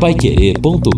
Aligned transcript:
paiquerê.com.br 0.00 0.90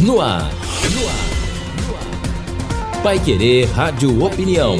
No 0.00 0.20
ar. 0.20 0.50
Pai 3.02 3.18
Querer 3.18 3.64
Rádio 3.70 4.22
Opinião. 4.22 4.76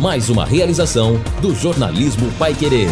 Mais 0.00 0.28
uma 0.28 0.44
realização 0.44 1.18
do 1.40 1.54
jornalismo 1.54 2.30
Pai 2.38 2.54
Querer. 2.54 2.88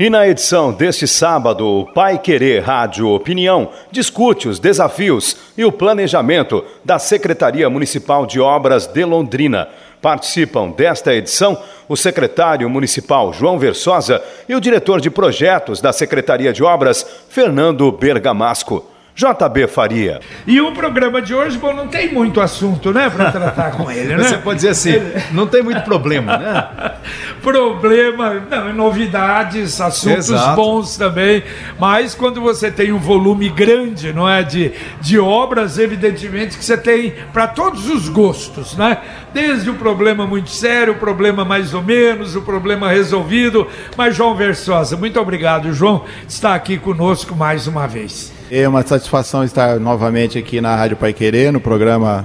E 0.00 0.10
na 0.10 0.26
edição 0.26 0.72
deste 0.72 1.06
sábado, 1.06 1.64
o 1.64 1.86
Pai 1.86 2.18
Querer 2.18 2.64
Rádio 2.64 3.08
Opinião 3.10 3.70
discute 3.92 4.48
os 4.48 4.58
desafios 4.58 5.36
e 5.56 5.64
o 5.64 5.70
planejamento 5.70 6.64
da 6.84 6.98
Secretaria 6.98 7.70
Municipal 7.70 8.26
de 8.26 8.40
Obras 8.40 8.88
de 8.88 9.04
Londrina. 9.04 9.68
Participam 10.02 10.70
desta 10.70 11.14
edição 11.14 11.56
o 11.88 11.96
secretário 11.96 12.68
municipal 12.68 13.32
João 13.32 13.56
Versosa 13.56 14.20
e 14.48 14.56
o 14.56 14.60
diretor 14.60 15.00
de 15.00 15.10
projetos 15.10 15.80
da 15.80 15.92
Secretaria 15.92 16.52
de 16.52 16.64
Obras, 16.64 17.06
Fernando 17.28 17.92
Bergamasco. 17.92 18.93
JB 19.14 19.68
Faria. 19.68 20.20
E 20.44 20.60
o 20.60 20.72
programa 20.72 21.22
de 21.22 21.32
hoje, 21.32 21.56
bom, 21.56 21.72
não 21.72 21.86
tem 21.86 22.12
muito 22.12 22.40
assunto, 22.40 22.92
né, 22.92 23.08
para 23.08 23.30
tratar 23.30 23.70
com 23.70 23.88
ele, 23.88 24.16
né? 24.16 24.24
Você 24.24 24.38
pode 24.38 24.56
dizer 24.56 24.70
assim, 24.70 24.94
não 25.30 25.46
tem 25.46 25.62
muito 25.62 25.82
problema, 25.82 26.36
né? 26.36 26.94
problema, 27.40 28.42
não, 28.50 28.72
novidades, 28.72 29.80
assuntos 29.80 30.30
Exato. 30.30 30.56
bons 30.56 30.96
também, 30.96 31.44
mas 31.78 32.14
quando 32.14 32.40
você 32.40 32.70
tem 32.70 32.90
um 32.90 32.98
volume 32.98 33.48
grande, 33.50 34.12
não 34.12 34.28
é, 34.28 34.42
de, 34.42 34.72
de 35.00 35.18
obras, 35.18 35.78
evidentemente 35.78 36.58
que 36.58 36.64
você 36.64 36.76
tem 36.76 37.14
para 37.32 37.46
todos 37.46 37.88
os 37.88 38.08
gostos, 38.08 38.76
né? 38.76 38.98
Desde 39.32 39.70
o 39.70 39.74
problema 39.74 40.26
muito 40.26 40.50
sério, 40.50 40.94
o 40.94 40.96
problema 40.96 41.44
mais 41.44 41.72
ou 41.72 41.82
menos, 41.82 42.34
o 42.34 42.42
problema 42.42 42.88
resolvido, 42.88 43.68
mas 43.96 44.16
João 44.16 44.34
Versosa, 44.34 44.96
muito 44.96 45.20
obrigado, 45.20 45.72
João, 45.72 46.04
está 46.26 46.54
aqui 46.54 46.78
conosco 46.78 47.36
mais 47.36 47.68
uma 47.68 47.86
vez. 47.86 48.32
É 48.56 48.68
uma 48.68 48.82
satisfação 48.82 49.42
estar 49.42 49.80
novamente 49.80 50.38
aqui 50.38 50.60
na 50.60 50.76
Rádio 50.76 50.96
Pai 50.96 51.12
Querer, 51.12 51.52
no 51.52 51.58
programa 51.58 52.24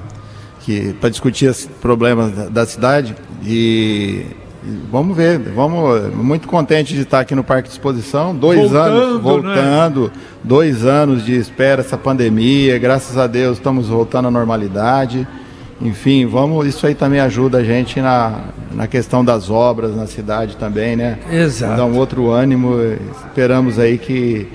que 0.60 0.94
para 1.02 1.10
discutir 1.10 1.48
os 1.48 1.66
problemas 1.66 2.32
da, 2.32 2.50
da 2.50 2.66
cidade 2.68 3.16
e 3.44 4.28
Vamos 4.92 5.18
ver, 5.18 5.40
vamos 5.40 6.14
muito 6.14 6.48
contente 6.48 6.94
de 6.94 7.02
estar 7.02 7.22
aqui 7.22 7.34
no 7.34 7.44
Parque 7.44 7.70
de 7.70 7.74
Exposição, 7.74 8.36
dois 8.36 8.60
voltando, 8.60 9.02
anos 9.02 9.22
voltando, 9.24 10.04
né? 10.04 10.12
dois 10.44 10.86
anos 10.86 11.26
de 11.26 11.36
espera 11.36 11.82
essa 11.82 11.98
pandemia, 11.98 12.78
graças 12.78 13.18
a 13.18 13.26
Deus 13.26 13.58
estamos 13.58 13.88
voltando 13.88 14.28
à 14.28 14.32
normalidade. 14.32 15.28
Enfim, 15.82 16.28
vamos, 16.28 16.68
isso 16.68 16.86
aí 16.86 16.94
também 16.94 17.22
ajuda 17.22 17.58
a 17.58 17.64
gente 17.64 18.00
na, 18.02 18.42
na 18.72 18.86
questão 18.86 19.26
das 19.26 19.50
obras 19.50 19.96
na 19.96 20.06
cidade 20.06 20.58
também, 20.58 20.96
né? 20.96 21.18
Exato. 21.32 21.76
Dá 21.76 21.86
um 21.86 21.98
outro 21.98 22.30
ânimo, 22.30 22.76
esperamos 23.26 23.80
aí 23.80 23.98
que 23.98 24.48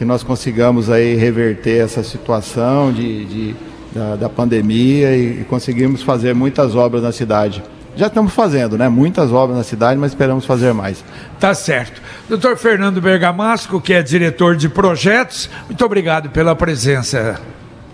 que 0.00 0.04
nós 0.06 0.22
consigamos 0.22 0.88
aí 0.88 1.14
reverter 1.14 1.84
essa 1.84 2.02
situação 2.02 2.90
de, 2.90 3.26
de 3.26 3.56
da, 3.92 4.16
da, 4.16 4.28
pandemia 4.30 5.14
e, 5.14 5.42
e 5.42 5.44
conseguimos 5.44 6.02
fazer 6.02 6.34
muitas 6.34 6.74
obras 6.74 7.02
na 7.02 7.12
cidade. 7.12 7.62
Já 7.94 8.06
estamos 8.06 8.32
fazendo, 8.32 8.78
né? 8.78 8.88
Muitas 8.88 9.30
obras 9.30 9.58
na 9.58 9.62
cidade, 9.62 10.00
mas 10.00 10.12
esperamos 10.12 10.46
fazer 10.46 10.72
mais. 10.72 11.04
Tá 11.38 11.52
certo. 11.52 12.00
Doutor 12.30 12.56
Fernando 12.56 12.98
Bergamasco, 12.98 13.78
que 13.78 13.92
é 13.92 14.02
diretor 14.02 14.56
de 14.56 14.70
projetos, 14.70 15.50
muito 15.66 15.84
obrigado 15.84 16.30
pela 16.30 16.56
presença. 16.56 17.38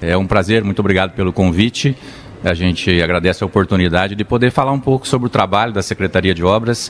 É 0.01 0.17
um 0.17 0.29
prazer, 0.29 0.63
muito 0.63 0.79
obrigado 0.79 1.11
pelo 1.11 1.33
convite. 1.33 1.99
A 2.45 2.55
gente 2.55 3.03
agradece 3.03 3.43
a 3.43 3.47
oportunidade 3.49 4.15
de 4.15 4.25
poder 4.25 4.53
falar 4.53 4.71
um 4.71 4.79
pouco 4.79 5.09
sobre 5.09 5.27
o 5.27 5.31
trabalho 5.31 5.73
da 5.73 5.83
Secretaria 5.83 6.33
de 6.33 6.45
Obras 6.45 6.89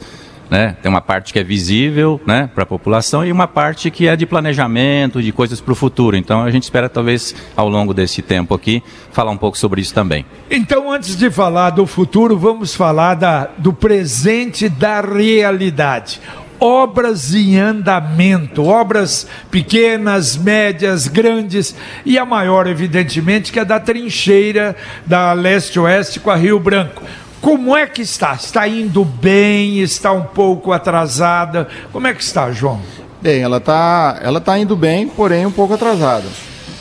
né? 0.51 0.77
Tem 0.83 0.91
uma 0.91 1.01
parte 1.01 1.33
que 1.33 1.39
é 1.39 1.45
visível 1.45 2.21
né, 2.27 2.49
para 2.55 2.62
a 2.62 2.67
população 2.67 3.25
e 3.25 3.33
uma 3.33 3.47
parte 3.47 3.91
que 3.91 4.07
é 4.07 4.17
de 4.17 4.27
planejamento, 4.27 5.23
de 5.23 5.33
coisas 5.33 5.61
para 5.61 5.73
o 5.73 5.75
futuro. 5.75 6.17
Então 6.17 6.43
a 6.43 6.51
gente 6.51 6.65
espera, 6.65 6.89
talvez, 6.89 7.34
ao 7.57 7.69
longo 7.69 7.93
desse 7.93 8.23
tempo 8.23 8.55
aqui, 8.55 8.83
falar 9.12 9.31
um 9.31 9.37
pouco 9.37 9.59
sobre 9.59 9.81
isso 9.81 9.95
também. 9.95 10.25
Então, 10.51 10.91
antes 10.91 11.17
de 11.17 11.31
falar 11.31 11.71
do 11.71 11.87
futuro, 11.87 12.39
vamos 12.39 12.75
falar 12.75 13.15
da, 13.15 13.49
do 13.59 13.73
presente 13.73 14.69
da 14.69 15.01
realidade 15.01 16.21
obras 16.59 17.35
em 17.35 17.59
andamento, 17.59 18.65
obras 18.65 19.27
pequenas, 19.51 20.37
médias, 20.37 21.06
grandes 21.06 21.75
e 22.05 22.19
a 22.19 22.25
maior, 22.25 22.67
evidentemente, 22.67 23.53
que 23.53 23.61
é 23.61 23.65
da 23.65 23.79
trincheira 23.79 24.75
da 25.05 25.33
leste-oeste 25.33 26.21
com 26.21 26.31
a 26.31 26.37
Rio 26.37 26.59
Branco. 26.59 27.03
Como 27.41 27.77
é 27.77 27.87
que 27.87 28.03
está? 28.03 28.35
Está 28.35 28.67
indo 28.67 29.05
bem? 29.05 29.81
Está 29.81 30.13
um 30.13 30.23
pouco 30.23 30.73
atrasada? 30.73 31.69
Como 31.93 32.07
é 32.07 32.15
que 32.15 32.23
está, 32.23 32.51
João? 32.51 32.81
Bem, 33.21 33.43
ela 33.43 33.59
está 33.59 34.19
ela 34.23 34.41
tá 34.41 34.59
indo 34.59 34.77
bem, 34.77 35.09
porém 35.09 35.47
um 35.47 35.53
pouco 35.53 35.75
atrasada. 35.75 36.27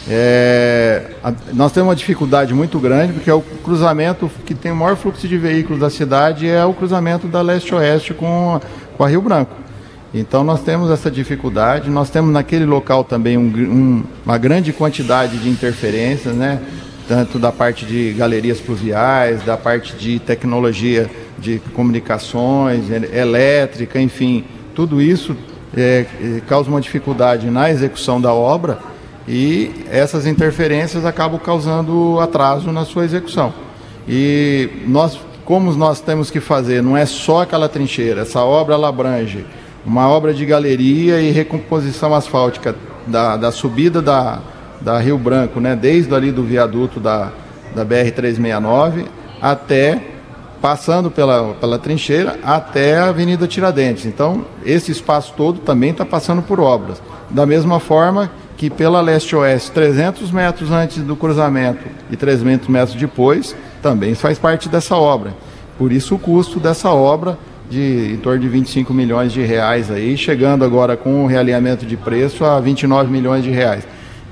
É, 0.08 1.12
a, 1.24 1.34
nós 1.54 1.72
temos 1.72 1.90
uma 1.90 1.96
dificuldade 1.96 2.54
muito 2.54 2.80
grande, 2.80 3.14
porque 3.14 3.30
é 3.30 3.34
o 3.34 3.42
cruzamento 3.42 4.30
que 4.46 4.54
tem 4.54 4.72
o 4.72 4.76
maior 4.76 4.96
fluxo 4.96 5.28
de 5.28 5.38
veículos 5.38 5.80
da 5.80 5.90
cidade 5.90 6.48
é 6.48 6.64
o 6.64 6.74
cruzamento 6.74 7.28
da 7.28 7.42
leste-oeste 7.42 8.14
com, 8.14 8.60
com 8.98 9.04
a 9.04 9.08
Rio 9.08 9.22
Branco. 9.22 9.56
Então 10.14 10.44
nós 10.44 10.62
temos 10.62 10.90
essa 10.92 11.12
dificuldade, 11.12 11.90
nós 11.90 12.10
temos 12.10 12.32
naquele 12.32 12.66
local 12.66 13.04
também 13.04 13.38
um, 13.38 13.48
um, 13.48 14.04
uma 14.24 14.38
grande 14.38 14.72
quantidade 14.72 15.38
de 15.38 15.50
interferências, 15.50 16.34
né? 16.34 16.62
Tanto 17.08 17.38
da 17.38 17.52
parte 17.52 17.86
de 17.86 18.14
galerias 18.14 18.60
pluviais, 18.60 19.44
da 19.44 19.58
parte 19.58 19.96
de 19.96 20.20
tecnologia 20.20 21.10
de 21.38 21.60
comunicações, 21.74 22.90
elétrica, 22.90 24.00
enfim, 24.00 24.44
tudo 24.74 25.02
isso 25.02 25.36
é, 25.76 26.06
é, 26.22 26.42
causa 26.48 26.70
uma 26.70 26.82
dificuldade 26.82 27.50
na 27.50 27.70
execução 27.70 28.20
da 28.20 28.34
obra 28.34 28.80
e 29.28 29.72
essas 29.90 30.26
interferências 30.26 31.06
acabam 31.06 31.40
causando 31.40 32.20
atraso 32.20 32.72
na 32.72 32.86
sua 32.86 33.06
execução. 33.06 33.54
E 34.08 34.70
nós, 34.88 35.20
como 35.44 35.72
nós 35.74 36.00
temos 36.00 36.30
que 36.30 36.40
fazer, 36.40 36.82
não 36.82 36.96
é 36.96 37.06
só 37.06 37.42
aquela 37.42 37.68
trincheira, 37.68 38.22
essa 38.22 38.42
obra 38.42 38.76
ela 38.76 38.88
abrange 38.88 39.46
uma 39.86 40.08
obra 40.08 40.34
de 40.34 40.46
galeria 40.46 41.22
e 41.22 41.32
recomposição 41.32 42.14
asfáltica 42.14 42.76
da, 43.06 43.38
da 43.38 43.52
subida 43.52 44.02
da, 44.02 44.42
da 44.86 45.00
Rio 45.00 45.18
Branco, 45.18 45.60
né, 45.60 45.76
desde 45.76 46.14
ali 46.14 46.32
do 46.32 46.44
viaduto 46.44 47.00
da, 47.00 47.32
da 47.76 47.84
BR-369 47.84 49.08
até, 49.42 50.00
passando 50.62 51.10
pela, 51.10 51.56
pela 51.56 51.80
trincheira, 51.80 52.40
até 52.44 53.00
a 53.00 53.10
Avenida 53.10 53.48
Tiradentes. 53.48 54.06
Então, 54.06 54.46
esse 54.64 54.92
espaço 54.92 55.34
todo 55.36 55.60
também 55.60 55.90
está 55.90 56.06
passando 56.06 56.44
por 56.44 56.60
obras. 56.60 57.02
Da 57.32 57.48
mesma 57.48 57.80
forma 57.80 58.32
que 58.56 58.70
pela 58.70 59.02
leste-oeste, 59.02 59.72
300 59.72 60.32
metros 60.32 60.72
antes 60.72 61.04
do 61.04 61.16
cruzamento 61.16 61.84
e 62.12 62.16
300 62.16 62.68
metros 62.68 62.96
depois, 62.96 63.56
também 63.82 64.14
faz 64.14 64.38
parte 64.38 64.70
dessa 64.70 64.96
obra. 64.96 65.34
Por 65.80 65.92
isso 65.92 66.16
o 66.16 66.20
custo 66.20 66.60
dessa 66.60 66.92
obra 66.92 67.38
de 67.70 68.14
em 68.14 68.18
torno 68.18 68.40
de 68.40 68.48
25 68.48 68.94
milhões 68.94 69.34
de 69.34 69.42
reais 69.42 69.90
aí, 69.90 70.16
chegando 70.16 70.64
agora 70.64 70.96
com 70.96 71.24
o 71.24 71.28
realinhamento 71.28 71.88
de 71.88 71.98
preço 71.98 72.46
a 72.46 72.60
29 72.60 73.12
milhões 73.12 73.44
de 73.44 73.50
reais. 73.50 73.86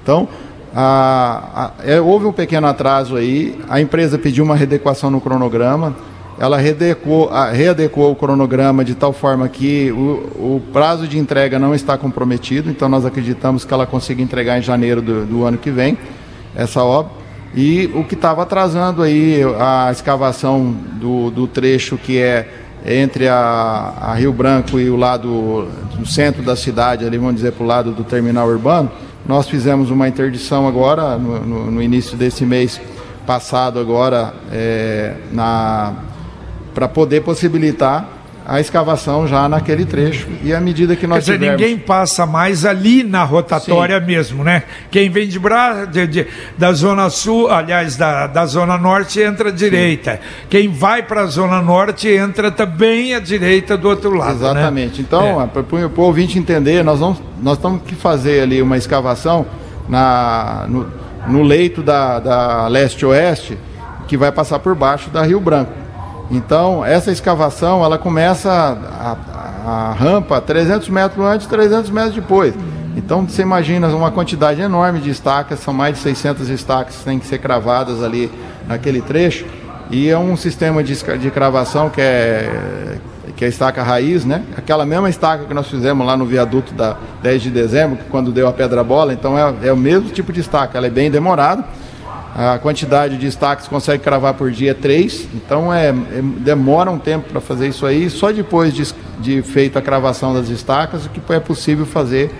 Então, 0.04 0.28
a, 0.76 1.72
a, 1.80 1.84
é, 1.84 2.02
houve 2.02 2.26
um 2.26 2.32
pequeno 2.32 2.68
atraso 2.68 3.16
aí, 3.16 3.60
a 3.70 3.80
empresa 3.80 4.18
pediu 4.18 4.44
uma 4.44 4.56
readequação 4.56 5.12
no 5.12 5.22
cronograma, 5.22 5.96
ela 6.40 6.58
readequou, 6.58 7.30
a, 7.32 7.52
o 8.10 8.16
cronograma 8.16 8.84
de 8.84 8.96
tal 8.96 9.14
forma 9.14 9.48
que 9.48 9.92
o, 9.92 10.56
o, 10.56 10.62
prazo 10.74 11.08
de 11.08 11.20
entrega 11.20 11.60
não 11.60 11.76
está 11.76 11.98
comprometido, 11.98 12.70
então 12.70 12.90
nós 12.90 13.06
acreditamos 13.06 13.64
que 13.64 13.74
ela 13.74 13.86
consiga 13.86 14.22
entregar 14.22 14.58
em 14.58 14.62
janeiro 14.62 15.02
do, 15.02 15.26
do 15.26 15.46
ano 15.46 15.58
que 15.58 15.70
vem 15.70 15.98
essa 16.56 16.84
obra. 16.84 17.24
E 17.56 17.92
o 17.94 18.04
que 18.04 18.16
estava 18.16 18.42
atrasando 18.42 19.04
aí 19.04 19.42
a 19.60 19.92
escavação 19.92 20.72
do, 20.72 21.30
do 21.30 21.48
trecho 21.48 21.98
que 21.98 22.18
é 22.18 22.50
entre 22.86 23.28
a, 23.30 23.94
a, 24.02 24.14
Rio 24.16 24.34
Branco 24.34 24.80
e 24.80 24.90
o 24.90 24.96
lado 24.96 25.68
do 25.96 26.06
centro 26.06 26.42
da 26.42 26.56
cidade, 26.56 27.06
ali 27.06 27.18
vamos 27.18 27.36
dizer 27.36 27.52
para 27.54 27.64
o 27.64 27.68
lado 27.68 27.92
do 27.92 28.04
terminal 28.04 28.48
urbano, 28.48 28.92
nós 29.26 29.48
fizemos 29.48 29.90
uma 29.90 30.08
interdição 30.08 30.68
agora, 30.68 31.18
no, 31.18 31.40
no, 31.46 31.72
no 31.72 31.82
início 31.82 32.18
desse 32.18 32.46
mês 32.46 32.80
passado 33.26 33.80
agora, 33.80 34.34
é, 34.52 35.16
para 36.74 36.88
poder 36.88 37.22
possibilitar 37.22 38.23
a 38.46 38.60
escavação 38.60 39.28
já 39.28 39.48
naquele 39.48 39.86
trecho. 39.86 40.28
E 40.44 40.54
à 40.54 40.60
medida 40.60 40.96
que 40.96 41.08
nós 41.08 41.20
Quer 41.26 41.34
dizer, 41.34 41.40
tivermos... 41.40 41.62
ninguém 41.62 41.78
passa 41.78 42.26
mais 42.26 42.66
ali 42.66 43.02
na 43.04 43.24
rotatória 43.24 44.00
Sim. 44.00 44.06
mesmo, 44.06 44.44
né? 44.44 44.64
Quem 44.92 45.10
vem 45.10 45.28
de, 45.28 45.40
Bra... 45.40 45.86
de, 45.86 46.06
de- 46.08 46.28
da 46.58 46.72
Zona 46.74 47.10
Sul, 47.10 47.50
aliás, 47.50 47.96
da, 47.96 48.28
da 48.28 48.46
Zona 48.46 48.78
Norte, 48.78 49.22
entra 49.22 49.50
à 49.50 49.52
direita. 49.52 50.20
Quem 50.50 50.68
vai 50.70 51.04
para 51.04 51.22
a 51.22 51.26
Zona 51.26 51.62
Norte 51.62 52.10
entra 52.10 52.52
também 52.52 53.14
à 53.16 53.20
direita 53.20 53.78
do 53.78 53.88
outro 53.88 54.14
lado. 54.14 54.32
né? 54.32 54.36
Exatamente. 54.36 55.02
Então, 55.02 55.42
É. 55.42 55.48
para 55.48 55.64
o 55.64 56.02
ouvinte 56.04 56.38
entender, 56.38 56.84
nós 56.84 57.00
vamos 57.00 57.22
nós 57.42 57.58
temos 57.58 57.82
que 57.84 57.94
fazer 57.96 58.42
ali 58.44 58.62
uma 58.62 58.78
escavação 58.78 59.46
na, 59.90 60.66
no, 60.68 60.88
no 61.28 61.44
leito 61.44 61.82
da, 61.84 62.20
da 62.20 62.68
leste-oeste, 62.68 63.58
que 64.08 64.16
vai 64.18 64.32
passar 64.32 64.60
por 64.60 64.76
baixo 64.76 65.10
da 65.10 65.22
Rio 65.24 65.40
Branco. 65.40 65.72
Então, 66.32 66.84
essa 66.84 67.12
escavação, 67.12 67.84
ela 67.84 67.98
começa 67.98 68.50
a, 68.52 69.12
a- 69.12 69.90
a 69.90 69.94
rampa 69.94 70.42
300 70.42 70.90
metros 70.90 71.26
antes, 71.26 71.48
300 71.48 71.90
metros 71.90 72.16
depois. 72.16 72.54
Então, 72.96 73.28
você 73.28 73.42
imagina 73.42 73.88
uma 73.88 74.12
quantidade 74.12 74.62
enorme 74.62 75.00
de 75.00 75.10
estacas, 75.10 75.60
são 75.60 75.74
mais 75.74 75.96
de 75.96 76.02
600 76.04 76.50
estacas 76.50 76.96
que 76.98 77.04
têm 77.04 77.18
que 77.20 77.26
ser 77.26 77.40
cravadas 77.40 78.04
ali 78.04 78.32
naquele 78.68 79.02
trecho. 79.02 79.46
E 79.90 80.10
é 80.10 80.18
um 80.18 80.36
sistema 80.38 80.84
de, 80.84 80.96
de 81.18 81.32
cravação 81.32 81.90
que 81.90 82.00
é, 82.02 82.98
que 83.36 83.44
é 83.44 83.48
a 83.48 83.50
estaca 83.50 83.82
raiz, 83.84 84.26
né? 84.26 84.44
Aquela 84.58 84.86
mesma 84.86 85.10
estaca 85.10 85.44
que 85.46 85.54
nós 85.54 85.68
fizemos 85.68 86.06
lá 86.06 86.16
no 86.16 86.26
viaduto 86.26 86.74
da 86.74 86.96
10 87.22 87.42
de 87.44 87.50
dezembro, 87.52 87.98
quando 88.10 88.32
deu 88.32 88.48
a 88.48 88.54
pedra 88.54 88.84
bola, 88.84 89.14
então 89.14 89.38
é, 89.38 89.54
é 89.64 89.74
o 89.74 89.78
mesmo 89.78 90.10
tipo 90.10 90.32
de 90.32 90.40
estaca, 90.40 90.78
ela 90.78 90.88
é 90.88 90.90
bem 90.90 91.10
demorada. 91.12 91.64
A 92.36 92.58
quantidade 92.58 93.18
de 93.18 93.28
estacas 93.28 93.66
que 93.66 93.70
consegue 93.70 94.02
cravar 94.04 94.34
por 94.34 94.50
dia 94.50 94.72
é 94.72 94.74
3, 94.74 95.28
então 95.36 95.72
é, 95.72 95.90
é- 95.90 95.94
demora 96.40 96.90
um 96.90 96.98
tempo 96.98 97.30
para 97.30 97.40
fazer 97.40 97.68
isso 97.68 97.86
aí. 97.86 98.10
Só 98.10 98.32
depois 98.32 98.74
de, 98.74 98.84
de 99.20 99.42
feita 99.44 99.78
a 99.80 99.82
cravação 99.82 100.34
das 100.34 100.50
estacas, 100.50 101.08
que 101.08 101.34
é 101.34 101.40
possível 101.40 101.86
fazer 101.86 102.32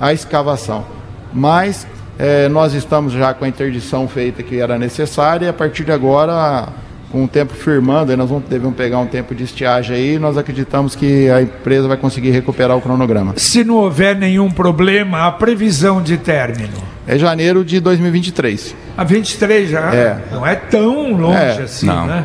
a 0.00 0.12
escavação. 0.12 0.84
Mas 1.32 1.84
eh, 2.16 2.48
nós 2.48 2.74
estamos 2.74 3.12
já 3.12 3.34
com 3.34 3.44
a 3.44 3.48
interdição 3.48 4.06
feita 4.06 4.40
que 4.42 4.60
era 4.60 4.78
necessária 4.78 5.46
e 5.46 5.48
a 5.48 5.52
partir 5.52 5.82
de 5.82 5.90
agora, 5.90 6.68
com 7.10 7.24
o 7.24 7.28
tempo 7.28 7.54
firmando, 7.54 8.16
nós 8.16 8.28
vamos, 8.28 8.44
devemos 8.48 8.76
pegar 8.76 8.98
um 9.00 9.06
tempo 9.06 9.34
de 9.34 9.42
estiagem 9.42 9.96
aí, 9.96 10.18
nós 10.18 10.38
acreditamos 10.38 10.94
que 10.94 11.28
a 11.28 11.42
empresa 11.42 11.88
vai 11.88 11.96
conseguir 11.96 12.30
recuperar 12.30 12.76
o 12.76 12.80
cronograma. 12.80 13.34
Se 13.36 13.64
não 13.64 13.76
houver 13.76 14.14
nenhum 14.14 14.48
problema, 14.48 15.26
a 15.26 15.32
previsão 15.32 16.00
de 16.00 16.16
término. 16.16 16.93
É 17.06 17.18
janeiro 17.18 17.64
de 17.64 17.80
2023. 17.80 18.74
A 18.96 19.04
23 19.04 19.68
já 19.70 19.94
É. 19.94 20.18
não 20.32 20.46
é 20.46 20.54
tão 20.54 21.12
longe 21.12 21.36
É. 21.38 21.62
assim, 21.62 21.86
Não. 21.86 22.06
né? 22.06 22.24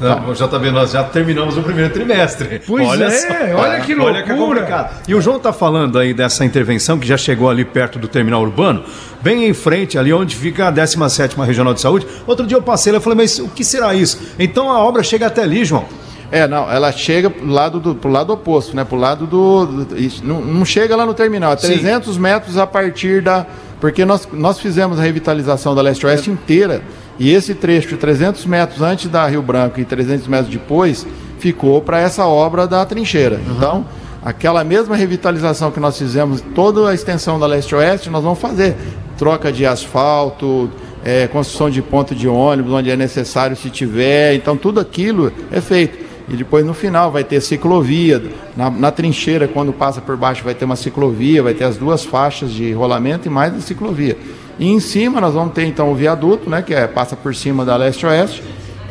Não, 0.00 0.32
JB, 0.32 0.70
nós 0.70 0.92
já 0.92 1.04
terminamos 1.04 1.58
o 1.58 1.62
primeiro 1.62 1.92
trimestre. 1.92 2.62
Pois 2.66 2.88
é, 2.98 3.54
olha 3.54 3.80
que 3.80 3.94
Olha 4.00 4.22
que 4.22 4.30
é 4.30 4.34
loucura. 4.34 4.60
complicado. 4.62 5.02
E 5.06 5.14
o 5.14 5.20
João 5.20 5.36
está 5.36 5.52
falando 5.52 5.98
aí 5.98 6.14
dessa 6.14 6.42
intervenção 6.42 6.98
que 6.98 7.06
já 7.06 7.18
chegou 7.18 7.50
ali 7.50 7.66
perto 7.66 7.98
do 7.98 8.08
terminal 8.08 8.40
urbano, 8.40 8.82
bem 9.20 9.44
em 9.46 9.52
frente, 9.52 9.98
ali 9.98 10.10
onde 10.10 10.34
fica 10.34 10.68
a 10.68 10.72
17ª 10.72 11.44
Regional 11.44 11.74
de 11.74 11.82
Saúde. 11.82 12.06
Outro 12.26 12.46
dia 12.46 12.56
eu 12.56 12.62
passei 12.62 12.90
lá 12.94 12.98
e 12.98 13.02
falei, 13.02 13.18
mas 13.18 13.38
o 13.38 13.48
que 13.48 13.62
será 13.62 13.94
isso? 13.94 14.18
Então 14.38 14.70
a 14.70 14.78
obra 14.82 15.02
chega 15.02 15.26
até 15.26 15.42
ali, 15.42 15.66
João. 15.66 15.84
É, 16.32 16.48
não, 16.48 16.70
ela 16.70 16.90
chega 16.92 17.28
pro 17.28 17.46
lado, 17.46 17.78
do, 17.78 17.94
pro 17.94 18.08
lado 18.10 18.32
oposto, 18.32 18.74
né? 18.74 18.84
Pro 18.84 18.96
lado 18.96 19.26
do. 19.26 19.66
do- 19.66 19.96
não, 20.22 20.40
não 20.40 20.64
chega 20.64 20.96
lá 20.96 21.04
no 21.04 21.12
terminal, 21.12 21.52
é 21.52 21.56
Sim. 21.58 21.66
300 21.74 22.16
metros 22.16 22.56
a 22.56 22.66
partir 22.66 23.20
da. 23.20 23.44
Porque 23.80 24.04
nós, 24.04 24.28
nós 24.32 24.60
fizemos 24.60 24.98
a 24.98 25.02
revitalização 25.02 25.74
da 25.74 25.80
leste-oeste 25.80 26.30
inteira. 26.30 26.82
E 27.18 27.30
esse 27.30 27.54
trecho 27.54 27.88
de 27.88 27.96
300 27.96 28.44
metros 28.46 28.82
antes 28.82 29.10
da 29.10 29.26
Rio 29.26 29.42
Branco 29.42 29.80
e 29.80 29.84
300 29.84 30.26
metros 30.28 30.50
depois 30.50 31.06
ficou 31.38 31.80
para 31.80 31.98
essa 31.98 32.26
obra 32.26 32.66
da 32.66 32.84
trincheira. 32.84 33.40
Então, 33.56 33.84
aquela 34.22 34.62
mesma 34.62 34.94
revitalização 34.94 35.70
que 35.70 35.80
nós 35.80 35.98
fizemos, 35.98 36.42
toda 36.54 36.88
a 36.88 36.94
extensão 36.94 37.38
da 37.38 37.46
leste-oeste, 37.46 38.10
nós 38.10 38.22
vamos 38.22 38.38
fazer. 38.38 38.76
Troca 39.18 39.50
de 39.50 39.66
asfalto, 39.66 40.70
é, 41.04 41.26
construção 41.26 41.70
de 41.70 41.80
ponto 41.80 42.14
de 42.14 42.28
ônibus, 42.28 42.72
onde 42.72 42.90
é 42.90 42.96
necessário 42.96 43.56
se 43.56 43.70
tiver. 43.70 44.34
Então, 44.34 44.56
tudo 44.56 44.80
aquilo 44.80 45.32
é 45.50 45.60
feito. 45.60 46.09
E 46.30 46.36
depois 46.36 46.64
no 46.64 46.72
final 46.72 47.10
vai 47.10 47.24
ter 47.24 47.40
ciclovia. 47.40 48.22
Na, 48.56 48.70
na 48.70 48.90
trincheira, 48.92 49.48
quando 49.48 49.72
passa 49.72 50.00
por 50.00 50.16
baixo, 50.16 50.44
vai 50.44 50.54
ter 50.54 50.64
uma 50.64 50.76
ciclovia, 50.76 51.42
vai 51.42 51.54
ter 51.54 51.64
as 51.64 51.76
duas 51.76 52.04
faixas 52.04 52.52
de 52.52 52.72
rolamento 52.72 53.26
e 53.26 53.30
mais 53.30 53.54
a 53.54 53.60
ciclovia. 53.60 54.16
E 54.58 54.68
em 54.70 54.78
cima 54.78 55.20
nós 55.20 55.34
vamos 55.34 55.52
ter 55.54 55.64
então 55.64 55.90
o 55.90 55.94
viaduto, 55.94 56.48
né, 56.48 56.62
que 56.62 56.72
é, 56.72 56.86
passa 56.86 57.16
por 57.16 57.34
cima 57.34 57.64
da 57.64 57.76
leste-oeste, 57.76 58.42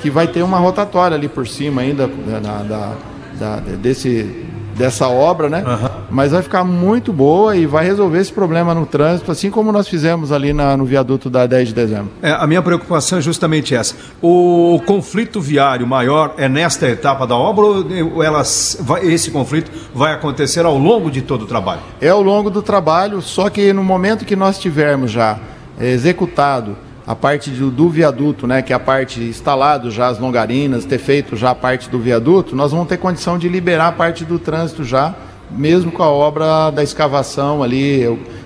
que 0.02 0.10
vai 0.10 0.28
ter 0.28 0.44
uma 0.44 0.58
rotatória 0.58 1.16
ali 1.16 1.28
por 1.30 1.48
cima 1.48 1.82
ainda 1.82 2.08
da, 2.08 2.40
da- 2.40 2.64
da- 2.64 2.96
da- 3.40 3.60
desse, 3.78 4.48
dessa 4.80 5.08
obra, 5.08 5.50
né? 5.50 5.64
Mas 6.10 6.32
vai 6.32 6.42
ficar 6.42 6.64
muito 6.64 7.14
boa 7.14 7.56
e 7.56 7.66
vai 7.68 7.86
resolver 7.86 8.18
esse 8.20 8.32
problema 8.32 8.74
no 8.74 8.86
trânsito, 8.86 9.32
assim 9.32 9.52
como 9.52 9.72
nós 9.72 9.88
fizemos 9.88 10.32
ali 10.32 10.54
na- 10.54 10.76
no 10.78 10.86
viaduto 10.86 11.30
da 11.30 11.46
10 11.46 11.68
de 11.68 11.74
dezembro. 11.76 12.10
É, 12.22 12.32
a 12.32 12.48
minha 12.48 12.62
preocupação 12.62 13.20
é 13.20 13.22
justamente 13.22 13.76
essa. 13.76 13.94
O 14.22 14.82
conflito 14.86 15.40
viário 15.42 15.86
maior 15.86 16.34
é 16.38 16.48
nesta 16.50 16.88
etapa 16.88 17.28
da 17.28 17.36
obra 17.36 17.66
ou 17.66 18.24
elas, 18.24 18.78
vai- 18.80 19.06
esse 19.06 19.30
conflito 19.30 19.70
vai 19.94 20.14
acontecer 20.14 20.66
ao 20.66 20.78
longo 20.78 21.12
de 21.12 21.22
todo 21.22 21.44
o 21.44 21.46
trabalho? 21.46 21.82
é 22.02 22.08
ao 22.10 22.22
longo 22.22 22.50
do 22.50 22.62
trabalho, 22.62 23.22
só 23.22 23.50
que 23.50 23.74
no 23.74 23.84
momento 23.84 24.24
que 24.26 24.36
nós 24.36 24.58
tivermos 24.58 25.12
já 25.12 25.38
eh, 25.80 25.92
executado 25.92 26.76
a 27.10 27.16
parte 27.16 27.50
do, 27.50 27.72
do 27.72 27.90
viaduto, 27.90 28.46
né, 28.46 28.62
que 28.62 28.72
é 28.72 28.76
a 28.76 28.80
parte 28.80 29.20
instalado 29.20 29.90
já 29.90 30.10
as 30.10 30.20
longarinas, 30.20 30.86
ter 30.86 31.00
feito 31.00 31.36
já 31.36 31.50
a 31.50 31.56
parte 31.56 31.90
do 31.90 31.98
viaduto, 31.98 32.56
nós 32.56 32.72
vamos 32.72 32.88
ter 32.88 32.98
condição 32.98 33.36
de 33.36 33.50
liberar 33.50 33.88
a 33.88 33.92
parte 33.92 34.24
do 34.24 34.38
trânsito 34.38 34.84
já, 34.84 35.16
mesmo 35.50 35.92
com 35.92 36.04
a 36.04 36.08
obra 36.08 36.70
da 36.70 36.84
escavação 36.84 37.64
ali, 37.64 38.04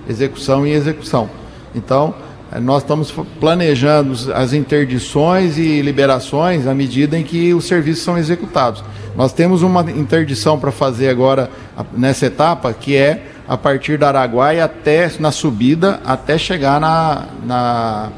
execução 0.07 0.65
e 0.65 0.71
execução. 0.71 1.29
Então, 1.75 2.15
eh, 2.53 2.59
nós 2.61 2.83
estamos 2.83 3.13
planejando 3.37 4.13
as 4.33 4.53
interdições 4.53 5.57
e 5.57 5.81
liberações 5.81 6.65
à 6.65 6.73
medida 6.73 7.19
em 7.19 7.23
que 7.23 7.53
os 7.53 7.65
serviços 7.65 8.05
são 8.05 8.17
executados. 8.17 8.81
Nós 9.13 9.33
temos 9.33 9.61
uma 9.61 9.81
interdição 9.91 10.57
para 10.57 10.71
fazer 10.71 11.09
agora 11.09 11.49
nessa 11.91 12.27
etapa, 12.27 12.71
que 12.71 12.95
é 12.95 13.25
a 13.45 13.57
partir 13.57 13.97
da 13.97 14.07
Araguaia 14.07 14.63
até 14.63 15.11
na 15.19 15.33
subida, 15.33 15.99
até 16.05 16.37
chegar 16.37 16.79
na, 16.79 17.25
na, 17.45 18.09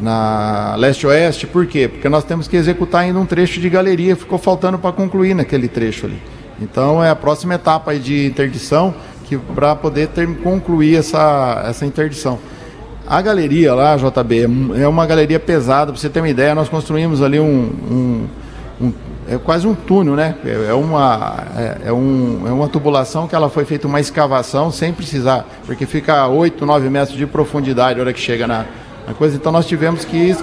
na 0.00 0.74
leste-oeste. 0.76 1.46
Por 1.46 1.66
quê? 1.66 1.88
Porque 1.88 2.08
nós 2.08 2.24
temos 2.24 2.46
que 2.48 2.56
executar 2.56 3.02
ainda 3.02 3.18
um 3.18 3.26
trecho 3.26 3.60
de 3.60 3.68
galeria, 3.68 4.14
ficou 4.16 4.38
faltando 4.38 4.78
para 4.78 4.92
concluir 4.92 5.34
naquele 5.34 5.68
trecho 5.68 6.06
ali. 6.06 6.20
Então 6.60 7.02
é 7.02 7.10
a 7.10 7.16
próxima 7.16 7.54
etapa 7.54 7.94
de 7.96 8.26
interdição 8.26 8.94
que 9.24 9.36
para 9.36 9.76
poder 9.76 10.08
ter, 10.08 10.26
concluir 10.38 10.96
essa, 10.96 11.62
essa 11.66 11.84
interdição. 11.84 12.38
A 13.06 13.20
galeria 13.22 13.74
lá, 13.74 13.96
JB, 13.96 14.46
é 14.76 14.82
é 14.82 14.88
uma 14.88 15.06
galeria 15.06 15.40
pesada, 15.40 15.92
para 15.92 16.00
você 16.00 16.08
ter 16.08 16.20
uma 16.20 16.28
ideia, 16.28 16.54
nós 16.54 16.68
construímos 16.68 17.22
ali 17.22 17.38
um, 17.40 17.46
um- 17.90 18.28
um- 18.86 18.92
é 19.30 19.36
quase 19.38 19.66
um 19.66 19.74
túnel, 19.74 20.14
né? 20.14 20.34
É, 20.44 20.70
é 20.70 20.74
uma, 20.74 21.44
é, 21.56 21.88
é 21.88 21.92
um, 21.92 22.44
é 22.46 22.50
uma 22.52 22.68
tubulação 22.68 23.26
que 23.28 23.34
ela 23.34 23.48
foi 23.50 23.64
feita 23.64 23.86
uma 23.86 24.00
escavação 24.00 24.70
sem 24.70 24.92
precisar, 24.92 25.46
porque 25.66 25.84
fica 25.86 26.14
a 26.16 26.28
8, 26.28 26.64
9 26.66 26.88
metros 26.90 27.16
de 27.16 27.26
profundidade 27.26 27.98
a 27.98 28.02
hora 28.02 28.12
que 28.12 28.20
chega 28.20 28.46
na, 28.46 28.64
na 29.08 29.14
coisa. 29.14 29.36
Então 29.36 29.50
nós 29.50 29.66
tivemos 29.66 30.04
que, 30.04 30.36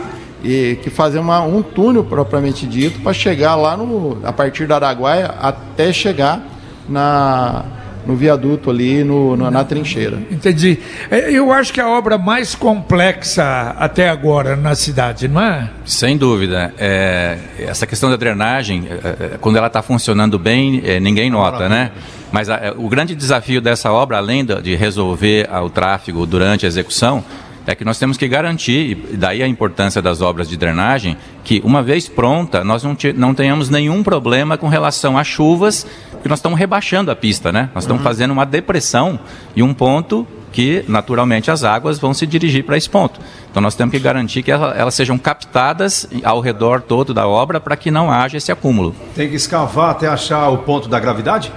e- 0.44 0.78
que 0.84 0.90
fazer 0.90 1.20
uma, 1.20 1.42
um 1.42 1.62
túnel 1.62 2.04
propriamente 2.04 2.66
dito 2.66 3.00
para 3.02 3.14
chegar 3.14 3.56
lá 3.56 3.78
no, 3.78 4.18
a 4.24 4.34
partir 4.34 4.68
da 4.68 4.76
Araguaia 4.76 5.28
até 5.40 5.94
chegar 5.94 6.42
na, 6.88 7.64
no 8.06 8.16
viaduto 8.16 8.70
ali, 8.70 9.04
no, 9.04 9.36
na- 9.36 9.50
na 9.50 9.64
trincheira. 9.64 10.18
Entendi. 10.32 10.78
É, 11.10 11.32
Eu 11.32 11.52
acho 11.52 11.74
que 11.74 11.80
é 11.80 11.84
a 11.84 11.90
obra 11.90 12.18
mais 12.18 12.54
complexa 12.56 13.76
até 13.78 14.10
agora 14.10 14.56
na 14.56 14.76
cidade, 14.76 15.28
não 15.28 15.42
é? 15.42 15.70
Sem 15.86 16.18
dúvida. 16.18 16.74
É, 16.78 17.38
essa 17.60 17.86
questão 17.88 18.10
da 18.10 18.16
drenagem, 18.16 18.88
é, 18.90 18.94
é, 19.34 19.38
quando 19.40 19.58
ela 19.58 19.68
está 19.68 19.82
funcionando 19.82 20.38
bem, 20.38 20.82
é, 20.86 21.00
ninguém 21.00 21.30
nota, 21.30 21.68
né? 21.70 21.92
Mas 22.32 22.50
a- 22.50 22.74
o 22.78 22.88
grande 22.90 23.16
desafio 23.16 23.60
dessa 23.62 23.92
obra, 23.92 24.18
além 24.18 24.46
de 24.46 24.76
resolver 24.76 25.48
o 25.64 25.70
tráfego 25.70 26.26
durante 26.26 26.66
a 26.66 26.68
execução, 26.68 27.24
é 27.72 27.76
que 27.76 27.84
nós 27.86 27.98
temos 28.00 28.18
que 28.18 28.28
garantir, 28.28 28.98
e 29.12 29.18
daí 29.18 29.42
a 29.42 29.48
importância 29.48 30.02
das 30.02 30.22
obras 30.22 30.48
de 30.48 30.56
drenagem, 30.58 31.18
que 31.44 31.62
uma 31.64 31.82
vez 31.82 32.08
pronta, 32.08 32.64
nós 32.64 32.84
não, 32.84 32.96
te- 32.96 33.14
não 33.14 33.34
tenhamos 33.34 33.70
nenhum 33.70 34.04
problema 34.04 34.58
com 34.58 34.68
relação 34.68 35.18
a 35.18 35.24
chuvas, 35.24 35.86
porque 36.12 36.30
nós 36.30 36.40
estamos 36.40 36.58
rebaixando 36.60 37.10
a 37.12 37.16
pista, 37.16 37.52
né? 37.52 37.70
Nós 37.74 37.84
estamos 37.84 38.04
fazendo 38.04 38.32
uma 38.32 38.46
depressão 38.46 39.20
e 39.56 39.62
um 39.64 39.74
ponto 39.74 40.28
que 40.52 40.86
naturalmente 40.88 41.52
as 41.52 41.64
águas 41.66 42.00
vão 42.00 42.14
se 42.14 42.26
dirigir 42.26 42.64
para 42.64 42.78
esse 42.78 42.90
ponto. 42.90 43.20
Então 43.52 43.62
nós 43.62 43.76
temos 43.76 43.92
que 43.92 44.00
garantir 44.00 44.42
que 44.42 44.50
ela- 44.52 44.74
elas 44.74 44.94
sejam 44.96 45.18
captadas 45.18 46.08
ao 46.24 46.40
redor 46.40 46.82
todo 46.82 47.14
da 47.14 47.28
obra 47.28 47.60
para 47.60 47.76
que 47.76 47.92
não 47.92 48.10
haja 48.10 48.38
esse 48.38 48.52
acúmulo. 48.52 48.96
Tem 49.16 49.28
que 49.30 49.36
escavar 49.36 49.90
até 49.92 50.08
achar 50.08 50.48
o 50.50 50.60
ponto 50.60 50.88
da 50.88 50.98
gravidade? 51.00 51.52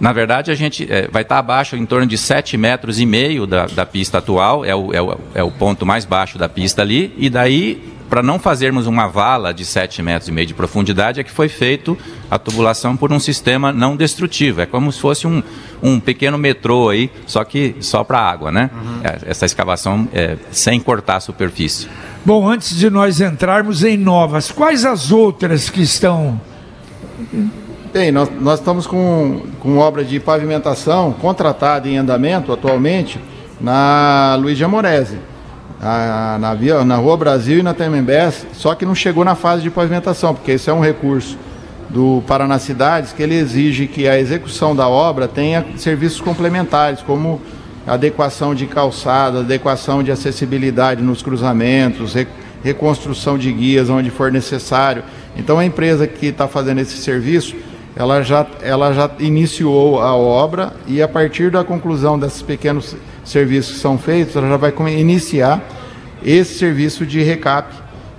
Na 0.00 0.12
verdade, 0.12 0.50
a 0.50 0.54
gente 0.54 0.86
eh, 0.90 1.08
vai 1.10 1.22
estar 1.22 1.38
abaixo 1.38 1.76
em 1.76 1.86
torno 1.86 2.06
de 2.06 2.18
7 2.18 2.56
metros 2.56 2.98
e 2.98 3.06
meio 3.06 3.46
da, 3.46 3.66
da 3.66 3.86
pista 3.86 4.18
atual, 4.18 4.64
é 4.64 4.74
o, 4.74 4.92
é, 4.92 5.00
o, 5.00 5.18
é 5.34 5.42
o 5.42 5.50
ponto 5.50 5.86
mais 5.86 6.04
baixo 6.04 6.36
da 6.36 6.48
pista 6.48 6.82
ali, 6.82 7.14
e 7.16 7.30
daí 7.30 7.94
para 8.08 8.22
não 8.22 8.38
fazermos 8.38 8.86
uma 8.86 9.08
vala 9.08 9.52
de 9.52 9.64
7 9.64 10.02
metros 10.02 10.28
e 10.28 10.32
meio 10.32 10.46
de 10.46 10.54
profundidade, 10.54 11.20
é 11.20 11.24
que 11.24 11.30
foi 11.30 11.48
feito 11.48 11.98
a 12.30 12.38
tubulação 12.38 12.96
por 12.96 13.12
um 13.12 13.18
sistema 13.18 13.72
não 13.72 13.96
destrutivo. 13.96 14.60
É 14.60 14.66
como 14.66 14.92
se 14.92 15.00
fosse 15.00 15.26
um, 15.26 15.42
um 15.82 15.98
pequeno 15.98 16.38
metrô 16.38 16.90
aí, 16.90 17.10
só 17.26 17.42
que 17.42 17.74
só 17.80 18.04
para 18.04 18.20
água, 18.20 18.52
né? 18.52 18.70
Uhum. 18.72 19.00
Essa 19.26 19.46
escavação 19.46 20.08
é, 20.12 20.36
sem 20.52 20.78
cortar 20.78 21.16
a 21.16 21.20
superfície. 21.20 21.88
Bom, 22.24 22.48
antes 22.48 22.76
de 22.76 22.88
nós 22.88 23.20
entrarmos 23.20 23.82
em 23.82 23.96
novas, 23.96 24.50
quais 24.50 24.84
as 24.84 25.10
outras 25.10 25.68
que 25.68 25.82
estão 25.82 26.40
Bem, 27.94 28.10
nós, 28.10 28.28
nós 28.40 28.58
estamos 28.58 28.88
com, 28.88 29.42
com 29.60 29.78
obra 29.78 30.04
de 30.04 30.18
pavimentação 30.18 31.12
contratada 31.12 31.88
em 31.88 31.96
andamento 31.96 32.52
atualmente 32.52 33.20
na 33.60 34.36
Luiz 34.36 34.58
de 34.58 34.64
Amorese, 34.64 35.16
na, 35.80 36.36
na, 36.40 36.54
via, 36.54 36.84
na 36.84 36.96
Rua 36.96 37.16
Brasil 37.16 37.60
e 37.60 37.62
na 37.62 37.72
Temembés, 37.72 38.48
só 38.52 38.74
que 38.74 38.84
não 38.84 38.96
chegou 38.96 39.24
na 39.24 39.36
fase 39.36 39.62
de 39.62 39.70
pavimentação, 39.70 40.34
porque 40.34 40.50
esse 40.50 40.68
é 40.68 40.72
um 40.72 40.80
recurso 40.80 41.38
do 41.88 42.20
Paraná 42.26 42.58
Cidades 42.58 43.12
que 43.12 43.22
ele 43.22 43.36
exige 43.36 43.86
que 43.86 44.08
a 44.08 44.18
execução 44.18 44.74
da 44.74 44.88
obra 44.88 45.28
tenha 45.28 45.64
serviços 45.76 46.20
complementares, 46.20 47.00
como 47.00 47.40
adequação 47.86 48.56
de 48.56 48.66
calçada, 48.66 49.38
adequação 49.38 50.02
de 50.02 50.10
acessibilidade 50.10 51.00
nos 51.00 51.22
cruzamentos, 51.22 52.16
reconstrução 52.64 53.38
de 53.38 53.52
guias 53.52 53.88
onde 53.88 54.10
for 54.10 54.32
necessário. 54.32 55.04
Então 55.36 55.60
a 55.60 55.64
empresa 55.64 56.08
que 56.08 56.26
está 56.26 56.48
fazendo 56.48 56.80
esse 56.80 56.96
serviço 56.96 57.54
ela 57.96 58.22
já, 58.22 58.46
ela 58.60 58.92
já 58.92 59.10
iniciou 59.20 60.00
a 60.00 60.14
obra 60.14 60.72
e 60.86 61.00
a 61.00 61.08
partir 61.08 61.50
da 61.50 61.62
conclusão 61.62 62.18
desses 62.18 62.42
pequenos 62.42 62.96
serviços 63.24 63.74
que 63.74 63.80
são 63.80 63.96
feitos, 63.96 64.34
ela 64.34 64.48
já 64.48 64.56
vai 64.56 64.72
iniciar 64.98 65.62
esse 66.24 66.58
serviço 66.58 67.06
de 67.06 67.22
recap 67.22 67.72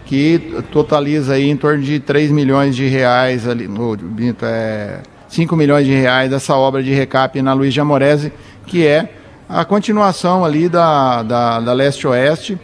que 0.06 0.62
totaliza 0.72 1.34
aí 1.34 1.50
em 1.50 1.58
torno 1.58 1.84
de 1.84 2.00
3 2.00 2.32
milhões 2.32 2.76
de 2.76 2.88
reais 2.88 3.48
ali, 3.48 3.68
no, 3.68 3.98
é, 4.44 5.00
5 5.28 5.56
milhões 5.56 5.86
de 5.86 5.94
reais 5.94 6.30
dessa 6.30 6.56
obra 6.56 6.82
de 6.82 6.94
recap 6.94 7.42
na 7.42 7.54
Luiz 7.54 7.74
de 7.74 7.82
Amorese, 7.82 8.32
que 8.68 8.86
é 8.86 9.10
a 9.50 9.66
continuação 9.66 10.46
ali 10.46 10.70
da, 10.70 11.24
da, 11.24 11.60
da 11.60 11.74
leste-oeste, 11.74 12.58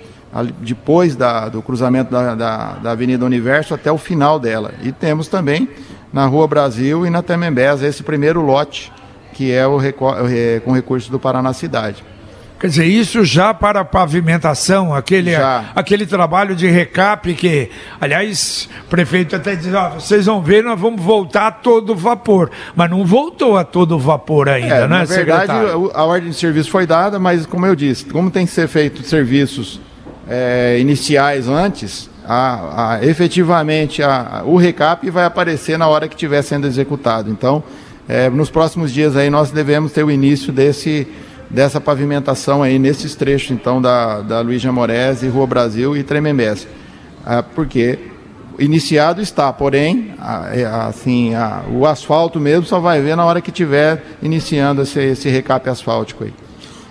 depois 0.59 1.15
da, 1.15 1.49
do 1.49 1.61
cruzamento 1.61 2.11
da, 2.11 2.35
da, 2.35 2.73
da 2.73 2.91
Avenida 2.91 3.25
Universo 3.25 3.73
até 3.73 3.91
o 3.91 3.97
final 3.97 4.39
dela. 4.39 4.73
E 4.81 4.91
temos 4.91 5.27
também 5.27 5.67
na 6.11 6.25
Rua 6.25 6.47
Brasil 6.47 7.05
e 7.05 7.09
na 7.09 7.21
Temembés, 7.21 7.81
esse 7.81 8.03
primeiro 8.03 8.41
lote, 8.41 8.91
que 9.33 9.51
é 9.51 9.65
o 9.65 9.79
com 10.63 10.71
recurso 10.71 11.11
do 11.11 11.19
Paraná 11.19 11.53
Cidade. 11.53 12.03
Quer 12.61 12.67
dizer, 12.67 12.85
isso 12.85 13.25
já 13.25 13.55
para 13.55 13.83
pavimentação, 13.83 14.93
aquele, 14.93 15.31
aquele 15.75 16.05
trabalho 16.05 16.55
de 16.55 16.67
recap 16.67 17.33
que, 17.33 17.71
aliás, 17.99 18.69
o 18.85 18.87
prefeito 18.87 19.35
até 19.35 19.55
diz, 19.55 19.73
ó, 19.73 19.95
vocês 19.95 20.27
vão 20.27 20.43
ver, 20.43 20.63
nós 20.63 20.79
vamos 20.79 21.01
voltar 21.01 21.47
a 21.47 21.51
todo 21.51 21.95
vapor. 21.95 22.51
Mas 22.75 22.87
não 22.87 23.03
voltou 23.03 23.57
a 23.57 23.63
todo 23.63 23.97
vapor 23.97 24.47
ainda, 24.47 24.75
é, 24.75 24.81
né, 24.81 24.87
Na 24.87 25.05
verdade, 25.05 25.51
secretário? 25.51 25.91
a 25.91 26.03
ordem 26.03 26.29
de 26.29 26.35
serviço 26.35 26.69
foi 26.69 26.85
dada, 26.85 27.17
mas 27.17 27.47
como 27.47 27.65
eu 27.65 27.75
disse, 27.75 28.05
como 28.05 28.29
tem 28.29 28.45
que 28.45 28.51
ser 28.51 28.67
feito 28.67 29.01
serviços 29.01 29.81
é, 30.29 30.77
iniciais 30.79 31.47
antes, 31.47 32.10
a, 32.25 32.93
a, 32.93 33.05
efetivamente 33.05 34.03
a, 34.03 34.43
o 34.45 34.55
recap 34.57 35.09
vai 35.09 35.25
aparecer 35.25 35.77
na 35.77 35.87
hora 35.87 36.07
que 36.07 36.15
estiver 36.15 36.41
sendo 36.41 36.67
executado. 36.67 37.29
Então, 37.29 37.63
é, 38.07 38.29
nos 38.29 38.49
próximos 38.49 38.91
dias 38.91 39.15
aí 39.15 39.29
nós 39.29 39.51
devemos 39.51 39.91
ter 39.91 40.03
o 40.03 40.11
início 40.11 40.51
desse, 40.51 41.07
dessa 41.49 41.79
pavimentação 41.79 42.63
aí 42.63 42.77
nesses 42.79 43.15
trechos 43.15 43.51
então 43.51 43.81
da, 43.81 44.21
da 44.21 44.41
Luiz 44.41 44.65
Amorese, 44.65 45.27
Rua 45.27 45.47
Brasil 45.47 45.95
e 45.95 46.03
Tremembés. 46.03 46.67
Ah, 47.25 47.43
porque 47.43 47.99
iniciado 48.57 49.21
está, 49.21 49.51
porém, 49.51 50.13
é, 50.51 50.65
assim, 50.65 51.31
o 51.71 51.85
asfalto 51.85 52.39
mesmo 52.39 52.65
só 52.65 52.79
vai 52.79 53.01
ver 53.01 53.15
na 53.15 53.25
hora 53.25 53.41
que 53.41 53.49
estiver 53.49 54.03
iniciando 54.21 54.81
esse, 54.81 54.99
esse 54.99 55.29
recap 55.29 55.69
asfáltico 55.69 56.23
aí. 56.23 56.33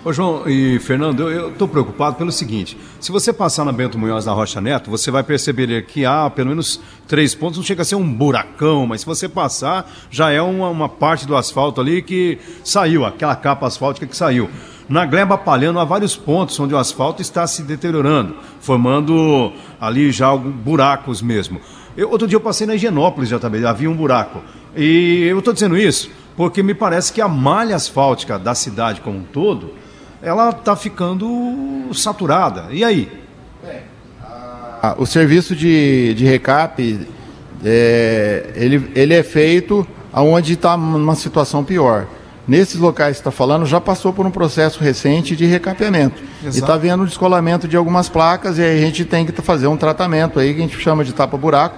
Ô 0.03 0.11
João 0.11 0.49
e 0.49 0.79
Fernando, 0.79 1.29
eu 1.29 1.49
estou 1.49 1.67
preocupado 1.67 2.15
pelo 2.15 2.31
seguinte: 2.31 2.75
se 2.99 3.11
você 3.11 3.31
passar 3.31 3.63
na 3.63 3.71
Bento 3.71 3.99
Munhoz 3.99 4.25
da 4.25 4.31
Rocha 4.31 4.59
Neto, 4.59 4.89
você 4.89 5.11
vai 5.11 5.21
perceber 5.21 5.85
que 5.85 6.03
há 6.05 6.27
pelo 6.27 6.49
menos 6.49 6.81
três 7.07 7.35
pontos, 7.35 7.57
não 7.57 7.63
chega 7.63 7.83
a 7.83 7.85
ser 7.85 7.93
um 7.93 8.11
buracão, 8.11 8.87
mas 8.87 9.01
se 9.01 9.05
você 9.05 9.29
passar, 9.29 9.87
já 10.09 10.31
é 10.31 10.41
uma, 10.41 10.69
uma 10.69 10.89
parte 10.89 11.27
do 11.27 11.35
asfalto 11.35 11.79
ali 11.79 12.01
que 12.01 12.39
saiu, 12.63 13.05
aquela 13.05 13.35
capa 13.35 13.67
asfáltica 13.67 14.07
que 14.07 14.17
saiu. 14.17 14.49
Na 14.89 15.05
Gleba 15.05 15.37
Palhano 15.37 15.79
há 15.79 15.85
vários 15.85 16.15
pontos 16.15 16.59
onde 16.59 16.73
o 16.73 16.79
asfalto 16.79 17.21
está 17.21 17.45
se 17.45 17.61
deteriorando, 17.61 18.35
formando 18.59 19.53
ali 19.79 20.11
já 20.11 20.35
buracos 20.35 21.21
mesmo. 21.21 21.61
Eu, 21.95 22.09
outro 22.09 22.27
dia 22.27 22.37
eu 22.37 22.41
passei 22.41 22.65
na 22.65 22.73
Higienópolis 22.73 23.29
já 23.29 23.37
também, 23.37 23.63
havia 23.63 23.89
um 23.89 23.95
buraco. 23.95 24.41
E 24.75 25.27
eu 25.29 25.37
estou 25.37 25.53
dizendo 25.53 25.77
isso 25.77 26.09
porque 26.35 26.63
me 26.63 26.73
parece 26.73 27.13
que 27.13 27.21
a 27.21 27.27
malha 27.27 27.75
asfáltica 27.75 28.39
da 28.39 28.55
cidade 28.55 29.01
como 29.01 29.19
um 29.19 29.23
todo 29.23 29.75
ela 30.21 30.49
está 30.49 30.75
ficando 30.75 31.89
saturada. 31.93 32.65
E 32.69 32.83
aí? 32.83 33.11
Ah, 34.83 34.95
o 34.97 35.05
serviço 35.05 35.55
de, 35.55 36.13
de 36.15 36.25
recap, 36.25 37.07
é, 37.63 38.51
ele, 38.55 38.91
ele 38.95 39.13
é 39.13 39.23
feito 39.23 39.85
aonde 40.11 40.53
está 40.53 40.75
uma 40.75 41.15
situação 41.15 41.63
pior. 41.63 42.07
Nesses 42.47 42.79
locais 42.79 43.17
que 43.17 43.21
está 43.21 43.31
falando, 43.31 43.65
já 43.65 43.79
passou 43.79 44.11
por 44.11 44.25
um 44.25 44.31
processo 44.31 44.83
recente 44.83 45.35
de 45.35 45.45
recapeamento. 45.45 46.21
Exato. 46.41 46.57
E 46.57 46.59
está 46.59 46.77
vendo 46.77 47.03
o 47.03 47.05
descolamento 47.05 47.67
de 47.67 47.77
algumas 47.77 48.09
placas 48.09 48.57
e 48.57 48.63
aí 48.63 48.79
a 48.79 48.81
gente 48.85 49.05
tem 49.05 49.25
que 49.25 49.41
fazer 49.41 49.67
um 49.67 49.77
tratamento 49.77 50.39
aí 50.39 50.53
que 50.53 50.59
a 50.59 50.63
gente 50.63 50.79
chama 50.79 51.03
de 51.05 51.13
tapa-buraco. 51.13 51.75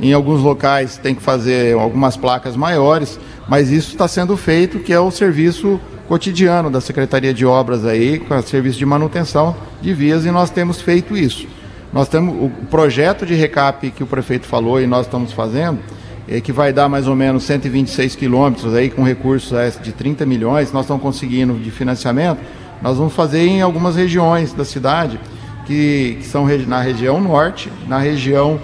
Em 0.00 0.14
alguns 0.14 0.40
locais 0.40 0.96
tem 0.96 1.14
que 1.14 1.22
fazer 1.22 1.74
algumas 1.74 2.16
placas 2.16 2.56
maiores, 2.56 3.20
mas 3.46 3.70
isso 3.70 3.90
está 3.90 4.08
sendo 4.08 4.34
feito, 4.36 4.78
que 4.78 4.92
é 4.94 4.98
o 4.98 5.10
serviço 5.10 5.78
cotidiano 6.10 6.68
da 6.72 6.80
Secretaria 6.80 7.32
de 7.32 7.46
Obras 7.46 7.84
aí, 7.86 8.18
com 8.18 8.34
o 8.36 8.42
serviço 8.42 8.76
de 8.76 8.84
manutenção 8.84 9.54
de 9.80 9.94
vias, 9.94 10.26
e 10.26 10.30
nós 10.32 10.50
temos 10.50 10.80
feito 10.80 11.16
isso. 11.16 11.46
Nós 11.92 12.08
temos 12.08 12.34
o 12.34 12.66
projeto 12.66 13.24
de 13.24 13.32
recap 13.34 13.88
que 13.92 14.02
o 14.02 14.06
prefeito 14.08 14.44
falou 14.44 14.80
e 14.80 14.88
nós 14.88 15.06
estamos 15.06 15.32
fazendo, 15.32 15.78
é, 16.26 16.40
que 16.40 16.50
vai 16.50 16.72
dar 16.72 16.88
mais 16.88 17.06
ou 17.06 17.14
menos 17.14 17.44
126 17.44 18.16
quilômetros 18.16 18.74
aí 18.74 18.90
com 18.90 19.04
recursos 19.04 19.56
de 19.80 19.92
30 19.92 20.26
milhões, 20.26 20.72
nós 20.72 20.82
estamos 20.82 21.00
conseguindo 21.00 21.54
de 21.54 21.70
financiamento, 21.70 22.40
nós 22.82 22.98
vamos 22.98 23.12
fazer 23.12 23.46
em 23.46 23.62
algumas 23.62 23.94
regiões 23.94 24.52
da 24.52 24.64
cidade, 24.64 25.20
que, 25.64 26.16
que 26.18 26.26
são 26.26 26.44
na 26.66 26.80
região 26.80 27.20
norte, 27.20 27.70
na 27.86 28.00
região 28.00 28.58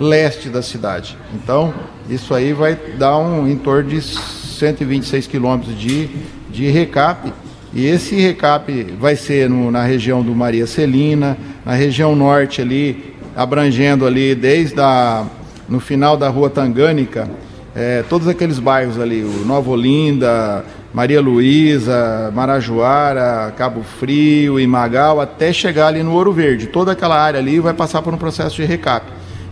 leste 0.00 0.48
da 0.48 0.62
cidade. 0.62 1.18
Então, 1.34 1.74
isso 2.08 2.32
aí 2.32 2.54
vai 2.54 2.74
dar 2.74 3.18
um 3.18 3.46
em 3.46 3.56
torno 3.56 3.90
de 3.90 4.00
126 4.00 5.26
quilômetros 5.26 5.78
de 5.78 6.08
de 6.56 6.70
recap. 6.70 7.32
E 7.74 7.84
esse 7.86 8.16
recap 8.16 8.72
vai 8.98 9.14
ser 9.14 9.50
no, 9.50 9.70
na 9.70 9.84
região 9.84 10.22
do 10.22 10.34
Maria 10.34 10.66
Celina, 10.66 11.36
na 11.64 11.74
região 11.74 12.16
norte 12.16 12.62
ali, 12.62 13.14
abrangendo 13.36 14.06
ali 14.06 14.34
desde 14.34 14.80
a, 14.80 15.26
no 15.68 15.78
final 15.78 16.16
da 16.16 16.28
rua 16.28 16.48
Tangânica, 16.48 17.28
é, 17.74 18.02
todos 18.08 18.26
aqueles 18.26 18.58
bairros 18.58 18.98
ali, 18.98 19.22
o 19.22 19.44
Nova 19.44 19.70
Olinda, 19.70 20.64
Maria 20.94 21.20
Luísa, 21.20 22.32
Marajoara, 22.34 23.52
Cabo 23.54 23.82
Frio, 23.82 24.58
Imagal, 24.58 25.20
até 25.20 25.52
chegar 25.52 25.88
ali 25.88 26.02
no 26.02 26.12
Ouro 26.14 26.32
Verde. 26.32 26.68
Toda 26.68 26.92
aquela 26.92 27.20
área 27.20 27.38
ali 27.38 27.60
vai 27.60 27.74
passar 27.74 28.00
por 28.00 28.14
um 28.14 28.16
processo 28.16 28.56
de 28.56 28.64
recap. 28.64 29.04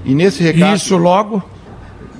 E 0.07 0.15
nesse 0.15 0.43
recap. 0.43 0.75
Isso 0.75 0.97
logo? 0.97 1.43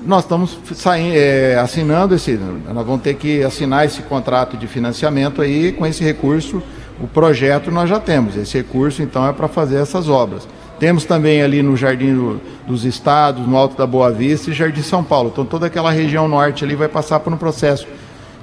Nós 0.07 0.25
estamos 0.25 0.59
saindo, 0.75 1.15
é, 1.17 1.57
assinando 1.59 2.15
esse, 2.15 2.33
nós 2.33 2.87
vamos 2.87 3.03
ter 3.03 3.15
que 3.15 3.43
assinar 3.43 3.85
esse 3.85 4.03
contrato 4.03 4.57
de 4.57 4.67
financiamento 4.67 5.41
aí, 5.41 5.73
com 5.73 5.87
esse 5.87 6.05
recurso, 6.05 6.63
o 7.01 7.07
projeto 7.07 7.71
nós 7.71 7.89
já 7.89 7.99
temos, 7.99 8.37
esse 8.37 8.59
recurso 8.59 9.03
então 9.03 9.27
é 9.27 9.33
para 9.33 9.49
fazer 9.49 9.77
essas 9.77 10.09
obras. 10.09 10.47
Temos 10.79 11.05
também 11.05 11.43
ali 11.43 11.63
no 11.63 11.77
Jardim 11.77 12.15
do, 12.15 12.41
dos 12.67 12.85
Estados, 12.85 13.47
no 13.47 13.57
Alto 13.57 13.77
da 13.77 13.87
Boa 13.87 14.11
Vista 14.11 14.51
e 14.51 14.53
Jardim 14.53 14.83
São 14.83 15.03
Paulo. 15.05 15.31
Então 15.33 15.45
toda 15.45 15.67
aquela 15.67 15.91
região 15.91 16.29
norte 16.29 16.65
ali 16.65 16.75
vai 16.75 16.89
passar 16.89 17.21
por 17.21 17.33
um 17.33 17.37
processo 17.37 17.87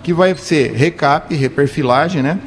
que 0.01 0.13
vai 0.13 0.33
ser 0.35 0.71
recap, 0.71 1.33
reperfilagem, 1.35 2.23
né? 2.23 2.39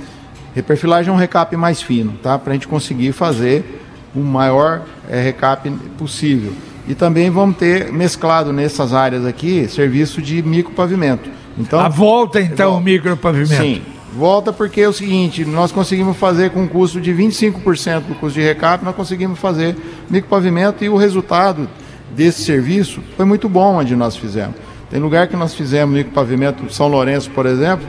Reperfilagem 0.55 1.11
é 1.11 1.13
um 1.13 1.19
recap 1.19 1.55
mais 1.57 1.83
fino, 1.83 2.15
tá? 2.23 2.39
Para 2.39 2.53
a 2.53 2.55
gente 2.55 2.67
conseguir 2.67 3.13
fazer 3.13 3.83
o 4.15 4.21
maior 4.21 4.83
é, 5.09 5.21
recap 5.21 5.71
possível. 5.99 6.53
E 6.87 6.95
também 6.95 7.31
vamos 7.31 7.57
ter 7.57 7.93
mesclado 7.93 8.53
nessas 8.53 8.93
áreas 8.93 9.25
aqui 9.25 9.67
serviço 9.69 10.21
de 10.21 10.43
micropavimento. 10.43 11.31
Então, 11.59 11.81
a 11.81 11.89
volta 11.89 12.41
então 12.41 12.77
o 12.77 12.81
micropavimento. 12.81 13.63
Sim, 13.63 13.83
volta 14.15 14.53
porque 14.53 14.83
é 14.83 14.89
o 14.89 14.93
seguinte, 14.93 15.45
nós 15.45 15.73
conseguimos 15.73 16.17
fazer 16.17 16.51
com 16.51 16.63
um 16.63 16.69
custo 16.69 17.01
de 17.01 17.13
25% 17.13 18.01
do 18.01 18.15
custo 18.17 18.39
de 18.39 18.45
recap, 18.45 18.85
nós 18.85 18.95
conseguimos 18.95 19.39
fazer 19.39 19.77
micropavimento 20.11 20.85
e 20.85 20.89
o 20.89 20.97
resultado 20.97 21.69
desse 22.15 22.45
serviço 22.45 23.01
foi 23.17 23.25
muito 23.25 23.49
bom 23.49 23.77
onde 23.77 23.97
nós 23.97 24.17
fizemos. 24.17 24.57
Tem 24.91 25.01
lugar 25.01 25.27
que 25.27 25.37
nós 25.37 25.55
fizemos 25.55 25.95
micropavimento, 25.95 26.73
São 26.73 26.87
Lourenço, 26.87 27.31
por 27.31 27.47
exemplo, 27.47 27.87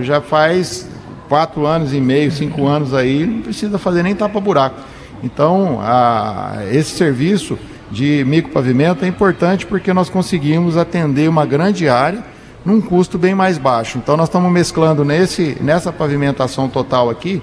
já 0.00 0.20
faz 0.20 0.88
quatro 1.28 1.64
anos 1.66 1.94
e 1.94 2.00
meio, 2.00 2.30
cinco 2.30 2.66
anos 2.66 2.92
aí, 2.92 3.24
não 3.24 3.42
precisa 3.42 3.78
fazer 3.78 4.02
nem 4.02 4.14
tapa-buraco. 4.14 4.80
Então, 5.22 5.78
a, 5.80 6.58
esse 6.70 6.90
serviço 6.90 7.58
de 7.92 8.24
micropavimento 8.24 9.04
é 9.04 9.08
importante 9.08 9.66
porque 9.66 9.92
nós 9.92 10.08
conseguimos 10.08 10.78
atender 10.78 11.28
uma 11.28 11.44
grande 11.44 11.88
área 11.90 12.24
num 12.64 12.80
custo 12.80 13.18
bem 13.18 13.34
mais 13.34 13.58
baixo. 13.58 13.98
Então, 13.98 14.16
nós 14.16 14.28
estamos 14.28 14.50
mesclando 14.50 15.04
nesse, 15.04 15.58
nessa 15.60 15.92
pavimentação 15.92 16.68
total 16.68 17.10
aqui, 17.10 17.42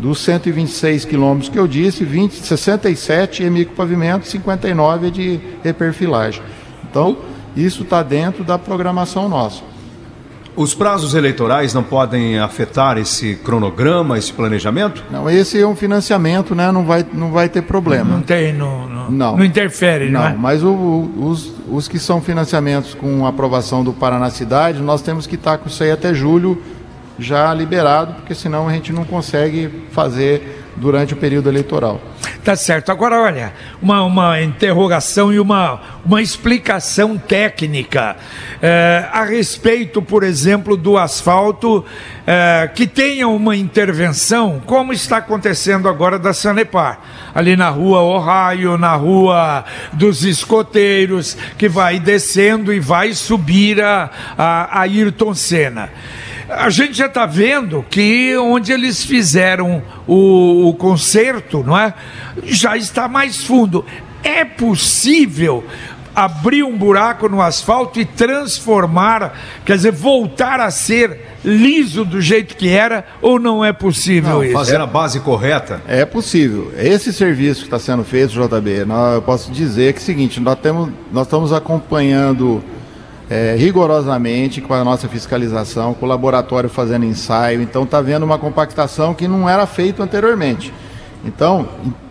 dos 0.00 0.18
126 0.20 1.04
quilômetros 1.04 1.50
que 1.50 1.58
eu 1.58 1.68
disse, 1.68 2.04
20, 2.04 2.32
67 2.32 3.44
é 3.44 3.50
micropavimento, 3.50 4.26
59 4.26 5.08
é 5.08 5.10
de 5.10 5.40
reperfilagem. 5.62 6.42
Então, 6.90 7.18
isso 7.54 7.82
está 7.82 8.02
dentro 8.02 8.42
da 8.42 8.58
programação 8.58 9.28
nossa. 9.28 9.71
Os 10.54 10.74
prazos 10.74 11.14
eleitorais 11.14 11.72
não 11.72 11.82
podem 11.82 12.38
afetar 12.38 12.98
esse 12.98 13.36
cronograma, 13.36 14.18
esse 14.18 14.30
planejamento? 14.32 15.02
Não, 15.10 15.28
esse 15.30 15.58
é 15.58 15.66
um 15.66 15.74
financiamento, 15.74 16.54
né? 16.54 16.70
Não 16.70 16.84
vai, 16.84 17.06
não 17.10 17.30
vai 17.32 17.48
ter 17.48 17.62
problema. 17.62 18.04
Não 18.16 18.20
tem, 18.20 18.52
não, 18.52 18.86
não, 18.86 19.10
Não. 19.10 19.36
não 19.38 19.44
interfere, 19.44 20.10
não, 20.10 20.20
Não, 20.20 20.28
é? 20.28 20.34
mas 20.34 20.62
o- 20.62 20.68
o- 20.68 21.26
os, 21.30 21.50
os 21.70 21.88
que 21.88 21.98
são 21.98 22.20
financiamentos 22.20 22.92
com 22.92 23.26
aprovação 23.26 23.82
do 23.82 23.94
Paraná 23.94 24.28
Cidade, 24.28 24.80
nós 24.82 25.00
temos 25.00 25.26
que 25.26 25.36
estar 25.36 25.56
com 25.56 25.68
isso 25.68 25.82
aí 25.82 25.90
até 25.90 26.12
julho 26.12 26.60
já 27.18 27.52
liberado, 27.54 28.14
porque 28.14 28.34
senão 28.34 28.68
a 28.68 28.72
gente 28.72 28.92
não 28.92 29.04
consegue 29.04 29.84
fazer 29.90 30.64
durante 30.76 31.14
o 31.14 31.16
período 31.16 31.48
eleitoral. 31.48 31.98
Tá 32.44 32.56
certo. 32.56 32.90
Agora, 32.90 33.20
olha, 33.20 33.52
uma, 33.80 34.02
uma 34.02 34.42
interrogação 34.42 35.32
e 35.32 35.38
uma, 35.38 35.80
uma 36.04 36.20
explicação 36.20 37.16
técnica 37.16 38.16
eh, 38.60 39.08
a 39.12 39.22
respeito, 39.22 40.02
por 40.02 40.24
exemplo, 40.24 40.76
do 40.76 40.98
asfalto 40.98 41.84
eh, 42.26 42.68
que 42.74 42.88
tenha 42.88 43.28
uma 43.28 43.54
intervenção, 43.54 44.60
como 44.66 44.92
está 44.92 45.18
acontecendo 45.18 45.88
agora 45.88 46.18
da 46.18 46.32
Sanepar, 46.32 46.98
ali 47.32 47.54
na 47.54 47.68
rua 47.68 48.00
Ohio, 48.00 48.76
na 48.76 48.96
rua 48.96 49.64
dos 49.92 50.24
escoteiros, 50.24 51.36
que 51.56 51.68
vai 51.68 52.00
descendo 52.00 52.72
e 52.72 52.80
vai 52.80 53.12
subir 53.12 53.80
a, 53.80 54.10
a, 54.36 54.78
a 54.78 54.80
Ayrton 54.80 55.32
Senna. 55.32 55.90
A 56.56 56.70
gente 56.70 56.92
já 56.94 57.06
está 57.06 57.26
vendo 57.26 57.84
que 57.88 58.36
onde 58.36 58.72
eles 58.72 59.04
fizeram 59.04 59.82
o, 60.06 60.68
o 60.68 60.74
concerto, 60.74 61.62
não 61.64 61.78
é? 61.78 61.94
Já 62.44 62.76
está 62.76 63.08
mais 63.08 63.44
fundo. 63.44 63.84
É 64.22 64.44
possível 64.44 65.64
abrir 66.14 66.62
um 66.62 66.76
buraco 66.76 67.26
no 67.28 67.40
asfalto 67.40 67.98
e 67.98 68.04
transformar, 68.04 69.34
quer 69.64 69.76
dizer, 69.76 69.92
voltar 69.92 70.60
a 70.60 70.70
ser 70.70 71.36
liso 71.42 72.04
do 72.04 72.20
jeito 72.20 72.54
que 72.54 72.68
era, 72.68 73.04
ou 73.22 73.38
não 73.38 73.64
é 73.64 73.72
possível 73.72 74.34
Não, 74.34 74.44
isso? 74.44 74.52
Fazer 74.52 74.78
a 74.80 74.86
base 74.86 75.20
correta? 75.20 75.80
É 75.88 76.04
possível. 76.04 76.70
Esse 76.76 77.12
serviço 77.14 77.60
que 77.60 77.66
está 77.66 77.78
sendo 77.78 78.04
feito, 78.04 78.32
JB, 78.34 78.84
nós- 78.84 79.14
eu 79.14 79.22
posso 79.22 79.50
dizer 79.50 79.94
que 79.94 79.98
é 80.00 80.02
o 80.02 80.04
seguinte, 80.04 80.38
nós, 80.38 80.58
temos, 80.58 80.90
nós 81.10 81.26
estamos 81.26 81.50
acompanhando 81.52 82.62
é, 83.32 83.56
rigorosamente 83.56 84.60
com 84.60 84.74
a 84.74 84.84
nossa 84.84 85.08
fiscalização, 85.08 85.94
com 85.94 86.04
o 86.04 86.08
laboratório 86.08 86.68
fazendo 86.68 87.06
ensaio, 87.06 87.62
então 87.62 87.84
está 87.84 87.96
havendo 87.96 88.26
uma 88.26 88.38
compactação 88.38 89.14
que 89.14 89.26
não 89.26 89.48
era 89.48 89.66
feito 89.66 90.02
anteriormente. 90.02 90.70
Então, 91.24 91.66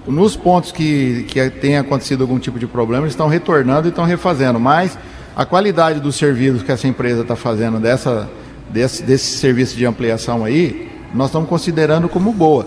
nos 0.08 0.36
pontos 0.36 0.72
que, 0.72 1.28
que 1.30 1.48
tem 1.51 1.78
acontecido 1.78 2.22
algum 2.22 2.40
tipo 2.40 2.58
de 2.58 2.66
problema, 2.66 3.04
eles 3.04 3.13
estão 3.13 3.28
retornando 3.28 3.88
e 3.88 3.90
estão 3.90 4.04
refazendo, 4.04 4.60
mas 4.60 4.98
a 5.36 5.46
qualidade 5.46 6.00
dos 6.00 6.16
serviços 6.16 6.63
que 6.63 6.72
essa 6.72 6.88
empresa 6.88 7.22
está 7.22 7.36
fazendo 7.36 7.80
dessa, 7.80 8.28
desse, 8.68 9.04
desse 9.04 9.38
serviço 9.38 9.78
de 9.78 9.86
ampliação 9.86 10.44
aí, 10.44 10.90
nós 11.13 11.28
estamos 11.28 11.48
considerando 11.48 12.10
como 12.10 12.34
boa. 12.34 12.66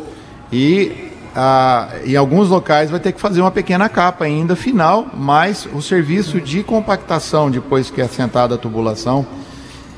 E 0.52 1.11
ah, 1.34 1.88
em 2.04 2.16
alguns 2.16 2.48
locais 2.48 2.90
vai 2.90 3.00
ter 3.00 3.12
que 3.12 3.20
fazer 3.20 3.40
uma 3.40 3.50
pequena 3.50 3.88
capa 3.88 4.24
ainda 4.24 4.54
final, 4.54 5.06
mas 5.16 5.68
o 5.72 5.82
serviço 5.82 6.40
de 6.40 6.62
compactação 6.62 7.50
depois 7.50 7.90
que 7.90 8.00
é 8.00 8.04
assentada 8.04 8.54
a 8.54 8.58
tubulação 8.58 9.26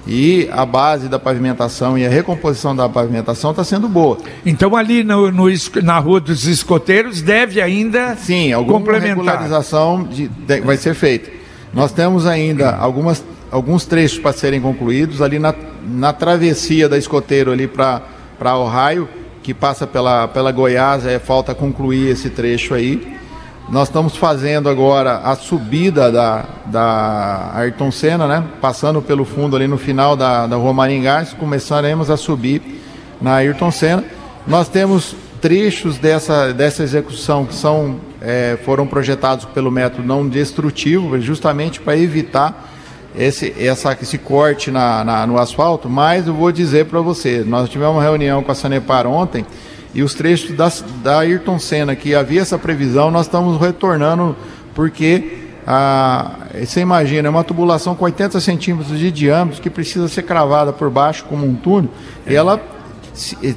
e 0.06 0.48
a 0.52 0.64
base 0.64 1.08
da 1.08 1.18
pavimentação 1.18 1.98
e 1.98 2.06
a 2.06 2.08
recomposição 2.08 2.74
da 2.76 2.88
pavimentação 2.88 3.50
está 3.50 3.64
sendo 3.64 3.88
boa. 3.88 4.18
Então 4.44 4.76
ali 4.76 5.02
no, 5.02 5.30
no 5.32 5.46
na 5.82 5.98
rua 5.98 6.20
dos 6.20 6.46
escoteiros 6.46 7.20
deve 7.20 7.60
ainda 7.60 8.14
Sim, 8.16 8.52
alguma 8.52 8.78
complementar. 8.78 9.08
regularização 9.16 10.04
de- 10.04 10.28
de- 10.28 10.60
vai 10.60 10.76
ser 10.76 10.94
feita. 10.94 11.28
Nós 11.74 11.90
temos 11.92 12.24
ainda 12.24 12.76
algumas, 12.76 13.22
alguns 13.50 13.84
trechos 13.84 14.18
para 14.20 14.32
serem 14.32 14.60
concluídos 14.60 15.20
ali 15.20 15.38
na, 15.40 15.52
na 15.84 16.12
travessia 16.12 16.88
da 16.88 16.96
escoteiro 16.96 17.50
ali 17.52 17.66
para 17.66 18.00
Ohio, 18.56 19.08
que 19.46 19.54
passa 19.54 19.86
pela, 19.86 20.26
pela 20.26 20.50
Goiás, 20.50 21.06
é, 21.06 21.21
falta 21.21 21.54
concluir 21.54 22.08
esse 22.08 22.30
trecho 22.30 22.75
aí. 22.75 23.16
Nós 23.68 23.86
estamos 23.86 24.16
fazendo 24.16 24.68
agora 24.68 25.18
a 25.18 25.36
subida 25.36 26.10
da, 26.10 26.44
da 26.64 27.52
Ayrton 27.54 27.92
Senna, 27.92 28.26
né? 28.26 28.42
Passando 28.60 29.00
pelo 29.00 29.25
fundo 29.25 29.54
ali 29.54 29.68
no 29.68 29.78
final 29.78 30.16
da, 30.16 30.49
da 30.49 30.56
Rua 30.56 30.73
Maringá, 30.73 31.25
começaremos 31.38 32.10
a 32.10 32.16
subir 32.16 32.60
na 33.23 33.36
Ayrton 33.36 33.71
Senna. 33.71 34.02
Nós 34.49 34.68
temos 34.68 35.14
trechos 35.40 35.97
dessa, 35.97 36.52
dessa 36.52 36.82
execução 36.82 37.47
que 37.47 37.54
são, 37.54 38.00
é, 38.21 38.58
foram 38.64 38.84
projetados 38.84 39.44
pelo 39.44 39.71
método 39.71 40.02
não 40.02 40.28
destrutivo, 40.28 41.21
justamente 41.21 41.80
para 41.80 41.97
evitar 41.97 42.68
esse, 43.16 43.54
essa, 43.58 43.96
esse 44.00 44.18
corte 44.18 44.70
na, 44.70 45.02
na- 45.04 45.26
no 45.26 45.38
asfalto, 45.38 45.88
mas 45.88 46.26
eu 46.26 46.34
vou 46.34 46.52
dizer 46.52 46.86
para 46.86 47.00
você, 47.00 47.42
nós 47.46 47.68
tivemos 47.68 47.94
uma 47.96 48.02
reunião 48.02 48.42
com 48.42 48.52
a 48.52 48.54
Sanepar 48.54 49.06
ontem 49.06 49.44
e 49.94 50.02
os 50.02 50.12
trechos 50.14 50.54
da, 50.54 50.70
da 51.02 51.20
Ayrton 51.20 51.58
Senna, 51.58 51.96
que 51.96 52.14
havia 52.14 52.42
essa 52.42 52.58
previsão, 52.58 53.10
nós 53.10 53.26
estamos 53.26 53.58
retornando 53.60 54.36
porque 54.74 55.38
ah, 55.66 56.32
você 56.64 56.80
imagina, 56.80 57.26
é 57.28 57.30
uma 57.30 57.42
tubulação 57.42 57.94
com 57.94 58.04
80 58.04 58.38
centímetros 58.40 58.98
de 58.98 59.10
diâmetro 59.10 59.60
que 59.62 59.70
precisa 59.70 60.06
ser 60.08 60.22
cravada 60.22 60.72
por 60.72 60.90
baixo 60.90 61.24
como 61.24 61.46
um 61.46 61.54
túnel, 61.54 61.90
e 62.26 62.34
ela, 62.34 62.60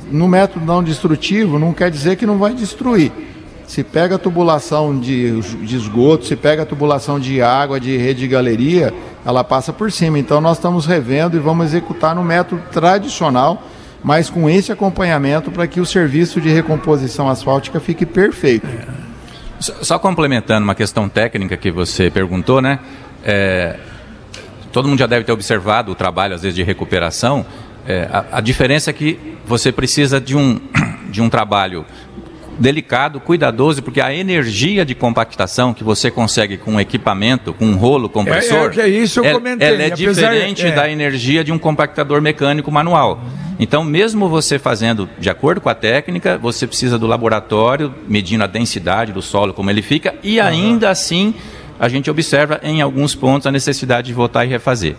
no 0.09 0.27
método 0.27 0.65
não 0.65 0.81
destrutivo, 0.81 1.59
não 1.59 1.73
quer 1.73 1.91
dizer 1.91 2.15
que 2.15 2.25
não 2.25 2.37
vai 2.37 2.53
destruir. 2.53 3.11
Se 3.69 3.83
pega 3.83 4.15
a 4.15 4.17
tubulação 4.17 4.99
de, 4.99 5.39
de 5.41 5.75
esgoto, 5.75 6.25
se 6.25 6.35
pega 6.35 6.63
a 6.63 6.65
tubulação 6.65 7.19
de 7.19 7.39
água, 7.39 7.79
de 7.79 7.95
rede 7.95 8.21
de 8.21 8.27
galeria, 8.27 8.91
ela 9.23 9.43
passa 9.43 9.71
por 9.71 9.91
cima. 9.91 10.17
Então 10.17 10.41
nós 10.41 10.57
estamos 10.57 10.87
revendo 10.87 11.37
e 11.37 11.39
vamos 11.39 11.67
executar 11.67 12.15
no 12.15 12.23
método 12.23 12.63
tradicional, 12.71 13.61
mas 14.03 14.27
com 14.27 14.49
esse 14.49 14.71
acompanhamento 14.71 15.51
para 15.51 15.67
que 15.67 15.79
o 15.79 15.85
serviço 15.85 16.41
de 16.41 16.49
recomposição 16.49 17.29
asfáltica 17.29 17.79
fique 17.79 18.07
perfeito. 18.07 18.67
Só 19.59 19.83
só 19.83 19.99
complementando 19.99 20.63
uma 20.63 20.73
questão 20.73 21.07
técnica 21.07 21.55
que 21.55 21.69
você 21.69 22.09
perguntou, 22.09 22.63
né? 22.63 22.79
É, 23.23 23.77
todo 24.71 24.87
mundo 24.87 24.97
já 24.97 25.05
deve 25.05 25.25
ter 25.25 25.31
observado 25.31 25.91
o 25.91 25.95
trabalho, 25.95 26.33
às 26.33 26.41
vezes, 26.41 26.55
de 26.55 26.63
recuperação. 26.63 27.45
É, 27.87 28.09
a, 28.11 28.37
a 28.37 28.41
diferença 28.41 28.89
é 28.89 28.93
que 28.93 29.37
você 29.45 29.71
precisa 29.71 30.19
de 30.19 30.35
um, 30.35 30.59
de 31.11 31.21
um 31.21 31.29
trabalho 31.29 31.85
delicado, 32.59 33.19
cuidadoso, 33.19 33.81
porque 33.81 34.01
a 34.01 34.13
energia 34.13 34.85
de 34.85 34.93
compactação 34.93 35.73
que 35.73 35.83
você 35.83 36.11
consegue 36.11 36.57
com 36.57 36.73
um 36.73 36.79
equipamento, 36.79 37.53
com 37.53 37.65
um 37.65 37.75
rolo 37.77 38.09
compressor, 38.09 38.73
é, 38.77 38.81
é 38.81 38.87
isso 38.89 39.21
eu 39.21 39.25
ela- 39.25 39.33
comentei, 39.39 39.67
ela 39.67 39.81
é 39.83 39.85
apesar- 39.87 39.95
diferente 40.11 40.65
é. 40.65 40.71
da 40.71 40.89
energia 40.91 41.43
de 41.43 41.51
um 41.51 41.57
compactador 41.57 42.21
mecânico 42.21 42.69
manual. 42.71 43.21
Então, 43.57 43.83
mesmo 43.83 44.29
você 44.29 44.59
fazendo 44.59 45.09
de 45.19 45.29
acordo 45.29 45.59
com 45.61 45.69
a 45.69 45.75
técnica, 45.75 46.37
você 46.37 46.67
precisa 46.67 46.97
do 46.99 47.07
laboratório, 47.07 47.93
medindo 48.07 48.43
a 48.43 48.47
densidade 48.47 49.11
do 49.11 49.21
solo, 49.21 49.53
como 49.53 49.69
ele 49.69 49.81
fica, 49.81 50.15
e 50.23 50.39
ainda 50.39 50.89
assim 50.89 51.33
a 51.79 51.87
gente 51.87 52.09
observa 52.11 52.59
em 52.61 52.81
alguns 52.81 53.15
pontos 53.15 53.47
a 53.47 53.51
necessidade 53.51 54.07
de 54.07 54.13
voltar 54.13 54.45
e 54.45 54.49
refazer. 54.49 54.95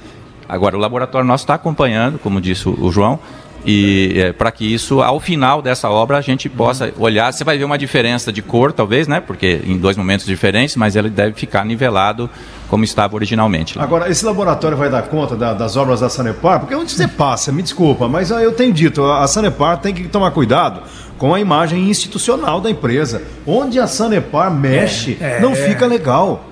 Agora, 0.48 0.76
o 0.76 0.80
laboratório 0.80 1.26
nosso 1.26 1.44
está 1.44 1.54
acompanhando, 1.54 2.18
como 2.18 2.40
disse 2.40 2.68
o 2.68 2.90
João, 2.90 3.18
e 3.64 4.14
é, 4.16 4.32
para 4.32 4.50
que 4.50 4.64
isso, 4.72 5.02
ao 5.02 5.20
final 5.20 5.60
dessa 5.60 5.88
obra, 5.90 6.16
a 6.18 6.20
gente 6.20 6.48
possa 6.48 6.92
olhar. 6.98 7.32
Você 7.32 7.44
vai 7.44 7.58
ver 7.58 7.64
uma 7.64 7.76
diferença 7.78 8.32
de 8.32 8.40
cor, 8.42 8.72
talvez, 8.72 9.06
né? 9.06 9.20
Porque 9.20 9.60
em 9.66 9.76
dois 9.76 9.96
momentos 9.96 10.24
diferentes, 10.26 10.76
mas 10.76 10.96
ele 10.96 11.10
deve 11.10 11.34
ficar 11.34 11.64
nivelado 11.64 12.28
como 12.68 12.84
estava 12.84 13.14
originalmente. 13.16 13.76
lá. 13.76 13.84
Agora, 13.84 14.08
esse 14.10 14.24
laboratório 14.24 14.76
vai 14.76 14.88
dar 14.88 15.02
conta 15.02 15.36
da- 15.36 15.52
das 15.54 15.76
obras 15.76 16.00
da 16.00 16.08
Sanepar? 16.08 16.60
Porque 16.60 16.74
onde 16.74 16.90
você 16.92 17.06
passa, 17.08 17.50
me 17.52 17.62
desculpa, 17.62 18.08
mas 18.08 18.30
ah, 18.32 18.40
eu 18.40 18.52
tenho 18.52 18.72
dito, 18.72 19.04
a 19.04 19.26
Sanepar 19.26 19.78
tem 19.78 19.92
que 19.92 20.04
tomar 20.08 20.30
cuidado 20.30 20.82
com 21.18 21.34
a 21.34 21.40
imagem 21.40 21.90
institucional 21.90 22.60
da 22.60 22.70
empresa. 22.70 23.22
Onde 23.46 23.78
a 23.78 23.86
Sanepar 23.86 24.50
mexe, 24.54 25.18
não 25.42 25.54
fica 25.54 25.86
legal. 25.86 26.44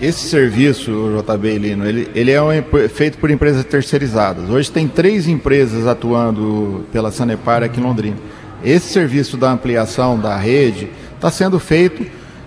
Esse 0.00 0.28
serviço, 0.28 0.90
o 0.90 1.22
JB 1.22 1.58
Lino, 1.58 1.86
ele, 1.86 2.10
ele 2.14 2.30
é 2.30 2.42
um 2.42 2.48
feito 2.88 3.18
por 3.18 3.30
empresas 3.30 3.64
terceirizadas. 3.64 4.48
Hoje 4.48 4.70
tem 4.70 4.88
três 4.88 5.28
empresas 5.28 5.86
atuando 5.86 6.84
pela 6.90 7.10
Sanepar 7.12 7.62
aqui 7.62 7.78
em 7.78 7.82
Londrina. 7.82 8.16
Esse 8.64 8.88
serviço 8.92 9.36
da 9.36 9.52
ampliação 9.52 10.18
da 10.18 10.36
rede 10.36 10.88
está 11.14 11.30
sendo 11.30 11.60
feito, 11.60 12.04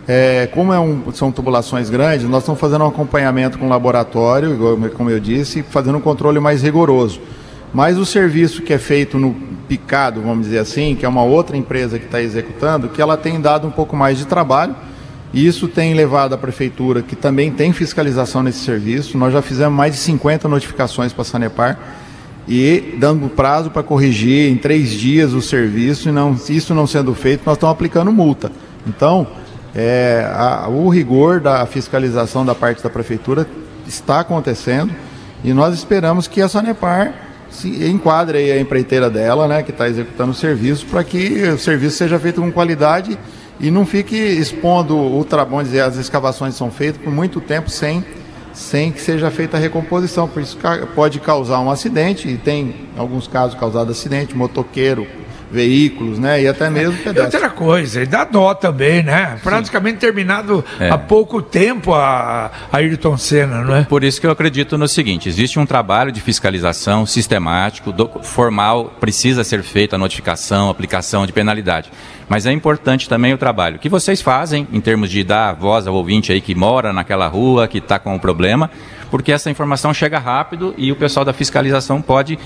é, 0.08 0.48
como 0.52 0.74
é 0.74 0.80
um- 0.80 1.12
são 1.14 1.32
tubulações 1.32 1.90
grandes, 1.90 2.28
nós 2.28 2.42
estamos 2.44 2.60
fazendo 2.60 2.84
um 2.84 2.88
acompanhamento 2.88 3.58
com 3.58 3.68
o 3.68 3.70
laboratório, 3.70 4.58
como 4.96 5.10
eu 5.10 5.20
disse, 5.20 5.64
fazendo 5.64 6.00
um 6.00 6.02
controle 6.02 6.40
mais 6.40 6.62
rigoroso. 6.62 7.22
Mas 7.74 7.98
o 7.98 8.06
serviço 8.06 8.62
que 8.64 8.74
é 8.74 8.78
feito 8.78 9.18
no 9.18 9.34
Picado, 9.68 10.22
vamos 10.22 10.46
dizer 10.46 10.60
assim, 10.60 10.94
que 10.96 11.06
é 11.06 11.10
uma 11.10 11.24
outra 11.24 11.56
empresa 11.56 11.98
que 11.98 12.06
está 12.06 12.22
executando, 12.22 12.90
que 12.90 13.02
ela 13.02 13.16
tem 13.16 13.40
dado 13.40 13.66
um 13.68 13.72
pouco 13.72 13.96
mais 13.96 14.18
de 14.18 14.26
trabalho. 14.26 14.76
E 15.34 15.48
isso 15.48 15.68
tem 15.68 15.96
levado 15.96 16.34
a 16.34 16.38
prefeitura, 16.38 17.02
que 17.02 17.16
também 17.16 17.52
tem 17.52 17.74
fiscalização 17.74 18.44
nesse 18.44 18.60
serviço. 18.60 19.18
Nós 19.18 19.34
já 19.34 19.42
fizemos 19.42 19.76
mais 19.76 19.94
de 19.94 20.00
50 20.00 20.48
notificações 20.48 21.12
para 21.12 21.24
a 21.24 21.26
Sanepar 21.26 21.80
e 22.48 22.96
dando 23.00 23.28
prazo 23.30 23.72
para 23.72 23.82
corrigir 23.82 24.52
em 24.52 24.58
três 24.58 24.92
dias 24.92 25.34
o 25.34 25.42
serviço. 25.42 26.10
E 26.10 26.12
não, 26.12 26.38
isso 26.50 26.76
não 26.76 26.86
sendo 26.86 27.16
feito, 27.16 27.42
nós 27.46 27.56
estamos 27.56 27.74
aplicando 27.74 28.12
multa. 28.12 28.52
Então, 28.86 29.26
é, 29.74 30.30
a, 30.32 30.68
o 30.70 30.88
rigor 30.88 31.40
da 31.40 31.66
fiscalização 31.66 32.46
da 32.46 32.54
parte 32.54 32.84
da 32.84 32.90
prefeitura 32.90 33.48
está 33.88 34.20
acontecendo 34.20 34.94
e 35.44 35.52
nós 35.52 35.74
esperamos 35.74 36.28
que 36.28 36.42
a 36.42 36.48
Sanepar 36.48 37.14
se 37.50 37.86
enquadre 37.88 38.52
a 38.52 38.60
empreiteira 38.60 39.10
dela, 39.10 39.48
né, 39.48 39.64
que 39.64 39.72
está 39.72 39.88
executando 39.88 40.32
o 40.32 40.36
serviço, 40.36 40.86
para 40.88 41.04
que 41.04 41.44
o 41.50 41.58
serviço 41.58 41.98
seja 41.98 42.20
feito 42.20 42.42
com 42.42 42.52
qualidade 42.52 43.18
e 43.60 43.70
não 43.70 43.86
fique 43.86 44.16
expondo 44.16 44.98
o 44.98 45.24
trabalho, 45.24 45.64
dizer, 45.64 45.82
as 45.82 45.96
escavações 45.98 46.56
são 46.56 46.72
feitas 46.72 47.02
por 47.02 47.12
muito 47.14 47.40
tempo 47.40 47.70
sem, 47.70 48.04
sem 48.54 48.92
que 48.92 49.02
seja 49.02 49.30
feita 49.32 49.58
a 49.58 49.60
recomposição. 49.60 50.28
Por 50.28 50.42
isso 50.42 50.58
pode 50.96 51.20
causar 51.20 51.60
um 51.60 51.70
acidente, 51.70 52.28
e 52.28 52.38
tem 52.38 52.88
alguns 52.98 53.28
casos 53.28 53.58
causados 53.60 53.98
acidente, 53.98 54.36
motoqueiro 54.36 55.08
veículos, 55.54 56.18
né? 56.18 56.42
E 56.42 56.48
até 56.48 56.70
mesmo 56.70 56.98
pedestres. 56.98 57.36
Outra 57.36 57.50
coisa, 57.50 58.02
e 58.02 58.06
dá 58.08 58.24
dó 58.24 58.54
também, 58.56 59.04
né? 59.04 59.38
Praticamente 59.44 59.96
Sim. 59.96 60.00
terminado 60.00 60.66
é. 60.80 60.90
há 60.90 60.98
pouco 60.98 61.42
tempo 61.42 61.94
a, 61.94 62.52
a 62.72 62.78
Ayrton 62.78 63.16
Senna, 63.18 63.62
não 63.62 63.76
é? 63.76 63.84
Por 63.84 64.04
isso 64.04 64.20
que 64.20 64.26
eu 64.26 64.32
acredito 64.32 64.78
no 64.78 64.88
seguinte: 64.88 65.30
existe 65.30 65.60
um 65.60 65.66
trabalho 65.66 66.12
de 66.12 66.20
fiscalização 66.20 67.06
sistemático, 67.06 67.92
do, 67.92 68.10
formal, 68.24 68.94
precisa 69.00 69.44
ser 69.44 69.62
feita 69.62 69.96
a 69.96 70.00
notificação, 70.00 70.70
aplicação 70.70 71.26
de 71.28 71.32
penalidade. 71.32 71.92
Mas 72.28 72.46
é 72.46 72.52
importante 72.52 73.08
também 73.08 73.34
o 73.34 73.38
trabalho 73.38 73.78
que 73.78 73.90
vocês 73.90 74.22
fazem 74.22 74.68
em 74.72 74.82
termos 74.82 75.12
de 75.12 75.24
dar 75.24 75.54
voz 75.54 75.86
ao 75.86 75.94
ouvinte 75.94 76.32
aí 76.32 76.42
que 76.42 76.56
mora 76.56 76.92
naquela 76.92 77.28
rua, 77.28 77.68
que 77.68 77.78
está 77.78 78.00
com 78.00 78.16
o 78.16 78.20
problema, 78.20 78.72
porque 79.12 79.32
essa 79.32 79.52
informação 79.52 79.94
chega 79.94 80.18
rápido 80.18 80.74
e 80.78 80.92
o 80.92 80.96
pessoal 80.96 81.24
da 81.24 81.34
fiscalização 81.34 82.02
pode 82.02 82.40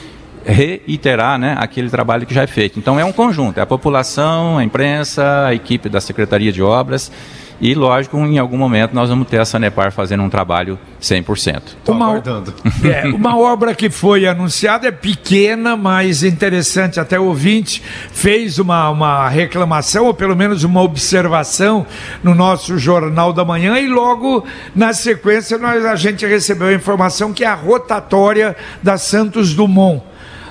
reiterar 0.45 1.37
né, 1.37 1.55
aquele 1.59 1.89
trabalho 1.89 2.25
que 2.25 2.33
já 2.33 2.43
é 2.43 2.47
feito. 2.47 2.79
Então 2.79 2.99
é 2.99 3.05
um 3.05 3.11
conjunto, 3.11 3.59
é 3.59 3.61
a 3.61 3.65
população, 3.65 4.57
a 4.57 4.63
imprensa, 4.63 5.45
a 5.47 5.53
equipe 5.53 5.89
da 5.89 5.99
Secretaria 5.99 6.51
de 6.51 6.61
Obras 6.61 7.11
e, 7.59 7.73
lógico, 7.73 8.17
em 8.17 8.37
algum 8.37 8.57
momento 8.57 8.93
nós 8.93 9.09
vamos 9.09 9.27
ter 9.27 9.39
a 9.39 9.45
Sanepar 9.45 9.91
fazendo 9.91 10.21
um 10.21 10.29
trabalho 10.29 10.77
100%. 11.01 11.61
Estou 11.79 11.95
uma, 11.95 12.05
aguardando. 12.05 12.53
É, 12.87 13.07
uma 13.07 13.37
obra 13.37 13.73
que 13.73 13.89
foi 13.89 14.27
anunciada 14.27 14.87
é 14.87 14.91
pequena, 14.91 15.75
mas 15.75 16.21
interessante. 16.23 16.99
Até 16.99 17.19
o 17.19 17.25
ouvinte 17.25 17.81
fez 18.11 18.59
uma, 18.59 18.89
uma 18.89 19.27
reclamação, 19.27 20.05
ou 20.05 20.13
pelo 20.13 20.35
menos 20.35 20.63
uma 20.63 20.81
observação 20.81 21.85
no 22.23 22.35
nosso 22.35 22.77
Jornal 22.77 23.33
da 23.33 23.43
Manhã, 23.43 23.79
e 23.79 23.87
logo 23.87 24.45
na 24.75 24.93
sequência 24.93 25.57
nós, 25.57 25.83
a 25.83 25.95
gente 25.95 26.25
recebeu 26.25 26.67
a 26.67 26.73
informação 26.73 27.33
que 27.33 27.43
é 27.43 27.47
a 27.47 27.55
rotatória 27.55 28.55
da 28.83 28.97
Santos 28.97 29.55
Dumont 29.55 30.03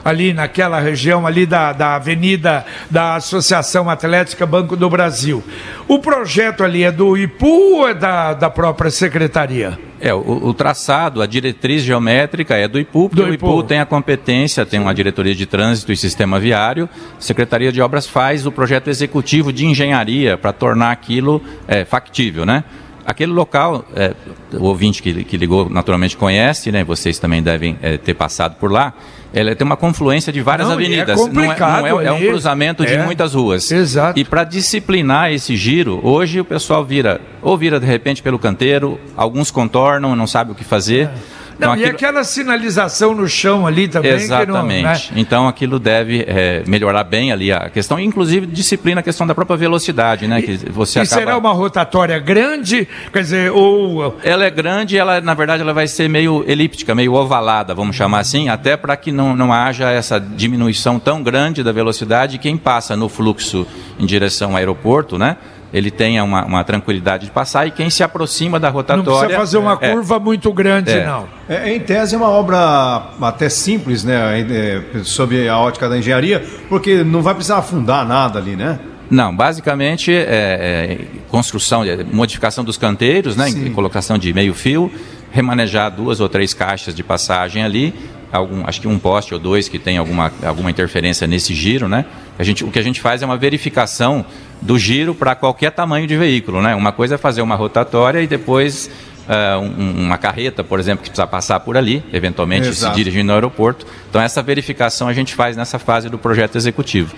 ali 0.07 0.33
naquela 0.33 0.79
região 0.79 1.27
ali 1.27 1.45
da, 1.45 1.73
da 1.73 1.97
avenida 1.97 2.65
da 2.89 3.17
Associação 3.17 3.91
Atlética 3.91 4.47
Banco 4.47 4.77
do 4.77 4.89
Brasil. 4.89 5.43
O 5.89 5.99
projeto 5.99 6.63
ali 6.63 6.85
é 6.85 6.93
do 6.93 7.17
IPU 7.17 7.79
ou 7.79 7.89
é 7.89 7.93
da, 7.93 8.33
da 8.33 8.49
própria 8.49 8.89
secretaria? 8.89 9.77
É, 10.01 10.15
o, 10.15 10.21
o, 10.21 10.55
traçado, 10.55 11.21
a 11.21 11.27
diretriz 11.27 11.83
geométrica 11.83 12.55
é 12.55 12.69
do 12.69 12.79
IPU, 12.79 13.09
porque 13.09 13.23
do 13.23 13.31
o 13.31 13.35
IPU, 13.35 13.47
IPU 13.47 13.63
tem 13.65 13.81
a 13.81 13.87
competência, 13.87 14.65
tem 14.65 14.79
uma 14.79 14.95
diretoria 14.95 15.35
de 15.35 15.45
trânsito 15.45 15.91
e 15.91 15.97
sistema 15.97 16.39
viário. 16.39 16.89
A 17.19 17.21
Secretaria 17.21 17.73
de 17.73 17.83
Obras 17.83 18.07
faz 18.07 18.47
o 18.47 18.53
projeto 18.53 18.89
executivo 18.89 19.53
de 19.53 19.67
engenharia 19.67 20.39
para 20.39 20.53
tornar 20.53 20.93
aquilo 20.93 21.43
é, 21.67 21.85
factível, 21.85 22.47
né? 22.47 22.63
Aquele 23.05 23.33
local, 23.33 23.85
é, 23.95 24.15
o 24.53 24.65
ouvinte 24.65 25.03
que, 25.03 25.25
que, 25.25 25.37
ligou 25.37 25.69
naturalmente 25.69 26.17
conhece, 26.17 26.71
né? 26.71 26.85
Vocês 26.85 27.19
também 27.19 27.43
devem 27.43 27.77
é, 27.83 27.97
ter 27.97 28.15
passado 28.15 28.57
por 28.57 28.71
lá. 28.71 28.93
Ela 29.37 29.55
tem 29.55 29.67
uma 29.67 29.77
confluência 29.77 30.33
de 30.33 30.41
várias 30.41 30.67
não, 30.67 30.73
é 30.73 30.77
avenidas. 30.79 31.21
É 31.21 31.23
complicado 31.23 31.81
não 31.83 31.87
é, 31.87 31.91
não 31.91 32.01
é, 32.01 32.07
é 32.07 32.13
um 32.13 32.19
cruzamento 32.19 32.87
de 32.87 32.95
é. 32.95 33.05
muitas 33.05 33.35
ruas. 33.35 33.71
Exato. 33.71 34.19
E 34.19 34.25
para 34.25 34.45
disciplinar 34.45 35.31
esse 35.31 35.55
giro, 35.55 36.01
hoje 36.03 36.41
o 36.41 36.45
pessoal 36.45 36.83
vira, 36.83 37.21
ou 37.43 37.55
vira 37.59 37.79
de 37.79 37.85
repente 37.85 38.23
pelo 38.23 38.39
canteiro, 38.39 38.99
alguns 39.15 39.51
contornam, 39.51 40.17
não 40.17 40.27
sabe 40.27 40.53
o 40.53 40.55
que 40.55 40.65
fazer. 40.65 41.09
É. 41.09 41.15
Não, 41.59 41.75
então, 41.75 41.77
e 41.77 41.85
aquela 41.87 42.23
sinalização 42.25 43.15
no 43.15 43.29
chão 43.29 43.67
ali 43.67 43.89
também. 43.89 44.13
Exatamente. 44.13 44.83
Não, 44.83 44.91
né? 44.91 45.01
Então 45.17 45.49
aquilo 45.49 45.79
deve 45.79 46.25
é, 46.27 46.63
melhorar 46.67 47.05
bem 47.05 47.33
ali 47.33 47.53
a 47.53 47.71
questão, 47.71 47.99
inclusive 47.99 48.47
disciplina 48.47 49.01
a 49.01 49.03
questão 49.03 49.27
da 49.27 49.35
própria 49.35 49.57
velocidade, 49.57 50.27
né? 50.27 50.43
Que 50.43 50.57
você 50.71 50.99
e 50.99 51.03
acaba... 51.03 51.21
será 51.21 51.39
uma 51.39 51.53
rotatória 51.53 52.19
grande? 52.19 52.87
Quer 53.13 53.21
dizer, 53.21 53.53
ou. 53.53 54.17
Ela 54.23 54.45
é 54.45 54.51
grande, 54.51 54.99
ela, 54.99 55.21
na 55.21 55.35
verdade, 55.35 55.63
ela 55.63 55.73
vai 55.73 55.87
ser 55.87 56.09
meio 56.09 56.45
elíptica, 56.47 56.95
meio 56.95 57.15
ovalada, 57.15 57.75
vamos 57.75 57.97
chamar 57.97 58.21
assim, 58.21 58.49
até 58.49 58.77
para 58.77 58.97
que 58.97 59.11
não, 59.11 59.35
não 59.35 59.53
haja 59.53 59.91
essa 59.91 60.21
diminuição 60.21 60.99
tão 60.99 61.23
grande 61.23 61.63
da 61.63 61.73
velocidade. 61.73 62.39
Quem 62.39 62.57
passa 62.57 62.97
no 62.97 63.09
fluxo 63.09 63.67
em 63.99 64.05
direção 64.05 64.51
ao 64.51 64.57
aeroporto, 64.57 65.19
né? 65.19 65.37
Ele 65.77 65.91
tenha 65.91 66.25
uma, 66.25 66.43
uma, 66.47 66.65
tranquilidade 66.65 67.27
de 67.27 67.31
passar 67.31 67.67
e 67.67 67.71
quem 67.71 67.91
se 67.91 68.03
aproxima 68.03 68.59
da 68.59 68.71
rotatória. 68.71 69.05
Não 69.05 69.19
precisa 69.19 69.39
fazer 69.39 69.59
uma 69.59 69.79
é, 69.79 69.93
curva 69.93 70.19
muito 70.19 70.51
grande, 70.51 70.91
é. 70.91 71.05
não. 71.05 71.29
É, 71.47 71.75
em 71.75 71.81
tese 71.81 72.15
é 72.15 72.19
uma 72.19 72.31
obra 72.31 73.11
até 73.21 73.51
simples, 73.51 74.03
né? 74.03 74.41
É, 74.41 74.83
sob 75.05 75.47
a 75.47 75.59
ótica 75.59 75.87
da 75.87 75.99
engenharia, 75.99 76.43
porque 76.71 77.05
não 77.05 77.21
vai 77.21 77.35
precisar 77.35 77.59
afundar 77.59 78.09
nada 78.09 78.39
ali, 78.39 78.57
né? 78.57 78.79
Não, 79.11 79.37
basicamente 79.37 80.11
é, 80.11 80.25
é 80.25 80.99
construção, 81.29 81.83
modificação 82.11 82.65
dos 82.65 82.79
canteiros, 82.79 83.37
né? 83.37 83.45
Colocação 83.75 84.17
de 84.17 84.33
meio 84.33 84.55
fio, 84.55 84.91
remanejar 85.31 85.91
duas 85.91 86.21
ou 86.21 86.29
três 86.29 86.55
caixas 86.55 86.95
de 86.95 87.05
passagem 87.05 87.63
ali, 87.63 87.93
algum, 88.33 88.67
acho 88.67 88.81
que 88.81 88.89
um 88.89 88.99
poste 88.99 89.35
ou 89.35 89.39
dois 89.39 89.69
que 89.69 89.79
tem 89.79 89.99
alguma, 89.99 90.33
alguma 90.43 90.71
interferência 90.71 91.27
nesse 91.27 91.55
giro, 91.55 91.87
né? 91.87 92.07
A 92.39 92.43
gente, 92.43 92.65
o 92.65 92.71
que 92.71 92.79
a 92.79 92.83
gente 92.83 93.01
faz 93.01 93.23
é 93.23 93.27
uma 93.27 93.37
verificação 93.37 94.25
do 94.61 94.79
giro 94.79 95.15
para 95.15 95.35
qualquer 95.35 95.71
tamanho 95.73 96.07
de 96.07 96.17
veículo, 96.17 96.61
né? 96.61 96.75
Uma 96.75 96.93
coisa 96.93 97.15
é 97.15 97.19
fazer 97.19 97.43
uma 97.43 97.55
rotatória 97.55 98.21
e 98.21 98.27
depois 98.27 98.91
uh, 99.27 99.61
um, 99.61 100.05
uma 100.07 100.19
carreta, 100.19 100.63
por 100.65 100.79
exemplo, 100.79 101.03
que 101.03 101.11
precisa 101.11 101.27
passar 101.27 101.61
por 101.61 101.77
ali, 101.77 102.03
eventualmente 102.13 102.69
Exato. 102.69 102.95
se 102.95 103.03
dirigindo 103.03 103.33
ao 103.33 103.37
aeroporto. 103.37 103.87
Então 104.09 104.21
essa 104.21 104.43
verificação 104.43 105.09
a 105.09 105.13
gente 105.13 105.35
faz 105.35 105.57
nessa 105.57 105.79
fase 105.79 106.09
do 106.09 106.19
projeto 106.19 106.57
executivo. 106.57 107.15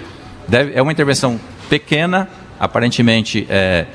Deve, 0.47 0.73
é 0.75 0.83
uma 0.83 0.93
intervenção 0.93 1.39
pequena, 1.69 2.29
aparentemente 2.59 3.47
é, 3.49 3.87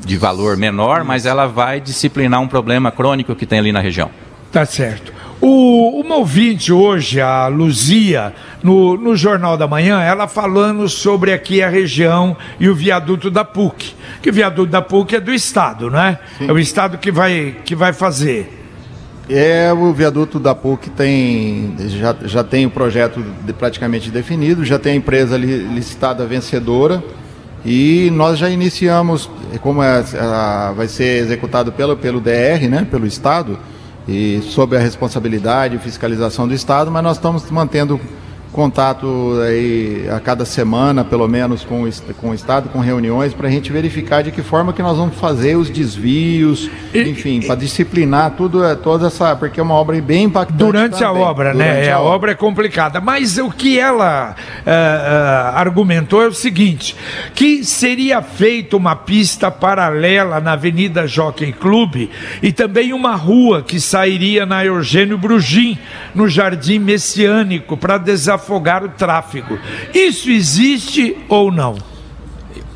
de 0.00 0.16
valor 0.16 0.56
menor, 0.56 1.04
mas 1.04 1.26
ela 1.26 1.46
vai 1.46 1.80
disciplinar 1.80 2.40
um 2.40 2.48
problema 2.48 2.90
crônico 2.90 3.34
que 3.34 3.46
tem 3.46 3.58
ali 3.58 3.72
na 3.72 3.80
região. 3.80 4.10
Tá 4.50 4.66
certo. 4.66 5.12
O, 5.44 6.00
uma 6.00 6.18
ouvinte 6.18 6.72
hoje, 6.72 7.20
a 7.20 7.48
Luzia, 7.48 8.32
no, 8.62 8.96
no 8.96 9.16
Jornal 9.16 9.56
da 9.56 9.66
Manhã, 9.66 10.00
ela 10.00 10.28
falando 10.28 10.88
sobre 10.88 11.32
aqui 11.32 11.60
a 11.60 11.68
região 11.68 12.36
e 12.60 12.68
o 12.68 12.74
viaduto 12.76 13.28
da 13.28 13.44
PUC. 13.44 13.92
Que 14.22 14.30
o 14.30 14.32
viaduto 14.32 14.70
da 14.70 14.80
PUC 14.80 15.16
é 15.16 15.20
do 15.20 15.34
Estado, 15.34 15.90
não 15.90 15.98
é? 15.98 16.20
Sim. 16.38 16.48
É 16.48 16.52
o 16.52 16.60
Estado 16.60 16.96
que 16.96 17.10
vai, 17.10 17.56
que 17.64 17.74
vai 17.74 17.92
fazer. 17.92 18.56
É, 19.28 19.72
o 19.72 19.92
viaduto 19.92 20.38
da 20.38 20.54
PUC 20.54 20.90
tem, 20.90 21.74
já, 21.88 22.14
já 22.22 22.44
tem 22.44 22.64
o 22.64 22.70
projeto 22.70 23.20
de, 23.44 23.52
praticamente 23.52 24.12
definido, 24.12 24.64
já 24.64 24.78
tem 24.78 24.92
a 24.92 24.96
empresa 24.96 25.36
li, 25.36 25.64
licitada 25.74 26.24
vencedora 26.24 27.02
e 27.64 28.10
nós 28.12 28.38
já 28.38 28.48
iniciamos, 28.48 29.28
como 29.60 29.82
é, 29.82 30.04
vai 30.76 30.86
ser 30.86 31.18
executado 31.24 31.72
pelo, 31.72 31.96
pelo 31.96 32.20
DR, 32.20 32.68
né, 32.70 32.86
pelo 32.88 33.06
Estado, 33.06 33.58
e 34.06 34.40
sob 34.42 34.76
a 34.76 34.80
responsabilidade 34.80 35.76
e 35.76 35.78
fiscalização 35.78 36.46
do 36.48 36.54
Estado, 36.54 36.90
mas 36.90 37.02
nós 37.02 37.16
estamos 37.16 37.50
mantendo 37.50 38.00
contato 38.52 39.40
aí 39.42 40.06
a 40.14 40.20
cada 40.20 40.44
semana, 40.44 41.02
pelo 41.02 41.26
menos, 41.26 41.64
com 41.64 41.84
o, 41.84 41.90
com 42.20 42.30
o 42.30 42.34
Estado, 42.34 42.68
com 42.68 42.78
reuniões, 42.78 43.32
para 43.32 43.48
a 43.48 43.50
gente 43.50 43.72
verificar 43.72 44.22
de 44.22 44.30
que 44.30 44.42
forma 44.42 44.72
que 44.72 44.82
nós 44.82 44.96
vamos 44.96 45.16
fazer 45.16 45.56
os 45.56 45.70
desvios, 45.70 46.70
enfim, 46.94 47.40
para 47.40 47.54
disciplinar 47.54 48.32
tudo, 48.32 48.62
é, 48.64 48.76
toda 48.76 49.06
essa, 49.06 49.34
porque 49.34 49.58
é 49.58 49.62
uma 49.62 49.74
obra 49.74 50.00
bem 50.00 50.24
impactante. 50.24 50.58
Durante 50.58 50.98
também. 50.98 51.06
a 51.06 51.12
obra, 51.12 51.54
né? 51.54 51.64
Durante 51.64 51.86
né? 51.86 51.92
A, 51.92 51.96
a 51.96 52.00
obra. 52.00 52.14
obra 52.14 52.30
é 52.32 52.34
complicada. 52.34 53.00
Mas 53.00 53.38
o 53.38 53.50
que 53.50 53.78
ela 53.78 54.36
uh, 54.36 54.68
uh, 54.68 55.56
argumentou 55.56 56.22
é 56.22 56.26
o 56.26 56.34
seguinte: 56.34 56.94
que 57.34 57.64
seria 57.64 58.20
feita 58.20 58.76
uma 58.76 58.94
pista 58.94 59.50
paralela 59.50 60.40
na 60.40 60.52
Avenida 60.52 61.06
Jockey 61.06 61.52
Clube 61.52 62.10
e 62.42 62.52
também 62.52 62.92
uma 62.92 63.16
rua 63.16 63.62
que 63.62 63.80
sairia 63.80 64.44
na 64.44 64.64
Eugênio 64.64 65.16
Brugim, 65.16 65.78
no 66.14 66.28
Jardim 66.28 66.78
Messiânico, 66.78 67.76
para 67.76 67.96
desafiar 67.96 68.41
desafogar 68.42 68.84
o 68.84 68.88
tráfego. 68.88 69.58
Isso 69.94 70.30
existe 70.30 71.16
ou 71.28 71.50
não? 71.50 71.76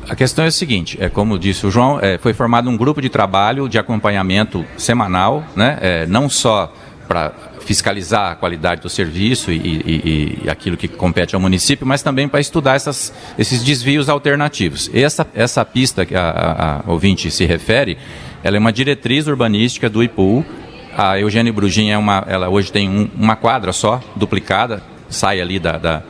A 0.09 0.15
questão 0.15 0.45
é 0.45 0.47
a 0.47 0.51
seguinte, 0.51 0.97
é 1.01 1.09
como 1.09 1.37
disse 1.37 1.67
o 1.67 1.71
João, 1.71 1.99
é, 2.01 2.17
foi 2.17 2.33
formado 2.33 2.69
um 2.69 2.77
grupo 2.77 3.01
de 3.01 3.09
trabalho 3.09 3.67
de 3.67 3.77
acompanhamento 3.77 4.65
semanal, 4.77 5.43
né, 5.53 5.77
é, 5.81 6.05
não 6.05 6.29
só 6.29 6.73
para 7.09 7.33
fiscalizar 7.59 8.31
a 8.31 8.35
qualidade 8.35 8.81
do 8.81 8.89
serviço 8.89 9.51
e, 9.51 9.57
e, 9.57 10.41
e, 10.45 10.49
aquilo 10.49 10.77
que 10.77 10.87
compete 10.87 11.35
ao 11.35 11.41
município, 11.41 11.85
mas 11.85 12.01
também 12.01 12.25
para 12.29 12.39
estudar 12.39 12.75
essas, 12.75 13.13
esses 13.37 13.61
desvios 13.61 14.07
alternativos. 14.07 14.89
Essa, 14.93 15.27
essa 15.35 15.65
pista 15.65 16.05
que 16.05 16.15
a, 16.15 16.29
a, 16.29 16.79
a 16.87 16.91
ouvinte 16.91 17.29
se 17.29 17.45
refere, 17.45 17.97
ela 18.41 18.55
é 18.55 18.59
uma 18.59 18.71
diretriz 18.71 19.27
urbanística 19.27 19.89
do 19.89 20.01
IPU. 20.01 20.45
A 20.97 21.19
Eugênio 21.19 21.51
Brugin 21.51 21.89
é 21.89 21.97
uma, 21.97 22.23
ela 22.27 22.47
hoje 22.47 22.71
tem 22.71 22.89
um, 22.89 23.09
uma 23.13 23.35
quadra 23.35 23.73
só, 23.73 24.01
duplicada, 24.15 24.81
sai 25.09 25.41
ali 25.41 25.59
da, 25.59 25.77
da 25.77 26.03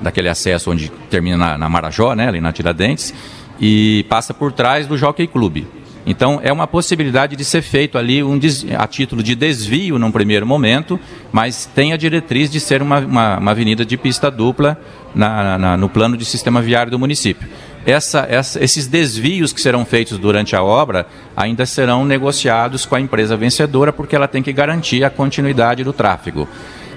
daquele 0.00 0.28
acesso 0.28 0.70
onde 0.70 0.90
termina 1.10 1.36
na, 1.36 1.58
na 1.58 1.68
Marajó, 1.68 2.14
né, 2.14 2.28
ali 2.28 2.40
na 2.40 2.52
Tiradentes, 2.52 3.12
e 3.60 4.04
passa 4.08 4.32
por 4.32 4.50
trás 4.52 4.86
do 4.86 4.96
Jockey 4.96 5.26
Clube. 5.26 5.66
Então, 6.06 6.40
é 6.42 6.50
uma 6.50 6.66
possibilidade 6.66 7.36
de 7.36 7.44
ser 7.44 7.60
feito 7.60 7.98
ali 7.98 8.22
um 8.22 8.38
des... 8.38 8.64
a 8.76 8.86
título 8.86 9.22
de 9.22 9.34
desvio 9.34 9.98
num 9.98 10.10
primeiro 10.10 10.46
momento, 10.46 10.98
mas 11.30 11.66
tem 11.66 11.92
a 11.92 11.96
diretriz 11.96 12.50
de 12.50 12.58
ser 12.58 12.80
uma, 12.80 13.00
uma, 13.00 13.38
uma 13.38 13.50
avenida 13.50 13.84
de 13.84 13.98
pista 13.98 14.30
dupla 14.30 14.80
na, 15.14 15.58
na, 15.58 15.76
no 15.76 15.90
plano 15.90 16.16
de 16.16 16.24
sistema 16.24 16.62
viário 16.62 16.90
do 16.90 16.98
município. 16.98 17.46
Essa, 17.84 18.26
essa, 18.30 18.62
esses 18.64 18.86
desvios 18.86 19.52
que 19.52 19.60
serão 19.60 19.84
feitos 19.84 20.18
durante 20.18 20.56
a 20.56 20.62
obra 20.62 21.06
ainda 21.36 21.66
serão 21.66 22.04
negociados 22.04 22.86
com 22.86 22.94
a 22.94 23.00
empresa 23.00 23.36
vencedora, 23.36 23.92
porque 23.92 24.16
ela 24.16 24.26
tem 24.26 24.42
que 24.42 24.52
garantir 24.54 25.04
a 25.04 25.10
continuidade 25.10 25.84
do 25.84 25.92
tráfego. 25.92 26.48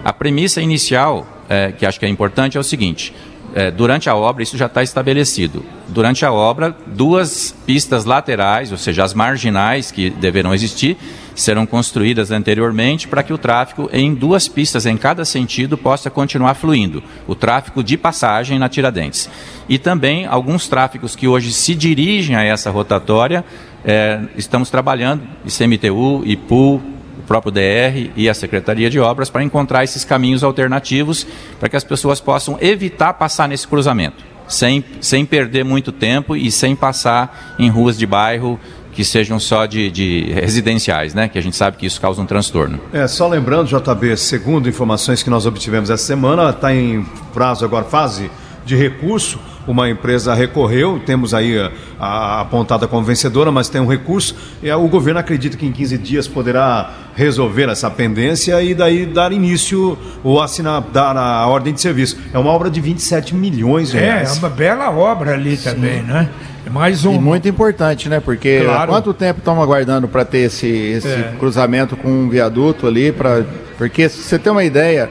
A 0.03 0.13
premissa 0.13 0.61
inicial, 0.61 1.27
é, 1.49 1.71
que 1.71 1.85
acho 1.85 1.99
que 1.99 2.05
é 2.05 2.09
importante, 2.09 2.57
é 2.57 2.59
o 2.59 2.63
seguinte: 2.63 3.13
é, 3.55 3.69
durante 3.69 4.09
a 4.09 4.15
obra, 4.15 4.41
isso 4.41 4.57
já 4.57 4.65
está 4.65 4.81
estabelecido. 4.81 5.63
Durante 5.87 6.25
a 6.25 6.31
obra, 6.31 6.75
duas 6.87 7.55
pistas 7.65 8.03
laterais, 8.03 8.71
ou 8.71 8.77
seja, 8.77 9.03
as 9.03 9.13
marginais 9.13 9.91
que 9.91 10.09
deverão 10.09 10.53
existir, 10.53 10.97
serão 11.35 11.65
construídas 11.65 12.31
anteriormente 12.31 13.07
para 13.07 13.23
que 13.23 13.33
o 13.33 13.37
tráfego 13.37 13.89
em 13.93 14.13
duas 14.13 14.47
pistas 14.47 14.85
em 14.85 14.97
cada 14.97 15.23
sentido 15.25 15.77
possa 15.77 16.09
continuar 16.09 16.55
fluindo. 16.55 17.03
O 17.27 17.35
tráfego 17.35 17.83
de 17.83 17.97
passagem 17.97 18.57
na 18.57 18.69
Tiradentes. 18.69 19.29
E 19.69 19.77
também 19.77 20.25
alguns 20.25 20.67
tráfegos 20.67 21.15
que 21.15 21.27
hoje 21.27 21.51
se 21.53 21.75
dirigem 21.75 22.35
a 22.35 22.43
essa 22.43 22.71
rotatória, 22.71 23.45
é, 23.85 24.21
estamos 24.35 24.69
trabalhando, 24.69 25.23
ICMTU, 25.45 26.23
IPU, 26.25 26.81
o 27.23 27.27
próprio 27.27 27.51
DR 27.51 28.11
e 28.15 28.29
a 28.29 28.33
Secretaria 28.33 28.89
de 28.89 28.99
Obras 28.99 29.29
para 29.29 29.43
encontrar 29.43 29.83
esses 29.83 30.03
caminhos 30.03 30.43
alternativos 30.43 31.25
para 31.59 31.69
que 31.69 31.75
as 31.75 31.83
pessoas 31.83 32.19
possam 32.19 32.57
evitar 32.61 33.13
passar 33.13 33.47
nesse 33.47 33.67
cruzamento, 33.67 34.23
sem, 34.47 34.83
sem 34.99 35.25
perder 35.25 35.63
muito 35.63 35.91
tempo 35.91 36.35
e 36.35 36.51
sem 36.51 36.75
passar 36.75 37.55
em 37.57 37.69
ruas 37.69 37.97
de 37.97 38.05
bairro 38.05 38.59
que 38.93 39.03
sejam 39.03 39.39
só 39.39 39.65
de, 39.65 39.89
de, 39.89 40.31
residenciais, 40.33 41.15
né? 41.15 41.27
Que 41.27 41.39
a 41.39 41.41
gente 41.41 41.55
sabe 41.55 41.77
que 41.77 41.85
isso 41.85 41.99
causa 41.99 42.21
um 42.21 42.27
transtorno. 42.27 42.79
É, 42.93 43.07
só 43.07 43.27
lembrando, 43.27 43.67
JB, 43.67 44.15
segundo 44.15 44.69
informações 44.69 45.23
que 45.23 45.31
nós 45.31 45.47
obtivemos 45.47 45.89
essa 45.89 46.03
semana, 46.03 46.51
está 46.51 46.73
em 46.73 47.03
prazo 47.33 47.65
agora, 47.65 47.85
fase 47.85 48.29
de 48.63 48.75
recurso, 48.75 49.39
uma 49.67 49.89
empresa 49.89 50.33
recorreu, 50.33 51.01
temos 51.05 51.33
aí 51.33 51.59
a, 51.59 51.71
a, 51.99 52.41
apontada 52.41 52.87
como 52.87 53.03
vencedora, 53.03 53.51
mas 53.51 53.69
tem 53.69 53.81
um 53.81 53.87
recurso, 53.87 54.35
e 54.61 54.71
o 54.71 54.87
governo 54.87 55.19
acredita 55.19 55.57
que 55.57 55.65
em 55.65 55.71
15 55.71 55.97
dias 55.97 56.27
poderá 56.27 56.93
resolver 57.15 57.69
essa 57.69 57.89
pendência 57.89 58.61
e 58.61 58.73
daí 58.73 59.05
dar 59.05 59.31
início 59.31 59.97
ou 60.23 60.41
assinar 60.41 60.81
dar 60.81 61.15
a 61.15 61.47
ordem 61.47 61.73
de 61.73 61.81
serviço. 61.81 62.17
É 62.33 62.37
uma 62.37 62.51
obra 62.51 62.69
de 62.69 62.81
27 62.81 63.35
milhões 63.35 63.91
de 63.91 63.97
reais. 63.97 64.31
É, 64.31 64.35
é 64.35 64.39
uma 64.39 64.49
bela 64.49 64.89
obra 64.91 65.33
ali 65.33 65.55
Sim. 65.55 65.71
também, 65.71 66.03
né? 66.03 66.29
É 66.65 66.69
mais 66.69 67.05
um. 67.05 67.15
E 67.15 67.19
muito 67.19 67.47
importante, 67.47 68.07
né? 68.07 68.19
Porque 68.19 68.61
claro. 68.63 68.81
há 68.81 68.87
quanto 68.87 69.13
tempo 69.13 69.39
estamos 69.39 69.61
aguardando 69.61 70.07
para 70.07 70.23
ter 70.23 70.39
esse, 70.39 70.67
esse 70.67 71.07
é. 71.07 71.33
cruzamento 71.37 71.95
com 71.97 72.09
um 72.09 72.29
viaduto 72.29 72.87
ali? 72.87 73.11
Pra... 73.11 73.43
Porque, 73.77 74.07
se 74.07 74.23
você 74.23 74.39
tem 74.39 74.51
uma 74.51 74.63
ideia, 74.63 75.09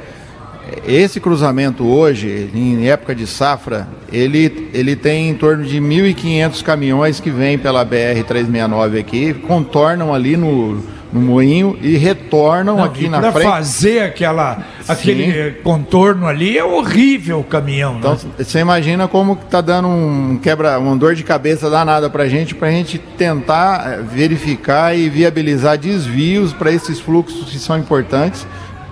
esse 0.87 1.21
cruzamento 1.21 1.85
hoje, 1.85 2.51
em 2.55 2.89
época 2.89 3.15
de 3.15 3.27
safra, 3.27 3.87
ele, 4.11 4.71
ele 4.73 4.97
tem 4.97 5.29
em 5.29 5.35
torno 5.35 5.65
de 5.65 5.79
1.500 5.79 6.63
caminhões 6.63 7.21
que 7.21 7.31
vêm 7.31 7.59
pela 7.59 7.85
BR-369 7.85 8.99
aqui, 8.99 9.35
contornam 9.35 10.15
ali 10.15 10.37
no, 10.37 10.83
no 11.13 11.21
moinho 11.21 11.79
e 11.83 11.97
retornam 11.97 12.77
Não, 12.77 12.85
aqui 12.85 13.05
e 13.05 13.09
na 13.09 13.33
frente. 13.33 13.45
Fazer 13.45 14.01
aquela, 14.01 14.65
aquele 14.89 15.53
contorno 15.63 16.27
ali 16.27 16.57
é 16.57 16.65
horrível 16.65 17.41
o 17.41 17.45
caminhão. 17.45 17.99
Então, 17.99 18.13
né? 18.13 18.19
você 18.39 18.61
imagina 18.61 19.07
como 19.07 19.35
está 19.35 19.61
dando 19.61 19.89
um 19.89 20.39
quebra, 20.43 20.79
uma 20.79 20.97
dor 20.97 21.15
de 21.15 21.23
cabeça 21.23 21.69
danada 21.69 22.09
para 22.09 22.25
a 22.25 22.29
gente, 22.29 22.55
para 22.55 22.69
a 22.69 22.73
gente 22.73 22.99
tentar 22.99 23.85
eh, 23.87 24.03
verificar 24.03 24.97
e 24.97 25.09
viabilizar 25.09 25.77
desvios 25.77 26.53
para 26.53 26.73
esses 26.73 26.99
fluxos 26.99 27.51
que 27.51 27.59
são 27.59 27.77
importantes. 27.77 28.47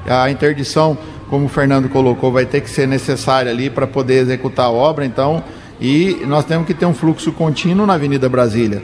A 0.07 0.31
interdição 0.31 0.99
como 1.31 1.47
o 1.47 1.49
Fernando 1.49 1.89
colocou, 1.89 2.33
vai 2.33 2.45
ter 2.45 2.61
que 2.61 2.69
ser 2.69 2.89
necessária 2.89 3.53
ali 3.53 3.71
para 3.71 3.87
poder 3.87 4.15
executar 4.15 4.67
a 4.67 4.71
obra, 4.71 5.07
então, 5.07 5.45
e 5.81 6.21
nós 6.27 6.45
temos 6.45 6.67
que 6.67 6.75
ter 6.75 6.85
um 6.85 6.93
fluxo 6.93 7.31
contínuo 7.31 7.87
na 7.87 7.95
Avenida 7.95 8.29
Brasília. 8.29 8.83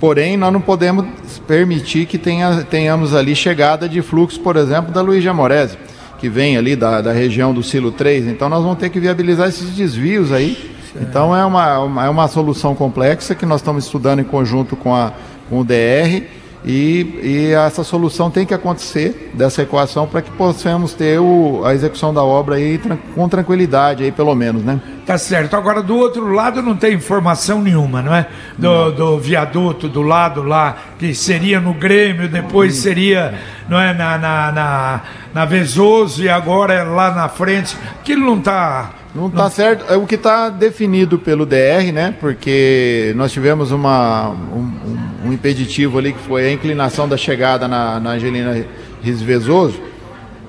Porém, 0.00 0.36
nós 0.36 0.52
não 0.52 0.60
podemos 0.60 1.06
permitir 1.46 2.06
que 2.06 2.18
tenha, 2.18 2.62
tenhamos 2.64 3.14
ali 3.14 3.34
chegada 3.34 3.88
de 3.88 4.02
fluxo, 4.02 4.40
por 4.40 4.56
exemplo, 4.56 4.92
da 4.92 5.00
Luiz 5.00 5.26
Amorese, 5.26 5.78
que 6.18 6.28
vem 6.28 6.56
ali 6.56 6.76
da, 6.76 7.00
da 7.00 7.12
região 7.12 7.54
do 7.54 7.62
Silo 7.62 7.92
3. 7.92 8.26
Então, 8.26 8.48
nós 8.48 8.62
vamos 8.62 8.78
ter 8.78 8.90
que 8.90 9.00
viabilizar 9.00 9.48
esses 9.48 9.70
desvios 9.70 10.32
aí. 10.32 10.74
Então, 11.00 11.34
é 11.34 11.44
uma, 11.44 11.78
uma, 11.80 12.06
é 12.06 12.08
uma 12.08 12.28
solução 12.28 12.74
complexa 12.74 13.34
que 13.34 13.46
nós 13.46 13.60
estamos 13.60 13.84
estudando 13.84 14.20
em 14.20 14.24
conjunto 14.24 14.76
com, 14.76 14.94
a, 14.94 15.12
com 15.48 15.60
o 15.60 15.64
DR 15.64 16.22
e, 16.64 17.20
e, 17.22 17.52
essa 17.52 17.84
solução 17.84 18.30
tem 18.30 18.46
que 18.46 18.54
acontecer 18.54 19.30
dessa 19.34 19.62
equação 19.62 20.06
para 20.06 20.22
que 20.22 20.30
possamos 20.30 20.94
ter 20.94 21.20
o, 21.20 21.62
a 21.64 21.74
execução 21.74 22.12
da 22.12 22.22
obra 22.22 22.54
aí 22.54 22.80
com 23.14 23.28
tranquilidade 23.28 24.02
aí 24.02 24.10
pelo 24.10 24.34
menos, 24.34 24.64
né? 24.64 24.80
Tá 25.04 25.18
certo. 25.18 25.54
Agora 25.54 25.82
do 25.82 25.94
outro 25.94 26.32
lado 26.32 26.62
não 26.62 26.74
tem 26.74 26.94
informação 26.94 27.60
nenhuma, 27.60 28.00
não 28.00 28.14
é? 28.14 28.26
Do, 28.56 28.68
não. 28.68 28.92
do 28.92 29.18
viaduto 29.18 29.88
do 29.88 30.00
lado 30.00 30.42
lá 30.42 30.76
que 30.98 31.14
seria 31.14 31.60
no 31.60 31.74
Grêmio, 31.74 32.28
depois 32.28 32.76
seria, 32.76 33.38
não 33.68 33.78
é, 33.78 33.92
na 33.92 34.16
na, 34.16 34.52
na, 34.52 35.00
na 35.34 35.44
Vezoso 35.44 36.22
e 36.22 36.30
agora 36.30 36.72
é 36.72 36.82
lá 36.82 37.14
na 37.14 37.28
frente. 37.28 37.76
Aquilo 38.00 38.24
não 38.24 38.38
está 38.38 38.90
não 39.14 39.28
está 39.28 39.48
certo. 39.48 39.84
É 39.92 39.96
o 39.96 40.06
que 40.06 40.16
está 40.16 40.48
definido 40.48 41.18
pelo 41.18 41.46
DR, 41.46 41.92
né? 41.92 42.14
Porque 42.18 43.12
nós 43.16 43.30
tivemos 43.32 43.70
uma, 43.70 44.30
um, 44.30 45.26
um, 45.26 45.32
impeditivo 45.32 45.98
ali 45.98 46.12
que 46.12 46.20
foi 46.20 46.48
a 46.48 46.52
inclinação 46.52 47.08
da 47.08 47.16
chegada 47.16 47.68
na, 47.68 48.00
na 48.00 48.10
Angelina 48.10 48.66
Risvezoso 49.02 49.80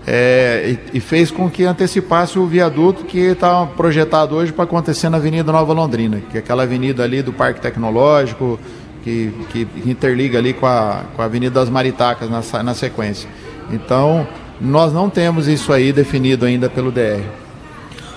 é, 0.07 0.77
e, 0.93 0.97
e, 0.97 0.99
fez 0.99 1.31
com 1.31 1.49
que 1.49 1.63
antecipasse 1.63 2.37
o 2.37 2.45
viaduto 2.45 3.05
que 3.05 3.17
está 3.17 3.65
projetado 3.65 4.35
hoje 4.35 4.53
para 4.53 4.63
acontecer 4.63 5.09
na 5.09 5.17
Avenida 5.17 5.51
Nova 5.51 5.73
Londrina, 5.73 6.21
que 6.29 6.37
é 6.37 6.39
aquela 6.39 6.63
avenida 6.63 7.03
ali 7.03 7.21
do 7.23 7.33
Parque 7.33 7.59
Tecnológico, 7.59 8.59
que, 9.03 9.31
que 9.49 9.67
interliga 9.85 10.37
ali 10.37 10.53
com 10.53 10.67
a, 10.67 11.03
com 11.15 11.21
a 11.21 11.25
Avenida 11.25 11.59
das 11.59 11.69
Maritacas 11.69 12.29
na, 12.29 12.63
na 12.63 12.73
sequência. 12.73 13.27
Então, 13.71 14.27
nós 14.61 14.93
não 14.93 15.09
temos 15.09 15.47
isso 15.47 15.73
aí 15.73 15.91
definido 15.91 16.45
ainda 16.45 16.69
pelo 16.69 16.91
DR. 16.91 17.44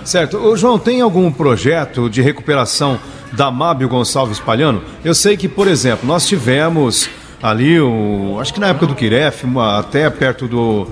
Certo. 0.04 0.38
Ô, 0.38 0.56
João, 0.56 0.78
tem 0.78 1.00
algum 1.00 1.30
projeto 1.30 2.08
de 2.08 2.22
recuperação 2.22 2.98
da 3.32 3.50
Mábio 3.50 3.88
Gonçalves 3.88 4.40
Palhano? 4.40 4.82
Eu 5.04 5.14
sei 5.14 5.36
que, 5.36 5.48
por 5.48 5.68
exemplo, 5.68 6.06
nós 6.06 6.26
tivemos 6.26 7.08
ali, 7.42 7.80
o, 7.80 8.38
acho 8.40 8.52
que 8.54 8.60
na 8.60 8.68
época 8.68 8.86
do 8.86 8.94
Quiref, 8.94 9.44
uma, 9.44 9.78
até 9.78 10.08
perto 10.08 10.48
do 10.48 10.86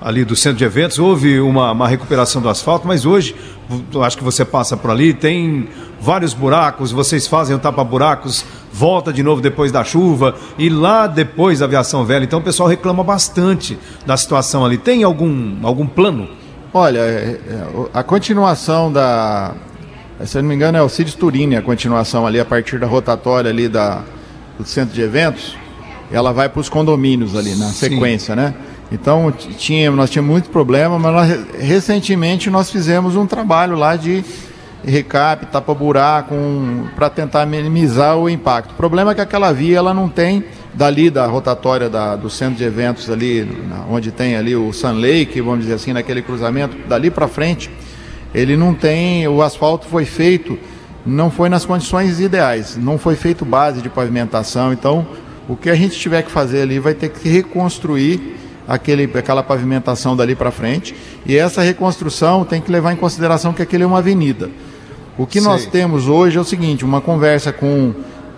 ali 0.00 0.24
do 0.24 0.36
centro 0.36 0.58
de 0.58 0.64
eventos, 0.64 0.98
houve 0.98 1.40
uma, 1.40 1.72
uma 1.72 1.88
recuperação 1.88 2.40
do 2.40 2.48
asfalto, 2.48 2.86
mas 2.86 3.04
hoje, 3.04 3.34
acho 4.02 4.16
que 4.16 4.22
você 4.22 4.44
passa 4.44 4.76
por 4.76 4.90
ali, 4.90 5.14
tem 5.14 5.68
vários 6.00 6.34
buracos, 6.34 6.92
vocês 6.92 7.26
fazem 7.26 7.56
o 7.56 7.58
tapa-buracos, 7.58 8.44
volta 8.72 9.12
de 9.12 9.22
novo 9.22 9.40
depois 9.40 9.72
da 9.72 9.82
chuva, 9.82 10.36
e 10.58 10.68
lá 10.68 11.06
depois 11.06 11.58
da 11.58 11.64
aviação 11.64 12.04
velha, 12.04 12.24
então 12.24 12.38
o 12.38 12.42
pessoal 12.42 12.68
reclama 12.68 13.02
bastante 13.02 13.78
da 14.04 14.16
situação 14.16 14.64
ali. 14.64 14.76
Tem 14.78 15.02
algum, 15.02 15.56
algum 15.62 15.86
plano? 15.86 16.28
Olha, 16.72 16.98
é, 16.98 17.40
é, 17.48 17.66
a 17.94 18.02
continuação 18.02 18.92
da. 18.92 19.54
Se 20.24 20.38
eu 20.38 20.42
não 20.42 20.48
me 20.48 20.54
engano, 20.54 20.78
é 20.78 20.82
o 20.82 20.88
Cides 20.88 21.14
Turini, 21.14 21.56
a 21.56 21.62
continuação 21.62 22.26
ali 22.26 22.40
a 22.40 22.44
partir 22.44 22.78
da 22.78 22.86
rotatória 22.86 23.50
ali 23.50 23.68
da, 23.68 24.02
do 24.58 24.64
centro 24.64 24.94
de 24.94 25.02
eventos, 25.02 25.56
ela 26.10 26.32
vai 26.32 26.48
para 26.48 26.60
os 26.60 26.68
condomínios 26.68 27.36
ali 27.36 27.54
na 27.54 27.66
sequência, 27.66 28.34
Sim. 28.34 28.40
né? 28.40 28.54
Então 28.90 29.32
tinha, 29.32 29.90
nós 29.90 30.10
tínhamos 30.10 30.30
muito 30.30 30.50
problema, 30.50 30.98
mas 30.98 31.12
nós, 31.12 31.46
recentemente 31.58 32.48
nós 32.48 32.70
fizemos 32.70 33.16
um 33.16 33.26
trabalho 33.26 33.76
lá 33.76 33.96
de 33.96 34.24
recap, 34.84 35.46
tapa-buraco, 35.46 36.34
para 36.94 37.10
tentar 37.10 37.44
minimizar 37.44 38.16
o 38.16 38.30
impacto. 38.30 38.70
O 38.70 38.74
problema 38.74 39.10
é 39.10 39.14
que 39.14 39.20
aquela 39.20 39.52
via 39.52 39.78
ela 39.78 39.92
não 39.92 40.08
tem 40.08 40.44
dali 40.76 41.08
da 41.08 41.26
rotatória 41.26 41.88
da, 41.88 42.14
do 42.14 42.28
centro 42.28 42.56
de 42.56 42.64
eventos 42.64 43.10
ali, 43.10 43.48
onde 43.90 44.12
tem 44.12 44.36
ali 44.36 44.54
o 44.54 44.72
Sun 44.72 44.92
Lake, 44.92 45.40
vamos 45.40 45.60
dizer 45.60 45.74
assim, 45.74 45.92
naquele 45.92 46.20
cruzamento, 46.22 46.76
dali 46.86 47.10
para 47.10 47.26
frente, 47.26 47.70
ele 48.34 48.56
não 48.56 48.74
tem, 48.74 49.26
o 49.26 49.40
asfalto 49.42 49.86
foi 49.86 50.04
feito, 50.04 50.58
não 51.04 51.30
foi 51.30 51.48
nas 51.48 51.64
condições 51.64 52.20
ideais, 52.20 52.76
não 52.76 52.98
foi 52.98 53.16
feito 53.16 53.44
base 53.44 53.80
de 53.80 53.88
pavimentação, 53.88 54.72
então 54.72 55.06
o 55.48 55.56
que 55.56 55.70
a 55.70 55.74
gente 55.74 55.98
tiver 55.98 56.22
que 56.22 56.30
fazer 56.30 56.62
ali 56.62 56.78
vai 56.78 56.92
ter 56.92 57.08
que 57.08 57.28
reconstruir 57.28 58.36
aquele, 58.68 59.04
aquela 59.14 59.42
pavimentação 59.42 60.16
dali 60.16 60.34
para 60.34 60.50
frente. 60.50 60.94
E 61.24 61.36
essa 61.36 61.62
reconstrução 61.62 62.44
tem 62.44 62.60
que 62.60 62.70
levar 62.70 62.92
em 62.92 62.96
consideração 62.96 63.52
que 63.52 63.62
aquele 63.62 63.84
é 63.84 63.86
uma 63.86 63.98
avenida. 63.98 64.50
O 65.16 65.26
que 65.26 65.40
Sim. 65.40 65.46
nós 65.46 65.66
temos 65.66 66.08
hoje 66.08 66.36
é 66.36 66.40
o 66.40 66.44
seguinte: 66.44 66.84
uma 66.84 67.00
conversa 67.00 67.52
com, 67.52 67.94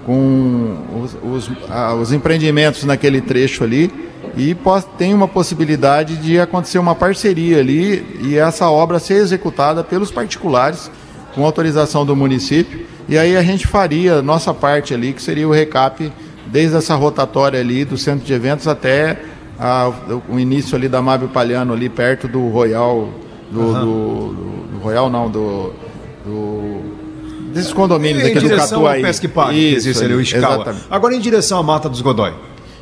com 0.08 1.02
os, 1.02 1.18
os, 1.22 1.50
ah, 1.68 1.94
os 1.94 2.12
empreendimentos 2.12 2.82
naquele 2.84 3.20
trecho 3.20 3.62
ali 3.62 3.92
e 4.34 4.56
tem 4.96 5.12
uma 5.12 5.28
possibilidade 5.28 6.16
de 6.16 6.40
acontecer 6.40 6.78
uma 6.78 6.94
parceria 6.94 7.58
ali 7.58 8.18
e 8.22 8.38
essa 8.38 8.70
obra 8.70 8.98
ser 8.98 9.16
executada 9.16 9.84
pelos 9.84 10.10
particulares 10.10 10.90
com 11.34 11.44
autorização 11.44 12.06
do 12.06 12.16
município 12.16 12.86
e 13.06 13.18
aí 13.18 13.36
a 13.36 13.42
gente 13.42 13.66
faria 13.66 14.22
nossa 14.22 14.54
parte 14.54 14.94
ali 14.94 15.12
que 15.12 15.20
seria 15.20 15.46
o 15.46 15.52
recap 15.52 16.10
desde 16.46 16.74
essa 16.74 16.94
rotatória 16.94 17.60
ali 17.60 17.84
do 17.84 17.98
centro 17.98 18.24
de 18.24 18.32
eventos 18.32 18.66
até 18.66 19.20
a, 19.60 19.92
o 20.26 20.40
início 20.40 20.74
ali 20.74 20.88
da 20.88 21.02
Mábio 21.02 21.28
Palhano 21.28 21.74
ali 21.74 21.90
perto 21.90 22.26
do 22.26 22.48
Royal 22.48 23.10
do, 23.50 23.60
uhum. 23.60 23.72
do, 23.74 23.84
do, 23.84 24.68
do 24.72 24.78
Royal 24.78 25.10
não 25.10 25.30
do, 25.30 25.74
do 26.24 26.97
desses 27.52 27.72
condomínios 27.72 28.24
aqui 28.24 28.40
do 28.40 28.56
Catuaí. 28.56 29.02
Pesque 29.02 29.28
Park, 29.28 29.52
Isso, 29.52 29.88
existe 29.88 30.04
ali 30.04 30.14
o 30.14 30.20
Exatamente. 30.20 30.84
Agora 30.90 31.14
em 31.14 31.20
direção 31.20 31.58
à 31.58 31.62
Mata 31.62 31.88
dos 31.88 32.00
Godói. 32.00 32.34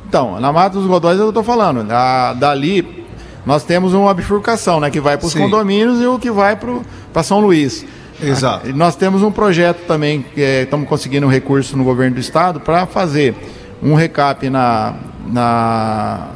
Então, 0.08 0.40
na 0.40 0.52
Mata 0.52 0.78
dos 0.78 0.86
Godóis 0.86 1.18
eu 1.18 1.28
estou 1.28 1.42
falando. 1.42 1.84
Da, 1.84 2.32
dali 2.34 3.06
nós 3.44 3.62
temos 3.62 3.94
uma 3.94 4.12
bifurcação, 4.12 4.80
né? 4.80 4.90
Que 4.90 5.00
vai 5.00 5.16
para 5.16 5.26
os 5.26 5.34
condomínios 5.34 6.00
e 6.00 6.06
o 6.06 6.18
que 6.18 6.30
vai 6.30 6.56
para 6.56 7.22
São 7.22 7.40
Luís. 7.40 7.86
Exato. 8.20 8.72
nós 8.74 8.96
temos 8.96 9.22
um 9.22 9.30
projeto 9.30 9.86
também, 9.86 10.24
que 10.34 10.40
é, 10.40 10.62
estamos 10.62 10.88
conseguindo 10.88 11.26
um 11.26 11.30
recurso 11.30 11.76
no 11.76 11.84
governo 11.84 12.14
do 12.14 12.20
estado 12.20 12.58
para 12.58 12.86
fazer 12.86 13.34
um 13.82 13.94
recap 13.94 14.48
na, 14.48 14.94
na, 15.30 16.28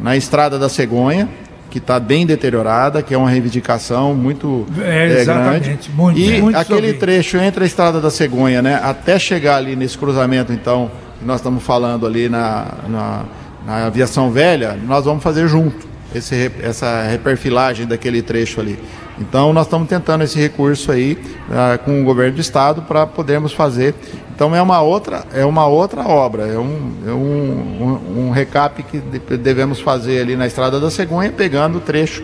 na 0.00 0.16
estrada 0.16 0.58
da 0.58 0.68
Cegonha, 0.68 1.28
que 1.70 1.78
está 1.78 2.00
bem 2.00 2.26
deteriorada, 2.26 3.02
que 3.02 3.12
é 3.14 3.18
uma 3.18 3.28
reivindicação 3.28 4.14
muito 4.14 4.66
é, 4.80 5.20
é 5.20 5.24
grande. 5.24 5.78
Muito, 5.94 6.18
e 6.18 6.40
muito 6.40 6.56
aquele 6.56 6.92
sobre. 6.92 6.94
trecho 6.94 7.36
entre 7.38 7.64
a 7.64 7.66
estrada 7.66 8.00
da 8.00 8.10
Cegonha, 8.10 8.62
né, 8.62 8.80
até 8.82 9.18
chegar 9.18 9.56
ali 9.56 9.76
nesse 9.76 9.96
cruzamento, 9.98 10.52
então, 10.52 10.90
que 11.18 11.24
nós 11.24 11.36
estamos 11.36 11.62
falando 11.62 12.06
ali 12.06 12.28
na, 12.28 12.66
na, 12.88 13.24
na 13.66 13.86
aviação 13.86 14.30
velha, 14.30 14.78
nós 14.86 15.04
vamos 15.04 15.22
fazer 15.22 15.46
junto 15.48 15.86
esse, 16.14 16.50
essa 16.62 17.02
reperfilagem 17.02 17.86
daquele 17.86 18.22
trecho 18.22 18.60
ali. 18.60 18.78
Então 19.20 19.52
nós 19.52 19.66
estamos 19.66 19.88
tentando 19.88 20.24
esse 20.24 20.38
recurso 20.38 20.92
aí 20.92 21.18
uh, 21.48 21.78
com 21.84 22.00
o 22.00 22.04
governo 22.04 22.36
do 22.36 22.40
estado 22.40 22.82
para 22.82 23.06
podermos 23.06 23.52
fazer. 23.52 23.94
Então 24.38 24.54
é 24.54 24.62
uma 24.62 24.80
outra, 24.80 25.24
é 25.34 25.44
uma 25.44 25.66
outra 25.66 26.06
obra, 26.06 26.46
é 26.46 26.56
um, 26.56 26.92
é 27.04 27.10
um, 27.10 27.82
um, 27.82 28.28
um 28.28 28.30
recap 28.30 28.80
que 28.84 29.00
devemos 29.36 29.80
fazer 29.80 30.20
ali 30.20 30.36
na 30.36 30.46
Estrada 30.46 30.78
da 30.78 30.92
Cegonha, 30.92 31.32
pegando 31.32 31.78
o 31.78 31.80
trecho 31.80 32.22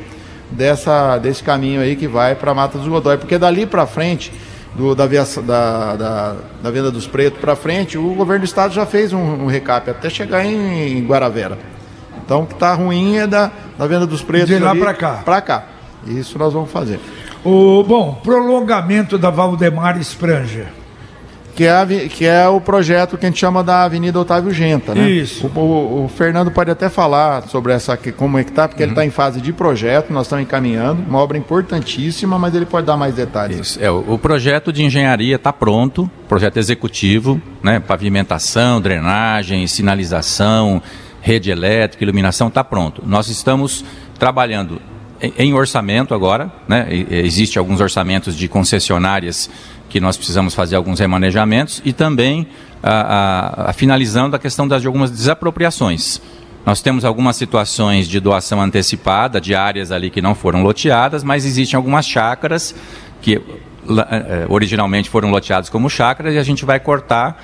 dessa, 0.48 1.18
desse 1.18 1.42
caminho 1.42 1.80
aí 1.80 1.96
que 1.96 2.06
vai 2.06 2.36
para 2.36 2.52
a 2.52 2.54
Mata 2.54 2.78
dos 2.78 2.86
Godói, 2.86 3.18
porque 3.18 3.36
dali 3.36 3.66
para 3.66 3.84
frente 3.84 4.32
do, 4.76 4.94
da, 4.94 5.06
via, 5.06 5.24
da, 5.44 5.96
da, 5.96 6.36
da, 6.62 6.70
Venda 6.70 6.88
dos 6.88 7.04
Pretos 7.04 7.40
para 7.40 7.56
frente, 7.56 7.98
o 7.98 8.14
governo 8.14 8.42
do 8.42 8.46
estado 8.46 8.72
já 8.72 8.86
fez 8.86 9.12
um, 9.12 9.18
um 9.18 9.46
recap 9.46 9.90
até 9.90 10.08
chegar 10.08 10.46
em, 10.46 10.98
em, 10.98 11.04
Guaravera. 11.04 11.58
Então 12.24 12.42
o 12.42 12.46
que 12.46 12.54
está 12.54 12.74
ruim 12.74 13.16
é 13.16 13.26
da, 13.26 13.50
da 13.76 13.88
Venda 13.88 14.06
dos 14.06 14.22
Pretos. 14.22 14.50
De 14.50 14.60
lá 14.60 14.76
para 14.76 14.94
cá. 14.94 15.22
Para 15.24 15.40
cá. 15.40 15.64
Isso 16.06 16.38
nós 16.38 16.52
vamos 16.52 16.70
fazer. 16.70 17.00
O, 17.44 17.82
bom, 17.82 18.20
prolongamento 18.22 19.18
da 19.18 19.30
Valdemar 19.30 19.98
Spranger. 19.98 20.83
Que 21.54 21.64
é, 21.64 22.08
que 22.08 22.26
é 22.26 22.48
o 22.48 22.60
projeto 22.60 23.16
que 23.16 23.24
a 23.24 23.28
gente 23.28 23.38
chama 23.38 23.62
da 23.62 23.84
Avenida 23.84 24.18
Otávio 24.18 24.50
Genta, 24.50 24.94
né? 24.94 25.08
Isso. 25.08 25.46
O, 25.54 25.60
o, 25.60 26.04
o 26.04 26.08
Fernando 26.08 26.50
pode 26.50 26.70
até 26.70 26.88
falar 26.88 27.42
sobre 27.48 27.72
essa 27.72 27.96
como 27.96 28.38
é 28.38 28.44
que 28.44 28.50
tá, 28.50 28.66
porque 28.66 28.82
uhum. 28.82 28.88
ele 28.88 28.92
está 28.92 29.06
em 29.06 29.10
fase 29.10 29.40
de 29.40 29.52
projeto, 29.52 30.12
nós 30.12 30.26
estamos 30.26 30.44
encaminhando, 30.44 31.02
uma 31.08 31.20
obra 31.20 31.38
importantíssima, 31.38 32.38
mas 32.38 32.54
ele 32.54 32.66
pode 32.66 32.86
dar 32.86 32.96
mais 32.96 33.14
detalhes. 33.14 33.60
Isso. 33.60 33.78
É, 33.80 33.90
o, 33.90 34.14
o 34.14 34.18
projeto 34.18 34.72
de 34.72 34.82
engenharia 34.82 35.36
está 35.36 35.52
pronto, 35.52 36.10
projeto 36.28 36.56
executivo, 36.56 37.40
né? 37.62 37.78
Pavimentação, 37.78 38.80
drenagem, 38.80 39.66
sinalização, 39.68 40.82
rede 41.20 41.50
elétrica, 41.50 42.02
iluminação, 42.02 42.48
está 42.48 42.64
pronto. 42.64 43.02
Nós 43.06 43.28
estamos 43.28 43.84
trabalhando 44.18 44.80
em 45.38 45.54
orçamento 45.54 46.14
agora, 46.14 46.52
né? 46.68 46.86
Existem 47.10 47.58
alguns 47.58 47.80
orçamentos 47.80 48.36
de 48.36 48.48
concessionárias 48.48 49.48
que 49.94 50.00
nós 50.00 50.16
precisamos 50.16 50.56
fazer 50.56 50.74
alguns 50.74 50.98
remanejamentos 50.98 51.80
e 51.84 51.92
também 51.92 52.48
a, 52.82 53.68
a, 53.68 53.70
a 53.70 53.72
finalizando 53.72 54.34
a 54.34 54.40
questão 54.40 54.66
das, 54.66 54.80
de 54.80 54.88
algumas 54.88 55.08
desapropriações. 55.08 56.20
Nós 56.66 56.82
temos 56.82 57.04
algumas 57.04 57.36
situações 57.36 58.08
de 58.08 58.18
doação 58.18 58.60
antecipada 58.60 59.40
de 59.40 59.54
áreas 59.54 59.92
ali 59.92 60.10
que 60.10 60.20
não 60.20 60.34
foram 60.34 60.64
loteadas, 60.64 61.22
mas 61.22 61.44
existem 61.46 61.76
algumas 61.76 62.08
chácaras 62.08 62.74
que 63.22 63.34
eh, 63.36 64.46
originalmente 64.48 65.08
foram 65.08 65.30
loteadas 65.30 65.70
como 65.70 65.88
chácaras 65.88 66.34
e 66.34 66.38
a 66.38 66.42
gente 66.42 66.64
vai 66.64 66.80
cortar 66.80 67.40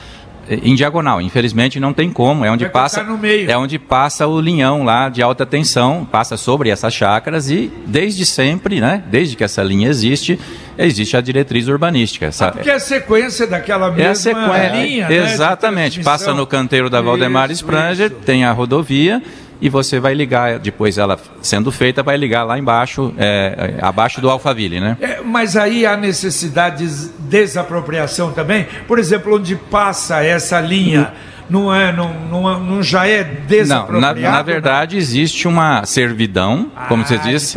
em 0.48 0.74
diagonal. 0.74 1.20
Infelizmente 1.20 1.78
não 1.78 1.92
tem 1.92 2.10
como. 2.10 2.44
É 2.44 2.50
onde 2.50 2.64
Vai 2.64 2.72
passa 2.72 3.06
é 3.48 3.56
onde 3.56 3.78
passa 3.78 4.26
o 4.26 4.40
linhão 4.40 4.82
lá 4.82 5.08
de 5.08 5.22
alta 5.22 5.46
tensão, 5.46 6.06
passa 6.10 6.36
sobre 6.36 6.70
essas 6.70 6.92
chácaras 6.92 7.50
e 7.50 7.70
desde 7.86 8.24
sempre, 8.26 8.80
né? 8.80 9.02
Desde 9.06 9.36
que 9.36 9.44
essa 9.44 9.62
linha 9.62 9.88
existe, 9.88 10.38
existe 10.76 11.16
a 11.16 11.20
diretriz 11.20 11.68
urbanística. 11.68 12.26
Essa, 12.26 12.48
ah, 12.48 12.52
porque 12.52 12.70
é 12.70 12.74
a 12.74 12.80
sequência 12.80 13.46
daquela 13.46 13.88
mesma 13.90 14.02
é 14.02 14.08
a 14.08 14.14
sequência, 14.14 14.82
linha, 14.82 15.08
né, 15.08 15.32
Exatamente. 15.32 15.98
Né, 15.98 16.04
passa 16.04 16.34
no 16.34 16.46
canteiro 16.46 16.90
da 16.90 17.00
Valdemar 17.00 17.50
Spranger, 17.50 18.10
tem 18.10 18.44
a 18.44 18.52
rodovia 18.52 19.22
e 19.60 19.68
você 19.68 20.00
vai 20.00 20.14
ligar, 20.14 20.58
depois 20.58 20.98
ela 20.98 21.18
sendo 21.42 21.70
feita, 21.70 22.02
vai 22.02 22.16
ligar 22.16 22.44
lá 22.44 22.58
embaixo, 22.58 23.12
é, 23.18 23.76
é, 23.78 23.84
abaixo 23.84 24.20
do 24.20 24.30
Alphaville, 24.30 24.80
né? 24.80 24.96
É, 25.00 25.20
mas 25.20 25.56
aí 25.56 25.84
há 25.84 25.96
necessidade 25.96 26.86
de 26.86 27.08
desapropriação 27.18 28.32
também? 28.32 28.66
Por 28.88 28.98
exemplo, 28.98 29.36
onde 29.36 29.56
passa 29.56 30.24
essa 30.24 30.60
linha 30.60 31.12
não, 31.50 31.74
é, 31.74 31.92
não, 31.92 32.14
não, 32.30 32.60
não 32.60 32.82
já 32.82 33.06
é 33.06 33.24
desapropriado? 33.24 34.20
Não, 34.20 34.30
na, 34.30 34.36
na 34.36 34.42
verdade 34.42 34.96
existe 34.96 35.48
uma 35.48 35.84
servidão, 35.84 36.70
como 36.88 37.02
ah, 37.02 37.06
você 37.06 37.18
diz, 37.18 37.54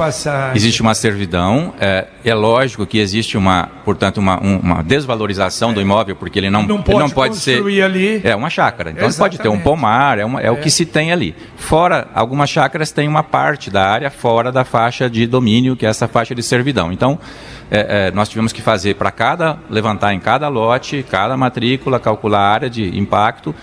existe 0.56 0.82
uma 0.82 0.95
servidão, 0.95 1.73
é, 1.79 2.08
é, 2.25 2.34
lógico 2.34 2.86
que 2.86 2.97
existe 2.97 3.38
uma, 3.38 3.69
portanto, 3.86 4.17
uma, 4.17 4.39
uma 4.39 4.84
desvalorização 4.84 5.71
é. 5.71 5.73
do 5.73 5.82
imóvel, 5.82 6.15
porque 6.15 6.39
ele 6.39 6.49
não, 6.49 6.63
não 6.63 6.82
pode, 6.82 6.91
ele 6.91 6.99
não 6.99 7.10
pode 7.10 7.38
ser... 7.38 7.62
ali. 7.84 8.21
É 8.23 8.36
uma 8.36 8.49
chácara, 8.49 8.91
então 8.91 9.10
pode 9.13 9.38
ter 9.38 9.49
um 9.49 9.60
pomar, 9.60 10.17
é, 10.17 10.25
uma, 10.25 10.41
é, 10.41 10.49
o 10.49 10.58
que 10.58 10.67
é. 10.67 10.71
se 10.71 10.86
tem 10.86 11.12
ali. 11.12 11.36
Fora, 11.56 12.08
algumas 12.15 12.49
chácaras 12.49 12.91
têm 12.91 13.08
uma 13.08 13.23
parte 13.23 13.69
da 13.69 13.88
área 13.88 14.10
fora 14.10 14.51
da 14.51 14.65
faixa 14.65 15.10
de 15.10 15.27
domínio, 15.27 15.75
que 15.75 15.86
é 15.86 15.89
essa 15.89 16.08
faixa 16.08 16.34
de 16.34 16.41
servidão. 16.41 16.91
Então, 16.91 17.19
é, 17.69 18.08
é, 18.08 18.12
nós 18.12 18.29
tivemos 18.29 18.53
que 18.53 18.62
fazer 18.62 18.95
para 18.95 19.12
cada, 19.12 19.58
levantar 19.69 20.13
em 20.13 20.19
cada 20.19 20.47
lote, 20.47 21.03
cada 21.10 21.36
matrícula, 21.36 21.99
calcular 21.99 22.39
a 22.39 22.53
área 22.53 22.69
de 22.69 22.97
impacto, 22.97 23.53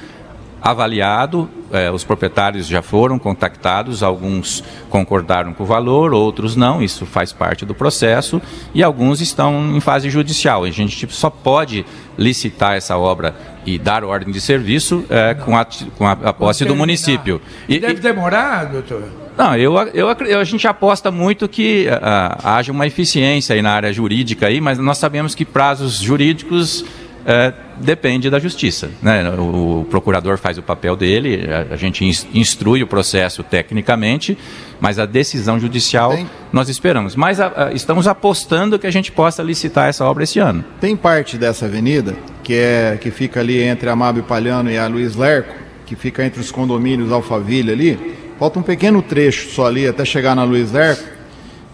avaliado, 0.60 1.48
eh, 1.72 1.90
os 1.90 2.04
proprietários 2.04 2.66
já 2.66 2.82
foram 2.82 3.18
contactados, 3.18 4.02
alguns 4.02 4.62
concordaram 4.88 5.54
com 5.54 5.62
o 5.62 5.66
valor, 5.66 6.12
outros 6.12 6.54
não, 6.56 6.82
isso 6.82 7.06
faz 7.06 7.32
parte 7.32 7.64
do 7.64 7.74
processo, 7.74 8.40
e 8.74 8.82
alguns 8.82 9.20
estão 9.20 9.74
em 9.74 9.80
fase 9.80 10.10
judicial. 10.10 10.64
A 10.64 10.70
gente 10.70 11.10
só 11.12 11.30
pode 11.30 11.84
licitar 12.18 12.74
essa 12.74 12.96
obra 12.96 13.34
e 13.64 13.78
dar 13.78 14.04
ordem 14.04 14.32
de 14.32 14.40
serviço 14.40 15.04
eh, 15.08 15.34
com, 15.34 15.56
a, 15.56 15.66
com 15.96 16.06
a, 16.06 16.12
a 16.12 16.32
posse 16.32 16.64
do 16.64 16.76
município. 16.76 17.40
E, 17.68 17.78
Deve 17.78 18.00
demorar, 18.00 18.64
doutor? 18.64 19.04
Não, 19.36 19.56
eu, 19.56 19.74
eu, 19.94 20.38
a 20.38 20.44
gente 20.44 20.68
aposta 20.68 21.10
muito 21.10 21.48
que 21.48 21.86
uh, 21.86 22.46
haja 22.46 22.70
uma 22.70 22.86
eficiência 22.86 23.54
aí 23.54 23.62
na 23.62 23.72
área 23.72 23.90
jurídica, 23.90 24.48
aí, 24.48 24.60
mas 24.60 24.76
nós 24.76 24.98
sabemos 24.98 25.34
que 25.34 25.46
prazos 25.46 25.98
jurídicos 25.98 26.84
é, 27.24 27.52
depende 27.78 28.30
da 28.30 28.38
justiça. 28.38 28.90
Né? 29.02 29.28
O, 29.30 29.86
procurador 29.88 30.38
faz 30.38 30.58
o 30.58 30.62
papel 30.62 30.96
dele, 30.96 31.46
a, 31.70 31.76
gente 31.76 32.04
instrui 32.34 32.82
o 32.82 32.86
processo 32.86 33.42
tecnicamente, 33.42 34.36
mas 34.80 34.98
a 34.98 35.06
decisão 35.06 35.58
judicial 35.58 36.12
Tem... 36.12 36.28
nós 36.52 36.68
esperamos. 36.68 37.14
Mas 37.14 37.40
a, 37.40 37.68
a, 37.68 37.72
estamos 37.72 38.06
apostando 38.06 38.78
que 38.78 38.86
a 38.86 38.90
gente 38.90 39.12
possa 39.12 39.42
licitar 39.42 39.88
essa 39.88 40.04
obra 40.04 40.24
esse 40.24 40.38
ano. 40.38 40.64
Tem 40.80 40.96
parte 40.96 41.36
dessa 41.36 41.66
avenida 41.66 42.16
que, 42.42 42.54
é, 42.54 42.98
que 43.00 43.10
fica 43.10 43.40
ali 43.40 43.62
entre 43.62 43.88
a 43.88 43.92
Amábio 43.92 44.22
Palhano 44.22 44.70
e 44.70 44.78
a 44.78 44.86
Luiz 44.86 45.16
Lerco, 45.16 45.54
que 45.86 45.96
fica 45.96 46.24
entre 46.24 46.40
os 46.40 46.50
condomínios 46.50 47.12
Alphaville 47.12 47.72
ali. 47.72 48.16
Falta 48.38 48.58
um 48.58 48.62
pequeno 48.62 49.02
trecho 49.02 49.50
só 49.50 49.66
ali 49.66 49.86
até 49.86 50.04
chegar 50.04 50.34
na 50.34 50.44
Luiz 50.44 50.72
Lerco, 50.72 51.04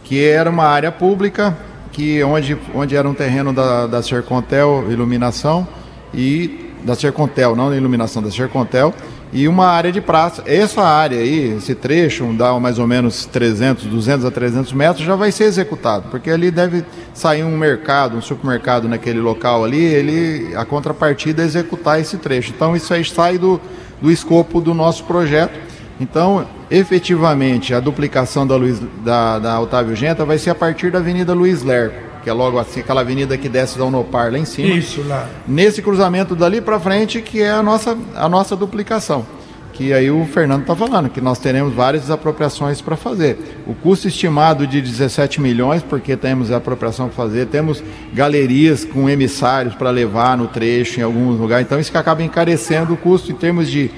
que 0.02 0.24
era 0.24 0.50
uma 0.50 0.64
área 0.64 0.90
pública 0.90 1.56
que 1.92 2.22
onde, 2.22 2.56
onde 2.74 2.96
era 2.96 3.08
um 3.08 3.14
terreno 3.14 3.52
da, 3.52 3.86
da 3.86 4.02
Sercontel 4.02 4.86
Iluminação 4.90 5.66
e 6.12 6.66
da 6.84 6.94
Sercontel, 6.94 7.56
não 7.56 7.68
da 7.68 7.76
iluminação, 7.76 8.22
da 8.22 8.30
Sercontel, 8.30 8.94
e 9.32 9.48
uma 9.48 9.66
área 9.66 9.90
de 9.90 10.00
praça. 10.00 10.42
Essa 10.46 10.82
área 10.82 11.18
aí, 11.18 11.56
esse 11.56 11.74
trecho, 11.74 12.24
dá 12.32 12.58
mais 12.60 12.78
ou 12.78 12.86
menos 12.86 13.26
300, 13.26 13.84
200 13.84 14.24
a 14.24 14.30
300 14.30 14.72
metros, 14.72 15.04
já 15.04 15.16
vai 15.16 15.32
ser 15.32 15.44
executado, 15.44 16.08
porque 16.10 16.30
ali 16.30 16.50
deve 16.50 16.84
sair 17.12 17.42
um 17.42 17.56
mercado, 17.56 18.16
um 18.16 18.22
supermercado 18.22 18.88
naquele 18.88 19.20
local 19.20 19.64
ali, 19.64 19.82
ele, 19.82 20.54
a 20.54 20.64
contrapartida 20.64 21.42
é 21.42 21.44
executar 21.44 22.00
esse 22.00 22.16
trecho. 22.18 22.52
Então 22.54 22.76
isso 22.76 22.94
aí 22.94 23.04
sai 23.04 23.36
do, 23.36 23.60
do 24.00 24.10
escopo 24.10 24.60
do 24.60 24.72
nosso 24.72 25.04
projeto 25.04 25.66
Então, 26.00 26.46
efetivamente, 26.70 27.72
a 27.72 27.80
duplicação 27.80 28.46
da, 28.46 28.56
Luiz, 28.56 28.80
da, 29.02 29.38
da 29.38 29.60
Otávio 29.60 29.96
Genta 29.96 30.24
vai 30.24 30.38
ser 30.38 30.50
a 30.50 30.54
partir 30.54 30.90
da 30.90 30.98
Avenida 30.98 31.32
Luiz 31.32 31.62
Lerco, 31.62 31.96
que 32.22 32.28
é 32.28 32.32
logo 32.32 32.58
assim, 32.58 32.80
aquela 32.80 33.00
avenida 33.00 33.36
que 33.38 33.48
desce 33.48 33.78
da 33.78 33.84
Unopar 33.84 34.30
lá 34.30 34.38
em 34.38 34.44
cima. 34.44 34.74
Isso, 34.74 35.02
lá. 35.06 35.26
Nesse 35.48 35.80
cruzamento 35.80 36.34
dali 36.34 36.60
para 36.60 36.78
frente, 36.78 37.22
que 37.22 37.40
é 37.40 37.50
a 37.50 37.62
nossa, 37.62 37.96
a 38.14 38.28
nossa 38.28 38.54
duplicação. 38.54 39.24
Que 39.72 39.92
aí 39.92 40.10
o 40.10 40.24
Fernando 40.24 40.62
está 40.62 40.74
falando, 40.74 41.10
que 41.10 41.20
nós 41.20 41.38
teremos 41.38 41.74
várias 41.74 42.04
desapropriações 42.04 42.80
para 42.80 42.96
fazer. 42.96 43.62
O 43.66 43.74
custo 43.74 44.08
estimado 44.08 44.66
de 44.66 44.80
17 44.80 45.38
milhões, 45.38 45.82
porque 45.82 46.16
temos 46.16 46.50
a 46.50 46.56
apropriação 46.56 47.08
para 47.08 47.16
fazer, 47.16 47.46
temos 47.46 47.82
galerias 48.12 48.86
com 48.86 49.08
emissários 49.08 49.74
para 49.74 49.90
levar 49.90 50.36
no 50.36 50.48
trecho 50.48 51.00
em 51.00 51.02
alguns 51.02 51.38
lugares, 51.38 51.66
então 51.66 51.78
isso 51.78 51.90
que 51.90 51.98
acaba 51.98 52.22
encarecendo 52.22 52.94
o 52.94 52.96
custo 52.96 53.30
em 53.30 53.34
termos 53.34 53.70
de 53.70 53.90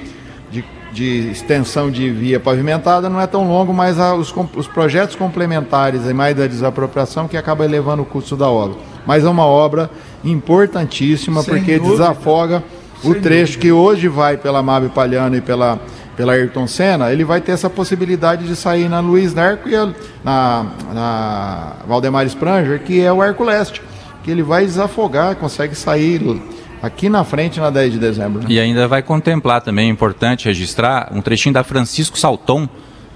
de 0.93 1.31
extensão 1.31 1.91
de 1.91 2.11
via 2.11 2.41
pavimentada 2.41 3.09
não 3.09 3.21
é 3.21 3.27
tão 3.27 3.47
longo, 3.47 3.73
mas 3.73 3.99
os, 3.99 4.35
os 4.57 4.67
projetos 4.67 5.15
complementares 5.15 6.07
e 6.07 6.15
mais 6.15 6.37
da 6.37 6.47
desapropriação 6.47 7.29
que 7.29 7.37
acaba 7.37 7.65
elevando 7.65 8.03
o 8.03 8.07
custo 8.07 8.37
da 8.37 8.49
obra. 8.49 8.79
Mas 9.07 9.25
é 9.25 9.29
uma 9.29 9.45
obra 9.47 9.91
importantíssima 10.25 11.43
Sem 11.43 11.55
porque 11.55 11.79
dúvida. 11.79 11.93
desafoga 11.93 12.63
Sem 13.01 13.11
o 13.11 13.15
trecho 13.15 13.55
dúvida. 13.55 13.61
que 13.61 13.73
hoje 13.73 14.09
vai 14.09 14.37
pela 14.37 14.63
Mabe 14.63 14.89
Palhano 14.89 15.37
e 15.37 15.41
pela, 15.41 15.79
pela 16.17 16.33
Ayrton 16.33 16.67
Senna, 16.67 17.13
ele 17.13 17.25
vai 17.25 17.41
ter 17.41 17.53
essa 17.53 17.69
possibilidade 17.71 18.47
de 18.47 18.57
sair 18.57 18.89
na 18.89 19.01
Luiz 19.01 19.35
Nerco 19.35 19.69
e 19.69 19.77
na, 20.25 20.67
na 20.93 21.73
Valdemar 21.87 22.27
Spranger, 22.27 22.81
que 22.83 23.01
é 23.01 23.13
o 23.13 23.23
Arco 23.23 23.45
Leste, 23.45 23.83
que 24.25 24.31
ele 24.31 24.43
vai 24.43 24.65
desafogar, 24.65 25.37
consegue 25.37 25.75
sair 25.75 26.21
aqui 26.83 27.09
na 27.09 27.25
frente 27.25 27.61
na 27.61 27.71
10 27.71 27.93
de 27.93 27.99
dezembro. 27.99 28.43
Né? 28.43 28.47
E 28.49 28.61
ainda 28.61 28.87
vai 28.87 29.03
contemplar 29.03 29.61
também, 29.61 29.89
é 29.89 29.91
importante 29.91 30.47
registrar, 30.47 31.11
um 31.13 31.21
trechinho 31.21 31.53
da 31.53 31.65
Francisco 31.65 32.19
Salton, 32.19 32.69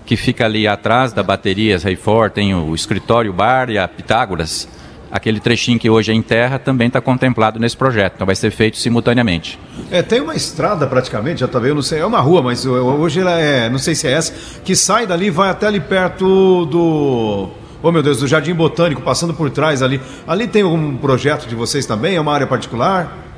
que 0.05 0.17
fica 0.17 0.45
ali 0.45 0.67
atrás 0.67 1.13
da 1.13 1.23
bateria 1.23 1.79
Reifor, 1.79 2.31
tem 2.31 2.55
o 2.55 2.75
escritório 2.75 3.33
bar 3.33 3.71
e 3.71 3.79
a 3.79 3.87
Pitágoras. 3.87 4.69
Aquele 5.11 5.41
trechinho 5.41 5.79
que 5.79 5.91
hoje 5.91 6.11
é 6.11 6.15
em 6.15 6.23
terra 6.23 6.59
também 6.59 6.87
está 6.87 6.99
contemplado 6.99 7.61
nesse 7.61 7.77
projeto, 7.77 8.15
então 8.15 8.27
vai 8.27 8.35
ser 8.35 8.51
feito 8.51 8.79
simultaneamente. 8.79 9.59
É, 9.91 10.01
tem 10.01 10.23
uma 10.23 10.35
estrada 10.35 10.87
praticamente, 10.87 11.41
já 11.41 11.47
está 11.47 11.59
vendo, 11.59 11.75
não 11.75 11.83
sei, 11.83 12.01
é 12.01 12.07
uma 12.07 12.21
rua, 12.21 12.43
mas 12.43 12.65
hoje 12.65 13.21
ela 13.21 13.39
é, 13.39 13.69
não 13.69 13.79
sei 13.79 13.95
se 13.95 14.09
é 14.09 14.13
essa, 14.13 14.33
que 14.65 14.75
sai 14.75 15.07
dali 15.07 15.27
e 15.27 15.31
vai 15.31 15.51
até 15.51 15.67
ali 15.67 15.81
perto 15.81 16.65
do 16.65 17.51
oh 17.83 17.93
meu 17.93 18.03
Deus, 18.03 18.21
do 18.21 18.27
Jardim 18.27 18.55
Botânico, 18.55 19.03
passando 19.03 19.35
por 19.35 19.51
trás 19.51 19.83
ali. 19.83 20.01
Ali 20.27 20.47
tem 20.47 20.63
algum 20.63 20.97
projeto 20.97 21.47
de 21.47 21.55
vocês 21.55 21.85
também? 21.85 22.17
É 22.17 22.21
uma 22.21 22.33
área 22.33 22.47
particular? 22.47 23.32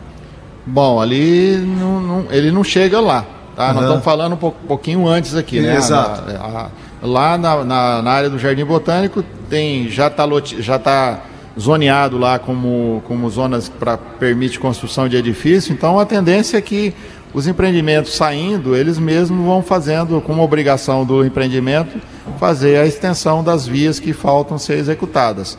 Bom, 0.67 1.01
ali 1.01 1.57
não, 1.57 2.01
não, 2.01 2.27
ele 2.31 2.51
não 2.51 2.65
chega 2.65 3.01
lá. 3.01 3.25
Tá? 3.55 3.69
Uhum. 3.69 3.75
Nós 3.75 3.83
estamos 3.85 4.05
falando 4.05 4.33
um 4.33 4.51
pouquinho 4.67 5.07
antes 5.07 5.35
aqui, 5.35 5.61
né? 5.61 5.77
Exato. 5.77 6.31
Na, 6.31 6.39
a, 6.39 6.69
lá 7.03 7.39
na, 7.39 7.65
na, 7.65 8.03
na, 8.03 8.11
área 8.11 8.31
do 8.31 8.39
Jardim 8.39 8.65
Botânico 8.65 9.23
tem 9.49 9.89
já 9.89 10.09
está 10.09 10.25
já 10.59 10.79
tá 10.79 11.21
zoneado 11.59 12.19
lá 12.19 12.39
como, 12.39 13.03
como 13.07 13.29
zonas 13.31 13.69
para 13.69 13.97
permite 13.97 14.59
construção 14.59 15.09
de 15.09 15.17
edifício. 15.17 15.73
Então 15.73 16.01
a 16.01 16.07
tendência 16.07 16.57
é 16.57 16.61
que 16.61 16.95
os 17.33 17.47
empreendimentos 17.47 18.15
saindo, 18.15 18.77
eles 18.77 18.99
mesmos 18.99 19.45
vão 19.45 19.61
fazendo, 19.61 20.21
como 20.21 20.43
obrigação 20.43 21.05
do 21.05 21.25
empreendimento, 21.25 22.01
fazer 22.39 22.79
a 22.79 22.87
extensão 22.87 23.43
das 23.43 23.67
vias 23.67 23.99
que 23.99 24.13
faltam 24.13 24.57
ser 24.57 24.75
executadas. 24.75 25.59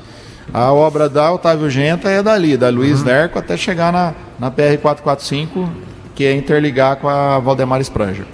A 0.53 0.71
obra 0.71 1.09
da 1.09 1.31
Otávio 1.33 1.69
Genta 1.69 2.09
é 2.09 2.23
dali, 2.23 2.55
da 2.55 2.69
Luiz 2.69 2.99
uhum. 2.99 3.07
Nerco 3.07 3.37
até 3.37 3.57
chegar 3.57 3.91
na, 3.91 4.13
na 4.39 4.51
PR-445, 4.51 5.67
que 6.13 6.25
é 6.25 6.33
interligar 6.33 6.97
com 6.97 7.09
a 7.09 7.39
Valdemar 7.39 7.81
Spranger. 7.81 8.25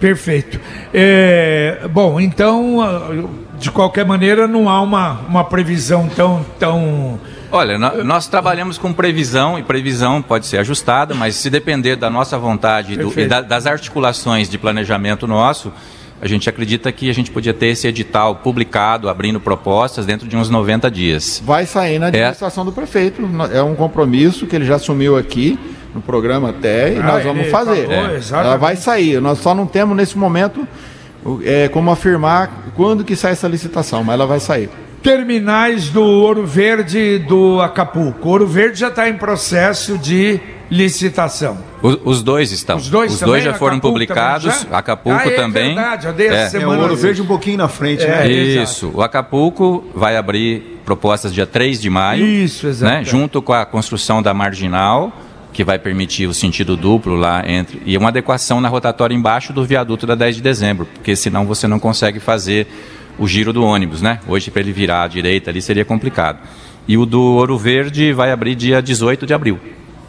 Perfeito. 0.00 0.60
É, 0.92 1.88
bom, 1.90 2.20
então, 2.20 3.30
de 3.58 3.70
qualquer 3.70 4.04
maneira, 4.04 4.46
não 4.46 4.68
há 4.68 4.80
uma, 4.80 5.20
uma 5.28 5.44
previsão 5.44 6.08
tão, 6.08 6.44
tão. 6.58 7.18
Olha, 7.50 7.78
nós 7.78 8.26
trabalhamos 8.26 8.76
com 8.76 8.92
previsão 8.92 9.58
e 9.58 9.62
previsão 9.62 10.20
pode 10.20 10.46
ser 10.46 10.58
ajustada, 10.58 11.14
mas 11.14 11.36
se 11.36 11.48
depender 11.48 11.96
da 11.96 12.10
nossa 12.10 12.38
vontade 12.38 12.96
do, 12.96 13.18
e 13.18 13.26
da, 13.26 13.40
das 13.40 13.66
articulações 13.66 14.50
de 14.50 14.58
planejamento 14.58 15.26
nosso, 15.26 15.72
a 16.20 16.26
gente 16.26 16.48
acredita 16.48 16.90
que 16.90 17.10
a 17.10 17.12
gente 17.12 17.30
podia 17.30 17.52
ter 17.52 17.68
esse 17.68 17.86
edital 17.86 18.36
publicado, 18.36 19.08
abrindo 19.08 19.38
propostas 19.38 20.06
dentro 20.06 20.26
de 20.26 20.36
uns 20.36 20.48
90 20.48 20.90
dias. 20.90 21.42
Vai 21.44 21.66
sair 21.66 21.98
na 21.98 22.06
é. 22.06 22.08
administração 22.08 22.62
é. 22.62 22.66
do 22.66 22.72
prefeito. 22.72 23.22
É 23.52 23.62
um 23.62 23.74
compromisso 23.74 24.46
que 24.46 24.56
ele 24.56 24.64
já 24.64 24.76
assumiu 24.76 25.16
aqui 25.16 25.58
no 25.94 26.00
programa 26.00 26.50
até 26.50 26.94
e 26.94 26.98
ah, 26.98 27.02
nós 27.02 27.24
vamos 27.24 27.48
fazer. 27.48 27.90
é. 27.90 28.20
Ela 28.30 28.56
vai 28.56 28.76
sair. 28.76 29.20
Nós 29.20 29.38
só 29.38 29.54
não 29.54 29.66
temos 29.66 29.96
nesse 29.96 30.16
momento 30.16 30.66
é, 31.44 31.68
como 31.68 31.90
afirmar 31.90 32.70
quando 32.74 33.04
que 33.04 33.16
sai 33.16 33.32
essa 33.32 33.48
licitação, 33.48 34.02
mas 34.02 34.14
ela 34.14 34.26
vai 34.26 34.40
sair 34.40 34.70
terminais 35.02 35.88
do 35.88 36.02
Ouro 36.02 36.46
Verde 36.46 36.98
e 36.98 37.18
do 37.18 37.60
Acapulco. 37.60 38.28
O 38.28 38.32
Ouro 38.32 38.46
Verde 38.46 38.80
já 38.80 38.88
está 38.88 39.08
em 39.08 39.16
processo 39.16 39.96
de 39.98 40.40
licitação. 40.70 41.58
Os, 41.82 41.98
os 42.04 42.22
dois 42.22 42.50
estão. 42.52 42.76
Os 42.76 42.88
dois, 42.88 43.12
os 43.12 43.20
dois 43.20 43.44
já 43.44 43.54
foram 43.54 43.76
Acapulco 43.76 43.94
publicados. 43.94 44.66
Já? 44.68 44.78
Acapulco 44.78 45.20
ah, 45.20 45.28
é 45.28 45.30
também. 45.30 45.74
Verdade, 45.74 46.06
eu 46.06 46.14
é. 46.18 46.50
é, 46.52 46.66
o 46.66 46.80
Ouro 46.80 46.96
Verde 46.96 47.22
um 47.22 47.26
pouquinho 47.26 47.58
na 47.58 47.68
frente, 47.68 48.04
é, 48.04 48.08
né? 48.08 48.30
Isso. 48.30 48.86
Exato. 48.86 48.98
O 48.98 49.02
Acapulco 49.02 49.84
vai 49.94 50.16
abrir 50.16 50.80
propostas 50.84 51.32
dia 51.32 51.46
3 51.46 51.80
de 51.80 51.90
maio. 51.90 52.24
Isso, 52.24 52.66
exato. 52.66 52.92
Né? 52.92 53.04
Junto 53.04 53.40
com 53.40 53.52
a 53.52 53.64
construção 53.64 54.22
da 54.22 54.34
marginal 54.34 55.12
que 55.52 55.64
vai 55.64 55.78
permitir 55.78 56.26
o 56.26 56.34
sentido 56.34 56.76
duplo 56.76 57.14
lá 57.14 57.42
entre 57.48 57.80
e 57.86 57.96
uma 57.96 58.10
adequação 58.10 58.60
na 58.60 58.68
rotatória 58.68 59.14
embaixo 59.14 59.54
do 59.54 59.64
viaduto 59.64 60.06
da 60.06 60.14
10 60.14 60.36
de 60.36 60.42
dezembro, 60.42 60.84
porque 60.84 61.16
senão 61.16 61.46
você 61.46 61.66
não 61.66 61.78
consegue 61.78 62.20
fazer 62.20 62.66
o 63.18 63.26
giro 63.26 63.52
do 63.52 63.64
ônibus, 63.64 64.02
né? 64.02 64.20
Hoje 64.26 64.50
para 64.50 64.60
ele 64.60 64.72
virar 64.72 65.04
à 65.04 65.08
direita 65.08 65.50
ali 65.50 65.62
seria 65.62 65.84
complicado. 65.84 66.38
E 66.88 66.96
o 66.96 67.04
do 67.04 67.20
Ouro 67.20 67.58
Verde 67.58 68.12
vai 68.12 68.30
abrir 68.30 68.54
dia 68.54 68.80
18 68.80 69.26
de 69.26 69.34
abril. 69.34 69.58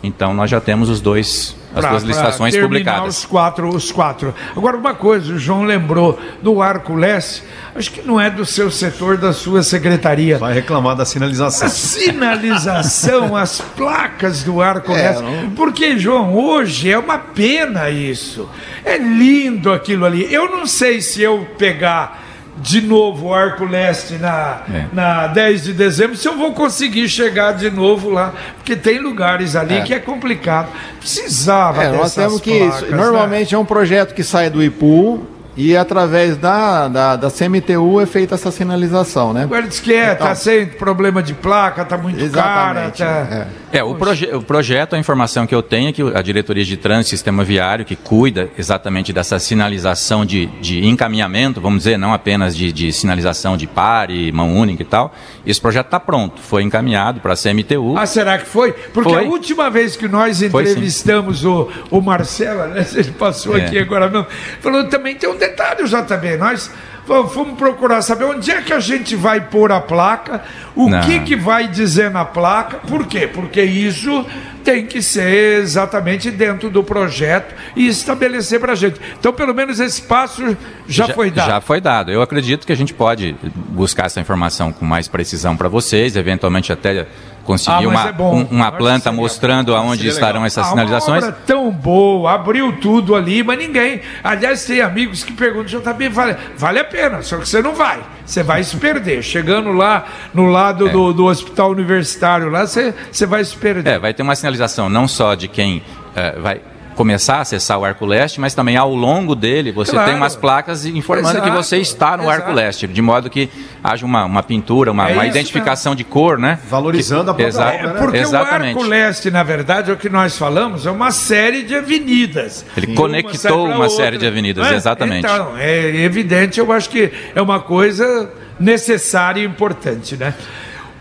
Então 0.04 0.34
nós 0.34 0.50
já 0.50 0.62
temos 0.62 0.90
os 0.90 1.02
dois 1.02 1.56
as 1.74 1.82
pra, 1.82 1.90
duas 1.92 2.04
licitações 2.04 2.56
publicadas. 2.56 3.20
Os 3.20 3.26
quatro, 3.26 3.70
os 3.70 3.92
quatro. 3.92 4.34
Agora 4.56 4.78
uma 4.78 4.94
coisa, 4.94 5.34
o 5.34 5.40
João 5.40 5.64
lembrou 5.64 6.20
do 6.42 6.62
Arco 6.62 6.96
Leste, 6.96 7.44
acho 7.76 7.92
que 7.92 8.02
não 8.02 8.20
é 8.20 8.30
do 8.30 8.46
seu 8.46 8.72
setor, 8.72 9.18
da 9.18 9.34
sua 9.34 9.62
secretaria. 9.64 10.38
Vai 10.38 10.54
reclamar 10.54 10.96
da 10.96 11.06
sinalização. 11.06 11.68
A 11.68 11.70
sinalização, 11.70 13.36
as 13.38 13.60
placas 13.60 14.44
do 14.44 14.62
Arco 14.62 14.92
é, 14.92 14.96
Leste. 14.96 15.24
Não... 15.24 15.50
Porque, 15.52 15.98
João, 15.98 16.36
hoje 16.36 16.92
é 16.92 16.98
uma 16.98 17.18
pena 17.18 17.90
isso. 17.90 18.50
É 18.84 18.98
lindo 18.98 19.72
aquilo 19.72 20.06
ali. 20.06 20.32
Eu 20.34 20.50
não 20.50 20.66
sei 20.66 21.02
se 21.02 21.22
eu 21.22 21.48
pegar 21.58 22.27
de 22.62 22.82
novo 22.82 23.28
o 23.28 23.34
Arco 23.34 23.66
Leste 23.66 24.16
na, 24.16 24.62
é. 24.74 24.86
na 24.92 25.28
10 25.28 25.64
de 25.64 25.74
dezembro, 25.74 26.16
se 26.16 26.28
eu 26.28 26.38
vou 26.38 26.54
conseguir 26.54 27.08
chegar 27.08 27.54
de 27.54 27.70
novo 27.70 28.10
lá, 28.10 28.34
porque 28.58 28.76
tem 28.76 29.00
lugares 29.00 29.56
ali 29.56 29.76
é. 29.76 29.82
que 29.82 29.94
é 29.94 30.00
complicado. 30.00 30.70
Precisava 31.00 31.84
é, 31.84 31.92
nós 31.92 32.16
temos 32.16 32.42
que 32.42 32.58
placas, 32.58 32.90
né? 32.90 32.98
Normalmente 32.98 33.52
né? 33.54 33.56
é 33.56 33.60
um 33.60 33.66
projeto 33.66 34.14
que 34.14 34.24
sai 34.24 34.50
do 34.50 34.64
IPU, 34.64 35.26
e 35.58 35.76
através 35.76 36.38
da, 36.38 36.88
da, 36.88 37.16
da 37.16 37.32
CMTU 37.32 38.00
é 38.00 38.06
feita 38.06 38.36
essa 38.36 38.52
sinalização, 38.52 39.34
né? 39.34 39.44
Agora 39.44 39.68
diz 39.68 39.80
que 39.80 39.92
é, 39.92 40.14
então, 40.14 40.28
tá 40.28 40.36
sem 40.36 40.68
problema 40.68 41.24
de 41.24 41.34
placa, 41.34 41.84
tá 41.84 41.98
muito 41.98 42.24
exatamente, 42.24 43.00
cara. 43.00 43.26
Tá... 43.26 43.48
É, 43.72 43.80
é 43.80 43.84
o, 43.84 43.96
proje 43.96 44.26
o 44.34 44.42
projeto, 44.42 44.96
a 44.96 45.00
informação 45.00 45.48
que 45.48 45.56
eu 45.56 45.64
tenho 45.64 45.90
é 45.90 45.92
que 45.92 46.02
a 46.02 46.22
Diretoria 46.22 46.64
de 46.64 46.78
Trânsito 46.78 47.08
e 47.08 47.18
Sistema 47.18 47.44
Viário, 47.44 47.84
que 47.84 47.96
cuida 47.96 48.50
exatamente 48.58 49.12
dessa 49.12 49.40
sinalização 49.40 50.24
de, 50.24 50.46
de 50.62 50.86
encaminhamento, 50.86 51.60
vamos 51.60 51.80
dizer, 51.80 51.98
não 51.98 52.14
apenas 52.14 52.56
de, 52.56 52.72
de 52.72 52.94
sinalização 52.94 53.58
de 53.58 53.66
pare, 53.66 54.32
mão 54.32 54.56
única 54.56 54.84
e 54.84 54.86
tal, 54.86 55.14
esse 55.46 55.60
projeto 55.60 55.88
está 55.88 56.00
pronto, 56.00 56.40
foi 56.40 56.62
encaminhado 56.62 57.20
para 57.20 57.34
a 57.34 57.36
CMTU. 57.36 57.98
Ah, 57.98 58.06
será 58.06 58.38
que 58.38 58.46
foi? 58.46 58.74
Porque 58.74 59.10
foi. 59.10 59.26
a 59.26 59.28
última 59.28 59.70
vez 59.72 59.96
que 59.96 60.08
nós 60.08 60.42
entrevistamos 60.42 61.44
o, 61.44 61.68
o 61.90 62.00
Marcelo, 62.00 62.68
né, 62.68 62.86
ele 62.94 63.12
passou 63.12 63.58
é. 63.58 63.66
aqui 63.66 63.80
agora 63.80 64.08
mesmo, 64.08 64.28
falou 64.62 64.88
também 64.88 65.16
tem 65.16 65.30
um 65.30 65.38
detalhe, 65.50 65.84
JB, 65.84 66.38
nós 66.38 66.72
vamos 67.08 67.58
procurar 67.58 68.02
saber 68.02 68.26
onde 68.26 68.52
é 68.52 68.62
que 68.62 68.74
a 68.74 68.80
gente 68.80 69.16
vai 69.16 69.42
pôr 69.42 69.72
a 69.72 69.80
placa, 69.80 70.42
o 70.76 70.90
Não. 70.90 71.02
que, 71.02 71.22
que 71.22 71.36
vai 71.36 71.68
dizer 71.68 72.12
na 72.12 72.26
placa, 72.26 72.78
por 72.88 73.08
quê? 73.08 73.28
Porque 73.28 73.62
isso 73.62 74.26
tem 74.64 74.86
que 74.86 75.02
ser 75.02 75.62
exatamente 75.62 76.30
dentro 76.30 76.70
do 76.70 76.84
projeto 76.84 77.56
e 77.76 77.88
estabelecer 77.88 78.60
para 78.60 78.74
a 78.74 78.76
gente. 78.76 79.00
Então, 79.18 79.32
pelo 79.32 79.54
menos 79.54 79.80
esse 79.80 80.02
passo 80.02 80.58
já, 80.88 81.08
já, 81.08 81.14
foi 81.14 81.32
dado. 81.32 81.48
Já 81.48 81.62
foi 81.62 81.80
dado. 81.80 82.12
Eu 82.12 82.22
acredito 82.22 82.68
que 82.68 82.74
a 82.74 82.76
gente 82.76 82.94
pode 82.94 83.34
buscar 83.70 84.08
essa 84.08 84.20
informação 84.20 84.74
com 84.74 84.84
mais 84.84 85.08
precisão 85.08 85.56
para 85.56 85.70
vocês, 85.70 86.18
eventualmente 86.18 86.74
até 86.74 87.08
conseguir 87.48 87.86
ah, 87.86 87.90
uma, 87.90 88.10
é 88.10 88.22
um, 88.22 88.44
uma 88.52 88.72
planta 88.74 89.10
mostrando 89.10 89.74
aonde 89.74 90.06
estarão 90.06 90.46
essas 90.46 90.68
ah, 90.68 90.70
sinalizações. 90.70 91.24
Uma 91.24 91.30
obra 91.30 91.42
tão 91.48 91.72
boa, 91.72 92.34
abriu 92.34 92.74
tudo 92.74 93.16
ali, 93.16 93.42
mas 93.42 93.58
ninguém. 93.58 94.02
Aliás, 94.22 94.66
tem 94.66 94.82
amigos 94.82 95.24
que 95.24 95.32
perguntam, 95.32 95.80
JB, 95.80 96.10
vale, 96.10 96.36
vale 96.58 96.80
a 96.80 96.84
pena, 96.84 97.22
só 97.22 97.38
que 97.38 97.48
você 97.48 97.62
não 97.62 97.74
vai. 97.74 98.02
Você 98.26 98.44
vai 98.44 98.62
se 98.66 98.76
perder. 98.76 99.24
Chegando 99.24 99.72
lá 99.72 100.06
no 100.34 100.48
lado 100.48 100.90
é. 100.90 100.92
do, 100.92 101.14
do 101.14 101.26
hospital 101.26 101.72
universitário, 101.72 102.50
lá 102.50 102.68
você, 102.68 102.94
você 103.10 103.26
vai 103.26 103.46
se 103.46 103.56
perder. 103.56 103.94
É, 103.94 103.98
vai 103.98 104.14
ter 104.14 104.24
uma 104.24 104.36
sinalização 104.36 104.90
não 104.90 105.08
só 105.08 105.34
de 105.34 105.48
quem 105.48 105.82
é, 106.14 106.38
vai 106.38 106.62
começar 106.98 107.36
a 107.36 107.42
acessar 107.42 107.78
o 107.80 107.86
arco 107.86 108.06
leste, 108.08 108.42
mas 108.42 108.56
também 108.56 108.76
ao 108.76 108.94
longo 108.94 109.36
dele 109.36 109.72
você 109.72 109.92
claro. 109.92 110.08
tem 110.10 110.18
umas 110.18 110.36
placas 110.36 110.84
informando 110.84 111.38
exato, 111.38 111.52
que 111.52 111.56
você 111.56 111.78
está 111.78 112.18
no 112.18 112.24
exato. 112.24 112.42
arco 112.42 112.52
leste, 112.52 112.88
de 112.88 113.02
modo 113.04 113.30
que 113.30 113.50
haja 113.84 114.04
uma, 114.04 114.26
uma 114.26 114.42
pintura, 114.42 114.92
uma, 114.92 115.08
é 115.08 115.14
uma 115.14 115.28
identificação 115.28 115.94
de 115.94 116.04
cor, 116.04 116.40
né? 116.40 116.58
Valorizando 116.68 117.34
que, 117.36 117.44
a 117.44 117.52
própria 117.52 117.76
obra, 117.76 117.94
né? 117.94 118.00
Porque 118.00 118.18
Exatamente. 118.18 118.76
o 118.76 118.80
arco 118.80 118.90
leste, 118.90 119.30
na 119.30 119.44
verdade, 119.44 119.92
é 119.92 119.94
o 119.94 119.98
que 119.98 120.10
nós 120.10 120.36
falamos, 120.36 120.88
é 120.88 120.92
uma 120.92 121.12
série 121.12 121.62
de 121.62 121.76
avenidas. 121.76 122.66
Ele 122.76 122.96
conectou 122.96 123.66
uma, 123.68 123.76
uma 123.76 123.90
série 123.90 124.18
de 124.18 124.26
avenidas, 124.26 124.66
é? 124.66 124.76
exatamente. 124.76 125.20
Então, 125.20 125.56
é 125.56 126.04
evidente, 126.04 126.60
eu 126.60 126.72
acho 126.72 126.90
que 126.90 127.12
é 127.36 127.42
uma 127.42 127.60
coisa 127.60 128.30
necessária 128.60 129.40
e 129.40 129.46
importante, 129.46 130.18
né? 130.18 130.34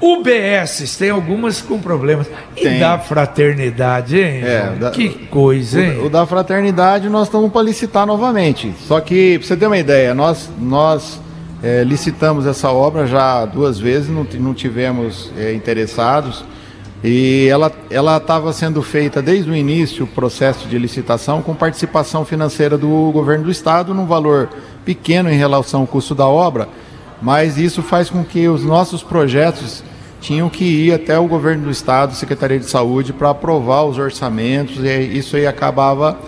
O 0.01 0.23
BS 0.23 0.97
tem 0.99 1.11
algumas 1.11 1.61
com 1.61 1.79
problemas. 1.79 2.27
E 2.57 2.63
tem. 2.63 2.79
da 2.79 2.99
fraternidade, 2.99 4.19
hein? 4.19 4.43
É, 4.43 4.77
da, 4.79 4.91
que 4.91 5.09
coisa, 5.27 5.81
hein? 5.81 5.99
O, 6.01 6.07
o, 6.07 6.11
da 6.11 6.27
fraternidade 6.27 7.09
nós 7.09 7.29
estamos 7.29 7.51
para 7.51 7.63
licitar 7.63 8.07
novamente. 8.07 8.75
Só 8.87 9.01
que, 9.01 9.39
para 9.39 9.49
você 9.49 9.57
ter 9.57 9.67
uma 9.67 9.79
ideia, 9.79 10.15
nós, 10.15 10.51
nós 10.59 11.21
é, 11.63 11.83
licitamos 11.83 12.47
essa 12.47 12.71
obra 12.71 13.07
já 13.07 13.45
duas 13.47 13.79
vezes, 13.79 14.09
não, 14.09 14.27
não 14.39 14.53
tivemos 14.53 15.31
é, 15.37 15.55
interessados. 15.55 16.45
E 17.05 17.49
ela 17.91 18.17
estava 18.17 18.53
sendo 18.53 18.83
feita 18.83 19.23
desde 19.23 19.51
o 19.51 19.55
início, 19.55 20.05
o 20.05 20.09
processo 20.09 20.67
de 20.67 20.79
licitação, 20.79 21.41
com 21.41 21.55
participação 21.55 22.25
financeira 22.25 22.77
do 22.77 23.11
governo 23.13 23.45
do 23.45 23.51
estado, 23.51 23.95
num 23.95 24.07
valor 24.07 24.49
pequeno 24.85 25.31
em 25.31 25.37
relação 25.37 25.83
ao 25.83 25.87
custo 25.87 26.15
da 26.15 26.27
obra 26.27 26.69
mas 27.21 27.59
isso 27.59 27.83
faz 27.83 28.11
com 28.11 28.25
que 28.25 28.49
os 28.49 28.65
nossos 28.65 29.03
projetos 29.03 29.83
tinham 30.21 30.49
que 30.49 30.65
ir 30.65 30.93
até 30.93 31.19
o 31.19 31.27
governo 31.27 31.65
do 31.65 31.71
estado, 31.71 32.15
Secretaria 32.15 32.59
de 32.59 32.67
Saúde, 32.67 33.13
para 33.13 33.31
aprovar 33.31 33.85
os 33.85 33.99
orçamentos 33.99 34.79
e 34.85 35.19
isso 35.19 35.37
aí 35.37 35.47
acabava 35.47 36.19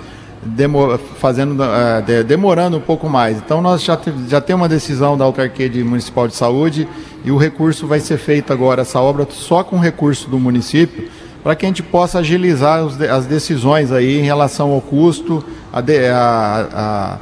demor 0.43 0.99
fazendo, 0.99 1.61
uh, 1.63 2.03
de 2.05 2.23
demorando 2.23 2.77
um 2.77 2.81
pouco 2.81 3.09
mais. 3.09 3.39
Então 3.39 3.61
nós 3.61 3.83
já, 3.83 3.97
te 3.97 4.13
já 4.29 4.41
temos 4.41 4.63
uma 4.63 4.69
decisão 4.69 5.17
da 5.17 5.25
Autarquia 5.25 5.69
de 5.69 5.83
Municipal 5.83 6.29
de 6.29 6.35
Saúde 6.35 6.89
e 7.25 7.31
o 7.31 7.37
recurso 7.37 7.87
vai 7.87 8.01
ser 8.01 8.19
feito 8.19 8.53
agora, 8.53 8.83
essa 8.83 9.01
obra 9.01 9.27
só 9.31 9.65
com 9.65 9.79
recurso 9.79 10.31
do 10.31 10.39
município, 10.39 11.09
para 11.43 11.57
que 11.57 11.67
a 11.67 11.69
gente 11.69 11.83
possa 11.83 12.21
agilizar 12.21 12.85
os, 12.85 13.01
as 13.01 13.27
decisões 13.27 13.91
aí 13.91 14.21
em 14.21 14.23
relação 14.23 14.73
ao 14.73 14.81
custo, 14.81 15.45
a, 15.73 15.81
de, 15.81 16.09
a, 16.09 16.69
a 16.73 17.19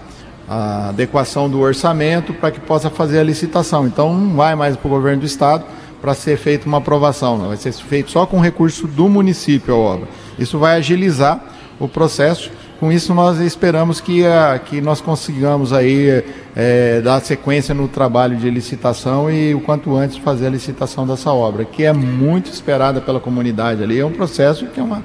a 0.49 0.90
adequação 0.90 1.49
do 1.49 1.61
orçamento 1.61 2.32
para 2.34 2.51
que 2.51 2.61
possa 2.61 2.88
fazer 2.88 3.18
a 3.18 3.22
licitação. 3.22 3.86
Então 3.86 4.14
não 4.14 4.36
vai 4.36 4.55
mais 4.55 4.76
para 4.76 4.86
o 4.86 4.90
governo 4.90 5.20
do 5.20 5.26
estado 5.26 5.64
para 6.01 6.14
ser 6.14 6.36
feita 6.36 6.66
uma 6.66 6.78
aprovação, 6.78 7.36
não. 7.36 7.49
vai 7.49 7.57
ser 7.57 7.72
feito 7.72 8.11
só 8.11 8.26
com 8.26 8.38
recurso 8.38 8.86
do 8.86 9.09
município 9.09 9.74
a 9.74 9.76
obra. 9.76 10.09
Isso 10.38 10.59
vai 10.59 10.76
agilizar 10.76 11.42
o 11.80 11.88
processo. 11.88 12.51
Com 12.78 12.92
isso 12.92 13.14
nós 13.14 13.40
esperamos 13.40 14.01
que, 14.01 14.24
a, 14.26 14.59
que 14.59 14.82
nós 14.82 15.01
consigamos 15.01 15.72
aí 15.72 16.22
é, 16.55 17.01
dar 17.01 17.20
sequência 17.20 17.74
no 17.74 17.88
trabalho 17.88 18.36
de 18.36 18.51
licitação 18.51 19.30
e 19.30 19.55
o 19.55 19.61
quanto 19.61 19.97
antes 19.97 20.18
fazer 20.18 20.47
a 20.47 20.51
licitação 20.51 21.07
dessa 21.07 21.32
obra, 21.32 21.64
que 21.64 21.84
é 21.84 21.92
muito 21.92 22.51
esperada 22.53 23.01
pela 23.01 23.18
comunidade 23.18 23.82
ali. 23.82 23.99
É 23.99 24.05
um 24.05 24.12
processo 24.12 24.66
que 24.66 24.78
é 24.78 24.82
uma 24.82 25.03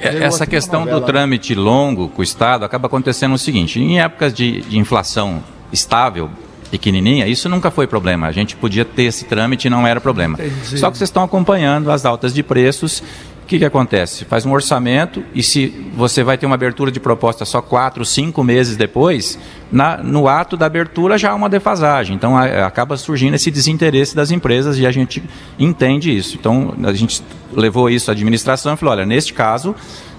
essa 0.00 0.46
questão 0.46 0.84
do 0.84 1.00
trâmite 1.00 1.54
longo 1.54 2.08
com 2.08 2.20
o 2.20 2.24
Estado 2.24 2.64
acaba 2.64 2.86
acontecendo 2.86 3.34
o 3.34 3.38
seguinte: 3.38 3.80
em 3.80 4.00
épocas 4.00 4.32
de, 4.32 4.60
de 4.62 4.78
inflação 4.78 5.42
estável, 5.72 6.30
pequenininha, 6.70 7.26
isso 7.26 7.48
nunca 7.48 7.70
foi 7.70 7.86
problema. 7.86 8.26
A 8.26 8.32
gente 8.32 8.56
podia 8.56 8.84
ter 8.84 9.04
esse 9.04 9.24
trâmite 9.24 9.66
e 9.66 9.70
não 9.70 9.86
era 9.86 10.00
problema. 10.00 10.34
Entendi. 10.34 10.78
Só 10.78 10.90
que 10.90 10.98
vocês 10.98 11.08
estão 11.08 11.22
acompanhando 11.22 11.90
as 11.90 12.04
altas 12.04 12.34
de 12.34 12.42
preços 12.42 13.02
o 13.46 13.48
que, 13.48 13.60
que 13.60 13.64
acontece? 13.64 14.24
Faz 14.24 14.44
um 14.44 14.50
orçamento 14.50 15.22
e 15.32 15.40
se 15.40 15.68
você 15.94 16.24
vai 16.24 16.36
ter 16.36 16.46
uma 16.46 16.56
abertura 16.56 16.90
de 16.90 16.98
proposta 16.98 17.44
só 17.44 17.62
quatro, 17.62 18.04
cinco 18.04 18.42
meses 18.42 18.76
depois, 18.76 19.38
na, 19.70 19.98
no 19.98 20.26
ato 20.26 20.56
da 20.56 20.66
abertura 20.66 21.16
já 21.16 21.30
há 21.30 21.34
uma 21.36 21.48
defasagem. 21.48 22.16
Então 22.16 22.36
a, 22.36 22.66
acaba 22.66 22.96
surgindo 22.96 23.34
esse 23.34 23.48
desinteresse 23.48 24.16
das 24.16 24.32
empresas 24.32 24.80
e 24.80 24.84
a 24.84 24.90
gente 24.90 25.22
entende 25.56 26.14
isso. 26.14 26.36
Então 26.36 26.74
a 26.82 26.92
gente 26.92 27.22
levou 27.52 27.88
isso 27.88 28.10
à 28.10 28.14
administração 28.14 28.74
e 28.74 28.76
falou: 28.76 28.94
olha, 28.94 29.06
neste 29.06 29.32
caso 29.32 29.76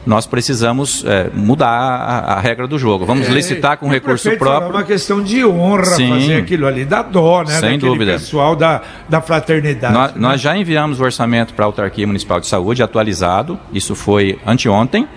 nós 0.08 0.26
precisamos 0.26 1.03
é, 1.05 1.30
mudar 1.34 1.68
a, 1.68 2.34
a, 2.36 2.39
regra 2.39 2.66
do 2.66 2.80
jogo. 2.80 3.05
Vamos 3.05 3.28
é, 3.28 3.32
licitar 3.32 3.78
com 3.78 3.89
recurso 3.89 4.32
próprio. 4.38 4.70
É 4.70 4.76
uma 4.78 4.84
questão 4.84 5.22
de 5.22 5.45
honra 5.45 5.84
Sim, 5.84 6.10
fazer 6.10 6.38
aquilo 6.38 6.66
ali, 6.66 6.86
da 6.86 7.01
dó, 7.01 7.43
né? 7.43 7.60
Sem 7.60 7.78
dúvida. 7.78 8.14
pessoal 8.14 8.55
da, 8.55 8.82
da 9.10 9.20
fraternidade. 9.20 9.93
Nós, 9.93 10.14
né? 10.14 10.18
nós 10.18 10.39
já 10.39 10.55
enviamos 10.55 11.01
o 11.01 11.03
orçamento 11.03 11.53
para 11.53 11.66
a 11.66 11.68
Autarquia 11.68 12.08
Municipal 12.08 12.39
de 12.39 12.47
Saúde 12.47 12.82
atualizado, 12.82 13.60
isso 13.74 13.95
foi 13.95 14.39
anteontem. 14.47 15.08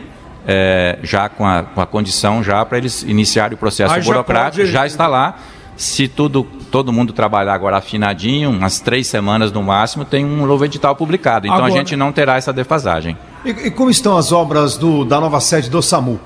É, 0.46 0.98
já 1.02 1.28
com 1.28 1.46
a, 1.46 1.62
com 1.62 1.80
a 1.80 1.86
condição 1.86 2.42
já 2.42 2.64
para 2.64 2.78
eles 2.78 3.02
iniciarem 3.02 3.54
o 3.54 3.58
processo 3.58 3.94
ah, 3.94 4.00
burocrático, 4.00 4.66
já, 4.66 4.80
já 4.80 4.86
está 4.86 5.06
lá. 5.06 5.36
Se 5.80 6.06
tudo, 6.06 6.46
todo 6.70 6.92
mundo 6.92 7.10
trabalhar 7.10 7.54
agora 7.54 7.78
afinadinho, 7.78 8.50
umas 8.50 8.80
três 8.80 9.06
semanas 9.06 9.50
no 9.50 9.62
máximo, 9.62 10.04
tem 10.04 10.26
um 10.26 10.44
novo 10.44 10.62
edital 10.66 10.94
publicado. 10.94 11.46
Então 11.46 11.56
agora, 11.56 11.72
a 11.72 11.74
gente 11.74 11.96
não 11.96 12.12
terá 12.12 12.36
essa 12.36 12.52
defasagem. 12.52 13.16
E, 13.46 13.48
e 13.48 13.70
como 13.70 13.88
estão 13.88 14.14
as 14.14 14.30
obras 14.30 14.76
do, 14.76 15.06
da 15.06 15.18
nova 15.18 15.40
sede 15.40 15.70
do 15.70 15.80
SAMU? 15.80 16.20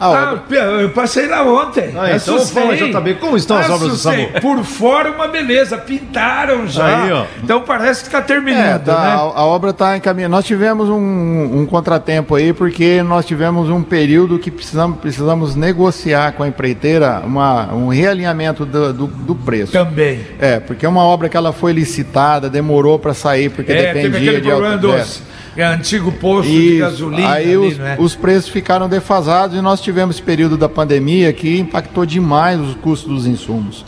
Ah, 0.00 0.38
eu 0.80 0.90
passei 0.90 1.28
lá 1.28 1.42
ontem. 1.42 1.92
Ah, 1.94 2.16
então 2.16 2.38
fala, 2.46 2.74
JB, 2.74 3.14
como 3.16 3.36
estão 3.36 3.58
as 3.58 3.68
obras 3.68 3.90
do 3.90 3.96
SAMU? 3.96 4.28
Por 4.40 4.64
fora, 4.64 5.10
uma 5.10 5.28
beleza. 5.28 5.76
Pintaram 5.76 6.66
já. 6.66 7.04
Aí, 7.04 7.26
então 7.44 7.60
parece 7.60 8.00
que 8.00 8.08
está 8.08 8.22
terminando. 8.22 8.64
É, 8.64 8.78
tá, 8.78 8.92
né? 8.92 9.08
a, 9.08 9.16
a, 9.16 9.44
obra 9.44 9.70
está 9.70 9.96
encaminhada. 9.98 10.30
Nós 10.30 10.46
tivemos 10.46 10.88
um, 10.88 11.60
um, 11.60 11.66
contratempo 11.66 12.34
aí, 12.34 12.54
porque 12.54 13.02
nós 13.02 13.26
tivemos 13.26 13.68
um 13.68 13.82
período 13.82 14.38
que 14.38 14.50
precisamos, 14.50 14.98
precisamos 14.98 15.54
negociar 15.54 16.32
com 16.32 16.44
a 16.44 16.48
empreiteira 16.48 17.20
uma, 17.22 17.72
um 17.74 17.88
realinhamento 17.88 18.64
do, 18.64 18.94
do, 18.94 19.06
do 19.06 19.34
preço. 19.34 19.72
Também. 19.72 20.20
É, 20.38 20.60
porque 20.60 20.86
é 20.86 20.88
uma 20.88 21.04
obra 21.04 21.28
que 21.28 21.36
ela 21.36 21.52
foi 21.52 21.72
licitada, 21.72 22.48
demorou 22.48 22.98
para 22.98 23.12
sair, 23.12 23.50
porque 23.50 23.70
é, 23.70 23.92
dependia 23.92 24.40
de. 24.40 24.50
Alto, 24.50 24.78
dos 24.78 24.94
é 24.94 25.30
antigo 25.58 26.12
posto 26.12 26.50
de 26.50 26.78
gasolina. 26.78 27.32
Aí 27.32 27.44
ali, 27.44 27.56
os, 27.56 27.78
é? 27.78 27.96
os, 27.98 28.14
preços 28.14 28.48
ficaram 28.48 28.88
defasados 28.88 29.56
e 29.56 29.60
nós 29.60 29.80
tivemos 29.80 30.16
esse 30.16 30.22
período 30.22 30.56
da 30.56 30.68
pandemia 30.68 31.32
que 31.32 31.58
impactou 31.58 32.06
demais 32.06 32.60
os 32.60 32.74
custos 32.74 33.10
dos 33.10 33.26
insumos. 33.26 33.84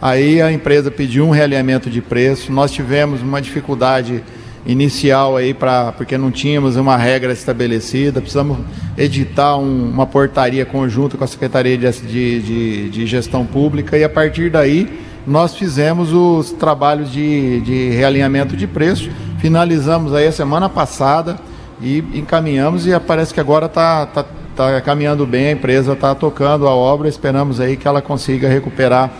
Aí 0.00 0.42
a 0.42 0.52
empresa 0.52 0.90
pediu 0.90 1.26
um 1.26 1.30
realinhamento 1.30 1.88
de 1.88 2.02
preço, 2.02 2.52
nós 2.52 2.70
tivemos 2.70 3.22
uma 3.22 3.40
dificuldade 3.40 4.22
inicial 4.66 5.36
aí 5.36 5.54
para 5.54 5.92
porque 5.92 6.18
não 6.18 6.30
tínhamos 6.30 6.76
uma 6.76 6.96
regra 6.96 7.32
estabelecida, 7.32 8.20
precisamos 8.20 8.58
editar 8.98 9.56
um, 9.56 9.90
uma 9.90 10.06
portaria 10.06 10.66
conjunta 10.66 11.16
com 11.16 11.22
a 11.22 11.26
Secretaria 11.26 11.78
de, 11.78 12.40
de, 12.40 12.90
de, 12.90 13.06
Gestão 13.06 13.46
Pública 13.46 13.96
e 13.96 14.02
a 14.02 14.08
partir 14.08 14.50
daí 14.50 14.88
nós 15.24 15.56
fizemos 15.56 16.12
os 16.12 16.50
trabalhos 16.52 17.12
de, 17.12 17.60
de 17.60 17.90
realinhamento 17.90 18.56
de 18.56 18.66
preço 18.66 19.08
Finalizamos 19.38 20.14
aí 20.14 20.26
a 20.26 20.32
semana 20.32 20.68
passada 20.68 21.36
e 21.80 21.98
encaminhamos 22.14 22.86
e 22.86 22.98
parece 23.00 23.34
que 23.34 23.40
agora 23.40 23.66
está 23.66 24.06
tá, 24.06 24.24
tá 24.56 24.80
caminhando 24.80 25.26
bem, 25.26 25.48
a 25.48 25.52
empresa 25.52 25.92
está 25.92 26.14
tocando 26.14 26.66
a 26.66 26.74
obra, 26.74 27.08
esperamos 27.08 27.60
aí 27.60 27.76
que 27.76 27.86
ela 27.86 28.00
consiga 28.00 28.48
recuperar. 28.48 29.10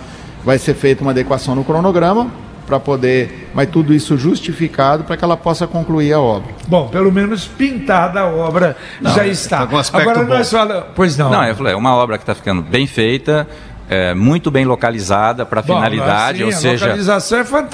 Vai 0.44 0.58
ser 0.58 0.74
feita 0.74 1.02
uma 1.02 1.10
adequação 1.10 1.54
no 1.54 1.64
cronograma 1.64 2.30
para 2.66 2.80
poder, 2.80 3.50
mas 3.54 3.68
tudo 3.70 3.94
isso 3.94 4.16
justificado 4.18 5.04
para 5.04 5.16
que 5.16 5.24
ela 5.24 5.36
possa 5.36 5.66
concluir 5.66 6.12
a 6.12 6.20
obra. 6.20 6.52
Bom, 6.66 6.88
pelo 6.88 7.12
menos 7.12 7.46
pintada 7.46 8.20
a 8.20 8.26
obra 8.26 8.76
não, 9.00 9.12
já 9.12 9.26
está. 9.26 9.66
Tá 9.66 9.82
Agora 9.92 10.24
bom. 10.24 10.34
nós 10.34 10.50
falamos, 10.50 10.86
pois 10.94 11.16
não. 11.16 11.30
Não, 11.30 11.44
eu 11.44 11.54
falei, 11.54 11.72
é 11.72 11.76
uma 11.76 11.94
obra 11.94 12.18
que 12.18 12.24
está 12.24 12.34
ficando 12.34 12.62
bem 12.62 12.86
feita, 12.86 13.46
é, 13.88 14.14
muito 14.14 14.50
bem 14.50 14.64
localizada 14.64 15.46
para 15.46 15.62
finalidade, 15.62 16.42
ou 16.42 16.52
seja, 16.52 16.96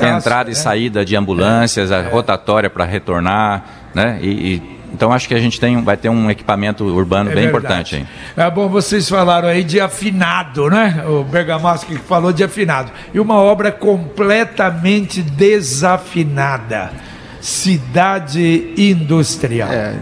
é 0.01 0.09
entrada 0.09 0.51
e 0.51 0.55
né? 0.55 0.59
saída 0.59 1.05
de 1.05 1.17
ambulâncias, 1.17 1.91
é. 1.91 1.97
a 1.97 2.09
rotatória 2.09 2.69
para 2.69 2.85
retornar, 2.85 3.65
né? 3.95 4.19
E, 4.21 4.29
e, 4.29 4.83
então 4.93 5.11
acho 5.11 5.27
que 5.27 5.35
a 5.35 5.39
gente 5.39 5.59
tem, 5.59 5.83
vai 5.83 5.97
ter 5.97 6.11
um 6.11 6.31
equipamento 6.31 6.85
urbano 6.85 7.31
é 7.31 7.35
bem 7.35 7.51
verdade. 7.51 7.67
importante. 7.67 7.97
Hein? 7.97 8.07
É 8.37 8.51
bom, 8.51 8.69
vocês 8.69 9.09
falaram 9.09 9.49
aí 9.49 9.65
de 9.65 9.81
afinado, 9.81 10.69
né? 10.69 11.03
O 11.09 11.25
Bergamasco 11.25 11.95
falou 12.07 12.31
de 12.31 12.45
afinado. 12.45 12.93
E 13.15 13.19
uma 13.19 13.37
obra 13.37 13.73
completamente 13.73 15.23
desafinada 15.23 16.91
cidade 17.43 18.73
industrial. 18.77 19.73
É, 19.73 19.97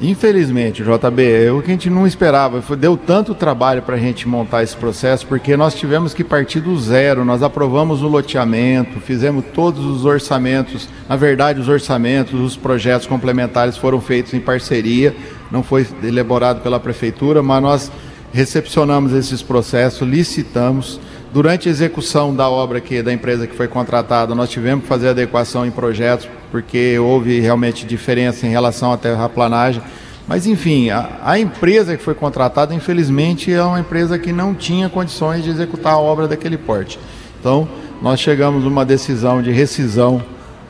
infelizmente, 0.00 0.84
JB, 0.84 1.46
é 1.46 1.50
o 1.50 1.60
que 1.60 1.68
a 1.68 1.74
gente 1.74 1.90
não 1.90 2.06
esperava. 2.06 2.62
Deu 2.76 2.96
tanto 2.96 3.34
trabalho 3.34 3.82
para 3.82 3.96
a 3.96 3.98
gente 3.98 4.28
montar 4.28 4.62
esse 4.62 4.76
processo, 4.76 5.26
porque 5.26 5.56
nós 5.56 5.74
tivemos 5.74 6.14
que 6.14 6.22
partir 6.22 6.60
do 6.60 6.78
zero. 6.78 7.24
Nós 7.24 7.42
aprovamos 7.42 8.00
o 8.00 8.06
loteamento, 8.06 9.00
fizemos 9.00 9.44
todos 9.52 9.84
os 9.84 10.04
orçamentos. 10.04 10.88
Na 11.08 11.16
verdade, 11.16 11.60
os 11.60 11.68
orçamentos, 11.68 12.40
os 12.40 12.56
projetos 12.56 13.08
complementares 13.08 13.76
foram 13.76 14.00
feitos 14.00 14.32
em 14.32 14.40
parceria, 14.40 15.16
não 15.50 15.64
foi 15.64 15.84
elaborado 16.00 16.60
pela 16.60 16.78
prefeitura, 16.78 17.42
mas 17.42 17.60
nós 17.60 17.92
recepcionamos 18.32 19.12
esses 19.12 19.42
processos, 19.42 20.06
licitamos. 20.06 21.00
Durante 21.34 21.68
a 21.68 21.72
execução 21.72 22.32
da 22.32 22.48
obra 22.48 22.80
que 22.80 23.02
da 23.02 23.12
empresa 23.12 23.44
que 23.48 23.56
foi 23.56 23.66
contratada, 23.66 24.36
nós 24.36 24.48
tivemos 24.48 24.84
que 24.84 24.88
fazer 24.88 25.08
adequação 25.08 25.66
em 25.66 25.70
projetos, 25.72 26.28
porque 26.52 26.96
houve 26.96 27.40
realmente 27.40 27.84
diferença 27.84 28.46
em 28.46 28.50
relação 28.50 28.92
à 28.92 28.96
terraplanagem. 28.96 29.82
Mas 30.28 30.46
enfim, 30.46 30.90
a, 30.90 31.18
a, 31.24 31.36
empresa 31.36 31.96
que 31.96 32.04
foi 32.04 32.14
contratada, 32.14 32.72
infelizmente, 32.72 33.52
é 33.52 33.60
uma 33.60 33.80
empresa 33.80 34.16
que 34.16 34.30
não 34.30 34.54
tinha 34.54 34.88
condições 34.88 35.42
de 35.42 35.50
executar 35.50 35.94
a 35.94 35.98
obra 35.98 36.28
daquele 36.28 36.56
porte. 36.56 37.00
Então, 37.40 37.66
nós 38.00 38.20
chegamos 38.20 38.64
a 38.64 38.68
uma 38.68 38.84
decisão 38.84 39.42
de 39.42 39.50
rescisão 39.50 40.22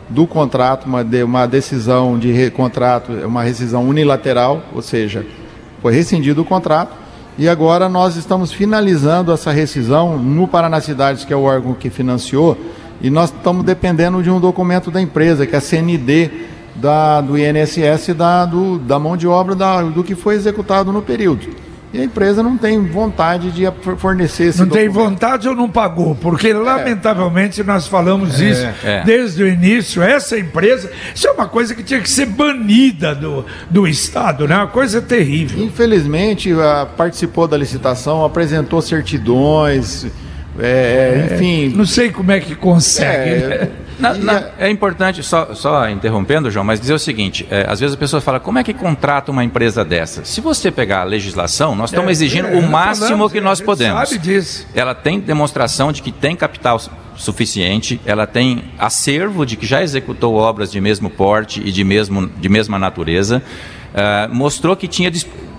do 0.09 0.27
contrato, 0.27 0.87
uma, 0.87 1.05
de, 1.05 1.23
uma 1.23 1.45
decisão 1.45 2.19
de 2.19 2.33
re, 2.33 2.51
contrato, 2.51 3.13
uma 3.13 3.43
rescisão 3.43 3.87
unilateral, 3.87 4.63
ou 4.75 4.81
seja, 4.81 5.27
foi 5.83 5.93
rescindido 5.93 6.41
o 6.41 6.45
contrato 6.47 7.04
e 7.37 7.49
agora 7.49 7.89
nós 7.89 8.17
estamos 8.17 8.53
finalizando 8.53 9.33
essa 9.33 9.51
rescisão 9.51 10.19
no 10.19 10.47
Paraná 10.47 10.81
Cidades, 10.81 11.25
que 11.25 11.33
é 11.33 11.37
o 11.37 11.43
órgão 11.43 11.75
que 11.75 11.91
financiou, 11.91 12.57
e 13.01 13.11
nós 13.11 13.31
estamos 13.31 13.65
dependendo 13.65 14.23
de 14.23 14.31
um 14.31 14.39
documento 14.39 14.91
da 14.91 15.01
empresa, 15.01 15.47
que 15.47 15.55
é 15.55 15.59
a 15.59 15.61
CND 15.61 16.31
da, 16.77 17.21
do 17.21 17.37
INSS 17.37 18.15
da, 18.17 18.45
do, 18.45 18.79
da 18.79 18.99
mão 18.99 19.17
de 19.17 19.27
obra 19.27 19.55
da, 19.55 19.83
do 19.83 20.05
que 20.05 20.15
foi 20.15 20.35
executado 20.35 20.93
no 20.93 21.03
período. 21.03 21.64
E 21.95 22.01
a 22.01 22.05
empresa 22.05 22.43
não 22.43 22.59
tem 22.59 22.85
vontade 22.89 23.53
de 23.53 23.63
fornecer 23.99 24.47
esse 24.47 24.59
Não 24.59 24.67
documento. 24.67 24.93
tem 24.93 24.93
vontade 24.93 25.49
ou 25.49 25.55
não 25.55 25.71
pagou? 25.71 26.17
Porque, 26.17 26.53
lamentavelmente, 26.53 27.63
nós 27.63 27.87
falamos 27.87 28.41
é, 28.41 28.51
isso 28.51 28.67
é. 28.83 29.05
desde 29.05 29.45
o 29.45 29.47
início. 29.47 30.03
Essa 30.03 30.37
empresa, 30.37 30.91
isso 31.15 31.29
é 31.29 31.31
uma 31.31 31.47
coisa 31.47 31.73
que 31.73 31.85
tinha 31.85 32.01
que 32.01 32.11
ser 32.11 32.27
banida 32.27 33.15
do, 33.15 33.47
do 33.71 33.87
Estado, 33.87 34.49
né? 34.49 34.57
Uma 34.57 34.67
coisa 34.67 35.01
terrível. 35.01 35.63
Infelizmente, 35.63 36.53
a, 36.53 36.85
participou 36.85 37.47
da 37.47 37.57
licitação, 37.57 38.25
apresentou 38.25 38.83
certidões, 38.83 40.05
é, 40.59 41.29
é, 41.31 41.35
enfim. 41.37 41.77
Não 41.77 41.87
sei 41.87 42.11
como 42.11 42.33
é 42.33 42.41
que 42.41 42.57
consegue. 42.57 43.71
É, 43.99 44.03
na, 44.03 44.15
na, 44.15 44.49
é 44.59 44.71
importante, 44.71 45.23
só, 45.23 45.55
só, 45.55 45.89
interrompendo, 45.89 46.51
João, 46.51 46.65
mas 46.65 46.81
dizer 46.81 46.95
o 46.95 46.99
seguinte: 46.99 47.47
é, 47.51 47.67
às 47.69 47.81
vezes 47.81 47.95
a 47.95 47.99
pessoa 47.99 48.21
fala, 48.21 48.41
como 48.41 48.59
é 48.59 48.65
que 48.65 48.75
contrata 48.75 49.31
uma 49.31 49.45
empresa 49.45 49.85
dessa? 49.85 50.25
Se 50.25 50.41
você 50.41 50.71
pegar 50.71 51.03
a 51.03 51.05
legislação, 51.05 51.75
nós 51.75 51.91
estamos 51.91 52.09
é, 52.09 52.13
exigindo 52.13 52.49
é, 52.49 52.57
o 52.57 52.63
máximo 52.63 53.09
falamos, 53.09 53.33
que 53.33 53.41
nós 53.41 53.61
podemos. 53.61 54.09
Sabe 54.09 54.21
disso. 54.21 54.67
Ela 54.75 54.95
tem 54.95 55.21
demonstração 55.21 55.93
de 55.93 56.03
que 56.03 56.13
tem 56.13 56.37
capital 56.37 56.81
suficiente, 57.17 58.01
ela 58.05 58.27
tem 58.27 58.65
acervo 58.79 59.47
de 59.47 59.57
que 59.57 59.67
já 59.67 59.83
executou 59.83 60.35
obras 60.35 60.71
de 60.71 60.81
mesmo 60.81 61.09
porte 61.09 61.61
e 61.65 61.71
de, 61.71 61.85
mesmo, 61.85 62.27
de 62.27 62.49
mesma 62.49 62.79
natureza, 62.79 63.43
uh, 63.95 64.35
mostrou 64.35 64.75
que 64.77 64.89
tinha 64.89 65.11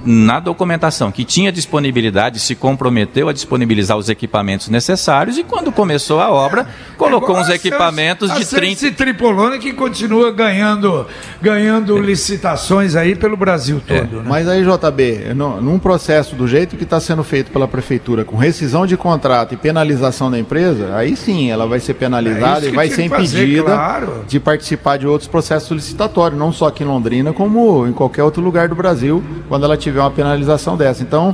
na 0.06 0.40
documentação 0.40 1.12
que 1.12 1.26
tinha 1.26 1.52
disponibilidade, 1.52 2.40
se 2.40 2.56
comprometeu 2.56 3.28
a 3.28 3.34
disponibilizar 3.34 3.98
os 3.98 4.08
equipamentos 4.08 4.70
necessários 4.70 5.38
e 5.38 5.44
quando 5.44 5.72
começou 5.72 6.22
a 6.22 6.30
obra, 6.30 6.68
colocou 6.98 7.38
uns 7.38 7.50
equipamentos 7.50 8.30
a 8.30 8.38
de 8.38 8.46
30 8.46 8.92
Tripolone 8.92 9.58
que 9.58 9.74
continua 9.74 10.32
ganhando 10.32 11.08
ganhando 11.42 11.98
é. 11.98 12.02
licitações 12.02 12.96
aí 12.96 13.16
pelo 13.16 13.36
Brasil 13.36 13.82
todo, 13.86 14.20
é. 14.20 14.22
né? 14.22 14.24
Mas 14.26 14.48
aí 14.48 14.64
JB, 14.64 15.34
num 15.34 15.80
processo 15.80 16.36
do 16.36 16.48
jeito 16.48 16.76
que 16.76 16.84
está 16.84 17.00
sendo 17.00 17.24
feito 17.24 17.52
pela 17.52 17.68
prefeitura, 17.68 18.24
com 18.24 18.36
rescisão 18.36 18.86
de 18.86 18.96
contrato 18.96 19.54
e 19.54 19.58
penalização 19.58 20.30
da 20.30 20.38
empresa, 20.38 20.96
aí 20.96 21.16
sim, 21.16 21.50
ela 21.50 21.66
vai 21.66 21.80
ser 21.80 21.96
penalizada 21.96 22.66
é 22.66 22.70
e 22.70 22.72
vai 22.72 22.90
ser 22.90 23.04
impedida 23.04 23.64
fazer, 23.64 23.64
claro. 23.64 24.26
de 24.28 24.40
participar 24.40 24.98
de 24.98 25.08
outros 25.08 25.28
processos 25.28 25.72
licitatórios, 25.72 26.40
não 26.40 26.52
só 26.52 26.68
aqui 26.68 26.84
em 26.84 26.88
Londrina, 26.88 27.34
como 27.34 27.88
em 27.88 27.94
qualquer 27.94 28.24
outro 28.24 28.42
lugar 28.42 28.68
do 28.68 28.76
Brasil, 28.76 29.24
quando 29.48 29.64
ela 29.64 29.78
tiver 29.78 29.95
tiver 29.96 30.02
uma 30.02 30.12
penalização 30.12 30.76
dessa. 30.76 31.02
Então, 31.02 31.34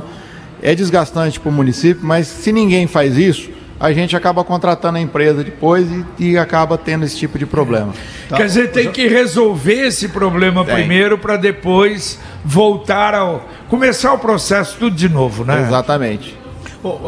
é 0.62 0.74
desgastante 0.74 1.40
para 1.40 1.48
o 1.48 1.52
município, 1.52 2.04
mas 2.04 2.28
se 2.28 2.52
ninguém 2.52 2.86
faz 2.86 3.18
isso, 3.18 3.50
a 3.80 3.92
gente 3.92 4.16
acaba 4.16 4.44
contratando 4.44 4.98
a 4.98 5.00
empresa 5.00 5.42
depois 5.42 5.88
e, 5.90 6.30
e 6.30 6.38
acaba 6.38 6.78
tendo 6.78 7.04
esse 7.04 7.16
tipo 7.16 7.36
de 7.36 7.44
problema. 7.44 7.92
Tá. 8.28 8.36
Quer 8.36 8.46
dizer, 8.46 8.70
tem 8.70 8.92
que 8.92 9.08
resolver 9.08 9.88
esse 9.88 10.08
problema 10.08 10.64
tem. 10.64 10.74
primeiro 10.76 11.18
para 11.18 11.36
depois 11.36 12.18
voltar 12.44 13.14
ao. 13.14 13.48
começar 13.68 14.12
o 14.12 14.18
processo 14.18 14.76
tudo 14.78 14.94
de 14.94 15.08
novo, 15.08 15.44
né? 15.44 15.62
Exatamente. 15.62 16.41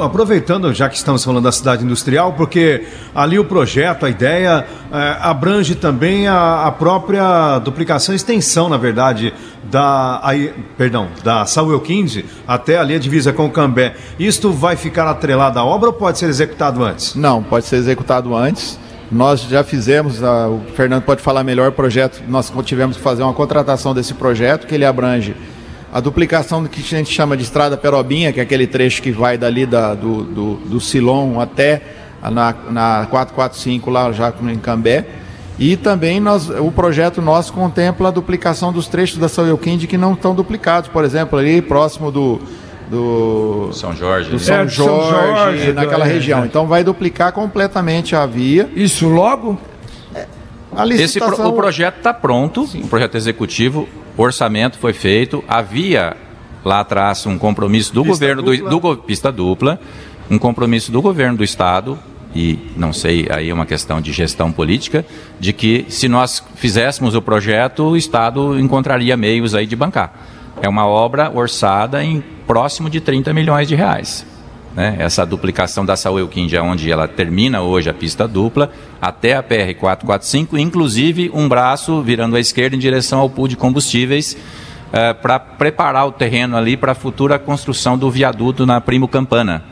Aproveitando, 0.00 0.72
já 0.72 0.88
que 0.88 0.96
estamos 0.96 1.24
falando 1.24 1.42
da 1.42 1.50
cidade 1.50 1.84
industrial, 1.84 2.34
porque 2.34 2.86
ali 3.12 3.40
o 3.40 3.44
projeto, 3.44 4.06
a 4.06 4.10
ideia, 4.10 4.64
é, 4.92 5.16
abrange 5.20 5.74
também 5.74 6.28
a, 6.28 6.66
a, 6.66 6.70
própria 6.70 7.58
duplicação, 7.58 8.14
extensão, 8.14 8.68
na 8.68 8.76
verdade, 8.76 9.34
da, 9.64 10.20
a, 10.22 10.32
perdão, 10.78 11.08
da 11.24 11.44
Samuel 11.44 11.80
15 11.80 12.24
até 12.46 12.78
ali 12.78 12.94
a 12.94 12.98
divisa 13.00 13.32
com 13.32 13.46
o 13.46 13.50
Cambé. 13.50 13.96
Isto 14.16 14.52
vai 14.52 14.76
ficar 14.76 15.08
atrelado 15.08 15.58
à 15.58 15.64
obra 15.64 15.88
ou 15.88 15.92
pode 15.92 16.18
ser 16.18 16.26
executado 16.26 16.84
antes? 16.84 17.16
Não, 17.16 17.42
pode 17.42 17.66
ser 17.66 17.76
executado 17.76 18.32
antes. 18.36 18.78
Nós 19.10 19.40
já 19.42 19.64
fizemos, 19.64 20.22
a, 20.22 20.48
o 20.48 20.60
Fernando 20.76 21.02
pode 21.02 21.20
falar 21.20 21.42
melhor 21.42 21.70
o 21.70 21.72
projeto, 21.72 22.22
nós 22.28 22.52
tivemos 22.64 22.96
que 22.96 23.02
fazer 23.02 23.24
uma 23.24 23.34
contratação 23.34 23.92
desse 23.92 24.14
projeto, 24.14 24.68
que 24.68 24.74
ele 24.74 24.84
abrange 24.84 25.34
a 25.94 26.00
duplicação 26.00 26.60
do 26.60 26.68
que 26.68 26.80
a 26.80 26.82
gente 26.82 27.14
chama 27.14 27.36
de 27.36 27.44
estrada 27.44 27.76
Perobinha, 27.76 28.32
que 28.32 28.40
é 28.40 28.42
aquele 28.42 28.66
trecho 28.66 29.00
que 29.00 29.12
vai 29.12 29.38
dali 29.38 29.64
da, 29.64 29.94
do, 29.94 30.24
do, 30.24 30.54
do 30.56 30.80
Silon 30.80 31.38
até 31.38 31.82
na, 32.20 32.52
na 32.68 33.06
445 33.08 33.90
lá 33.90 34.10
já 34.10 34.34
em 34.42 34.58
Cambé. 34.58 35.06
E 35.56 35.76
também 35.76 36.18
nós, 36.18 36.50
o 36.50 36.72
projeto 36.72 37.22
nosso 37.22 37.52
contempla 37.52 38.08
a 38.08 38.10
duplicação 38.10 38.72
dos 38.72 38.88
trechos 38.88 39.18
da 39.18 39.28
São 39.28 39.46
Euquinde 39.46 39.86
que 39.86 39.96
não 39.96 40.14
estão 40.14 40.34
duplicados, 40.34 40.90
por 40.90 41.04
exemplo, 41.04 41.38
ali 41.38 41.62
próximo 41.62 42.10
do, 42.10 42.40
do 42.90 43.70
São 43.72 43.94
Jorge, 43.94 44.30
do 44.30 44.38
São, 44.40 44.56
é, 44.56 44.58
Jorge, 44.66 44.74
São 44.74 45.10
Jorge 45.10 45.72
naquela 45.72 46.08
é, 46.08 46.12
região. 46.12 46.42
É. 46.42 46.46
Então 46.46 46.66
vai 46.66 46.82
duplicar 46.82 47.30
completamente 47.30 48.16
a 48.16 48.26
via. 48.26 48.68
Isso 48.74 49.08
logo? 49.08 49.56
Esse 50.98 51.20
pro, 51.20 51.46
o 51.46 51.52
projeto 51.52 51.98
está 51.98 52.12
pronto, 52.12 52.66
Sim. 52.66 52.80
o 52.82 52.88
projeto 52.88 53.16
executivo, 53.16 53.88
orçamento 54.22 54.78
foi 54.78 54.92
feito, 54.92 55.42
havia 55.48 56.16
lá 56.64 56.80
atrás 56.80 57.26
um 57.26 57.38
compromisso 57.38 57.92
do 57.92 58.02
pista 58.02 58.14
governo 58.14 58.42
dupla. 58.42 58.70
do, 58.70 58.80
do 58.80 58.96
pista 58.98 59.32
dupla, 59.32 59.80
um 60.30 60.38
compromisso 60.38 60.90
do 60.90 61.02
governo 61.02 61.36
do 61.36 61.44
estado 61.44 61.98
e 62.34 62.58
não 62.76 62.92
sei, 62.92 63.28
aí 63.30 63.48
é 63.48 63.54
uma 63.54 63.64
questão 63.64 64.00
de 64.00 64.12
gestão 64.12 64.50
política, 64.50 65.06
de 65.38 65.52
que 65.52 65.86
se 65.88 66.08
nós 66.08 66.42
fizéssemos 66.56 67.14
o 67.14 67.22
projeto, 67.22 67.84
o 67.84 67.96
Estado 67.96 68.58
encontraria 68.58 69.16
meios 69.16 69.54
aí 69.54 69.66
de 69.66 69.76
bancar. 69.76 70.12
É 70.60 70.68
uma 70.68 70.84
obra 70.84 71.30
orçada 71.32 72.02
em 72.02 72.22
próximo 72.44 72.90
de 72.90 73.00
30 73.00 73.32
milhões 73.32 73.68
de 73.68 73.76
reais. 73.76 74.26
Né? 74.74 74.96
Essa 74.98 75.24
duplicação 75.24 75.84
da 75.86 75.96
Saúl 75.96 76.26
Quindia, 76.26 76.62
onde 76.62 76.90
ela 76.90 77.06
termina 77.06 77.62
hoje 77.62 77.88
a 77.88 77.94
pista 77.94 78.26
dupla, 78.26 78.70
até 79.00 79.36
a 79.36 79.42
PR-445, 79.42 80.58
inclusive 80.58 81.30
um 81.32 81.48
braço 81.48 82.02
virando 82.02 82.36
à 82.36 82.40
esquerda 82.40 82.74
em 82.74 82.78
direção 82.78 83.20
ao 83.20 83.30
pool 83.30 83.46
de 83.46 83.56
combustíveis, 83.56 84.36
uh, 84.88 85.14
para 85.22 85.38
preparar 85.38 86.06
o 86.06 86.12
terreno 86.12 86.56
ali 86.56 86.76
para 86.76 86.92
a 86.92 86.94
futura 86.94 87.38
construção 87.38 87.96
do 87.96 88.10
viaduto 88.10 88.66
na 88.66 88.80
Primo 88.80 89.06
Campana, 89.06 89.62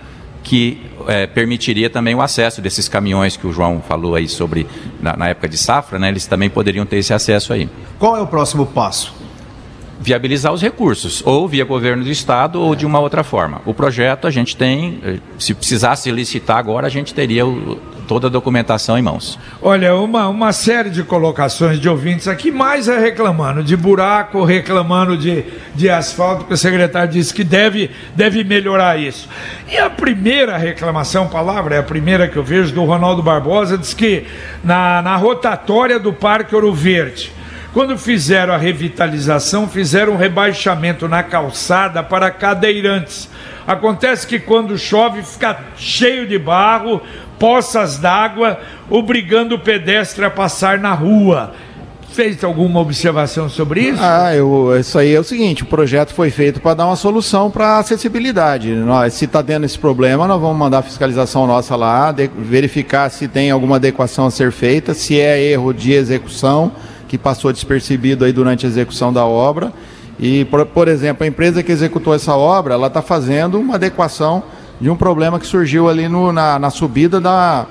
que 0.45 0.91
é, 1.07 1.27
permitiria 1.27 1.89
também 1.89 2.15
o 2.15 2.21
acesso 2.21 2.61
desses 2.61 2.89
caminhões 2.89 3.37
que 3.37 3.47
o 3.47 3.53
João 3.53 3.81
falou 3.81 4.17
aí 4.17 4.29
sobre 4.29 4.67
na, 5.01 5.17
na 5.17 5.29
época 5.29 5.49
de 5.49 5.57
safra, 5.57 6.01
né? 6.01 6.09
Eles 6.09 6.27
também 6.27 6.51
poderiam 6.51 6.85
ter 6.85 6.97
esse 6.97 7.15
acesso 7.15 7.53
aí. 7.53 7.69
Qual 7.97 8.17
é 8.17 8.21
o 8.21 8.27
próximo 8.27 8.67
passo? 8.67 9.22
Viabilizar 10.03 10.53
os 10.53 10.61
recursos, 10.61 11.23
ou 11.25 11.47
via 11.47 11.65
governo 11.65 12.03
do 12.03 12.11
estado 12.11 12.61
ou 12.61 12.75
de 12.75 12.85
uma 12.85 12.99
outra 12.99 13.23
forma. 13.23 13.63
O 13.65 13.73
projeto 13.73 14.27
a 14.27 14.31
gente 14.31 14.57
tem, 14.57 15.01
eh, 15.05 15.19
se 15.39 15.55
precisasse 15.55 16.11
licitar 16.11 16.59
agora, 16.59 16.87
a 16.89 16.91
gente 16.91 17.15
teria 17.15 17.47
o, 17.47 17.79
toda 18.07 18.27
a 18.27 18.31
documentação 18.31 18.99
em 18.99 19.03
mãos. 19.03 19.39
Olha, 19.61 19.95
uma, 19.95 20.29
uma 20.29 20.53
série 20.53 20.91
de 20.91 21.03
colocações 21.05 21.79
de 21.79 21.89
ouvintes 21.89 22.27
aqui, 22.27 22.51
mais 22.51 22.89
é 22.89 22.99
reclamando 22.99 23.63
de 23.63 23.77
buraco, 23.77 24.45
reclamando 24.45 25.17
de, 25.17 25.45
de 25.75 25.89
asfalto, 25.89 26.45
que 26.45 26.53
o 26.53 26.57
secretário 26.57 27.13
disse 27.13 27.33
que 27.33 27.45
deve, 27.45 27.91
deve 28.15 28.43
melhorar 28.45 28.99
isso. 28.99 29.29
E 29.71 29.79
a 29.79 29.89
primeira 29.89 30.57
reclamação, 30.57 31.29
palavra, 31.29 31.77
é 31.77 31.79
a 31.79 31.83
primeira 31.83 32.27
que 32.27 32.37
eu 32.37 32.43
vejo 32.43 32.75
do 32.75 32.85
Ronaldo 32.85 33.23
Barbosa, 33.23 33.79
diz 33.79 33.95
que 33.95 34.27
na, 34.65 35.01
na 35.01 35.17
rotatória 35.17 35.99
do 35.99 36.13
Parque 36.13 36.55
Ouro 36.55 36.73
Verde, 36.73 37.33
quando 37.73 37.97
fizeram 37.97 38.53
a 38.53 38.59
revitalização, 38.59 39.67
fizeram 39.67 40.13
um 40.13 40.17
rebaixamento 40.17 41.09
na 41.09 41.23
calçada 41.23 42.03
para 42.03 42.31
cadeirantes. 42.31 43.31
Acontece 43.67 44.27
que 44.27 44.39
quando 44.39 44.77
chove 44.77 45.23
fica 45.23 45.59
cheio 45.77 46.27
de 46.27 46.39
barro, 46.39 47.01
poças 47.39 47.97
d'água, 47.97 48.61
obrigando 48.91 49.55
o 49.55 49.59
pedestre 49.59 50.25
a 50.25 50.31
passar 50.31 50.79
na 50.79 50.93
rua. 50.93 51.55
Fez 52.11 52.45
alguma 52.45 52.79
observação 52.79 53.49
sobre 53.49 53.81
isso? 53.89 54.03
Ah, 54.03 54.35
eu, 54.35 54.79
isso 54.79 54.99
aí 54.99 55.15
é 55.15 55.19
o 55.19 55.25
seguinte: 55.25 55.63
o 55.63 55.67
projeto 55.67 56.13
foi 56.13 56.29
feito 56.29 56.61
para 56.61 56.75
dar 56.75 56.87
uma 56.87 56.97
solução 56.97 57.51
para 57.51 57.69
a 57.69 57.79
acessibilidade. 57.79 58.71
Nós, 58.71 59.15
se 59.15 59.25
está 59.25 59.41
dando 59.41 59.65
esse 59.65 59.79
problema, 59.79 60.29
nós 60.29 60.39
vamos 60.39 60.59
mandar 60.59 60.81
a 60.81 60.83
fiscalização 60.83 61.47
nossa 61.47 61.75
lá, 61.75 62.13
de, 62.13 62.29
verificar 62.37 63.09
se 63.09 63.29
tem 63.29 63.51
alguma 63.51 63.77
adequação 63.77 64.27
a 64.27 64.31
ser 64.31 64.53
feita, 64.53 64.93
se 64.93 65.19
é 65.19 65.43
erro 65.43 65.73
de 65.73 65.95
execução 65.95 66.73
que 67.13 67.19
passou 67.19 67.53
despercebido 67.53 68.25
aí 68.25 68.33
durante 68.33 68.65
a 68.65 68.69
execução 68.71 69.13
da 69.13 69.23
obra. 69.27 69.71
E, 70.19 70.47
por, 70.47 70.65
por 70.65 70.89
exemplo, 70.89 71.25
a 71.25 71.27
empresa 71.27 71.63
que 71.63 71.71
executou 71.71 72.15
essa 72.15 72.35
obra, 72.35 72.73
ela 72.73 72.87
está 72.87 73.03
fazendo 73.03 73.61
uma 73.61 73.75
adequação 73.75 74.43
de 74.81 74.89
um 74.89 74.97
problema 74.97 75.39
que 75.39 75.47
surgiu 75.47 75.91
ali 75.91 76.09
no, 76.09 76.33
na, 76.33 76.59
na 76.59 76.71
subida 76.71 77.21
da, 77.21 77.67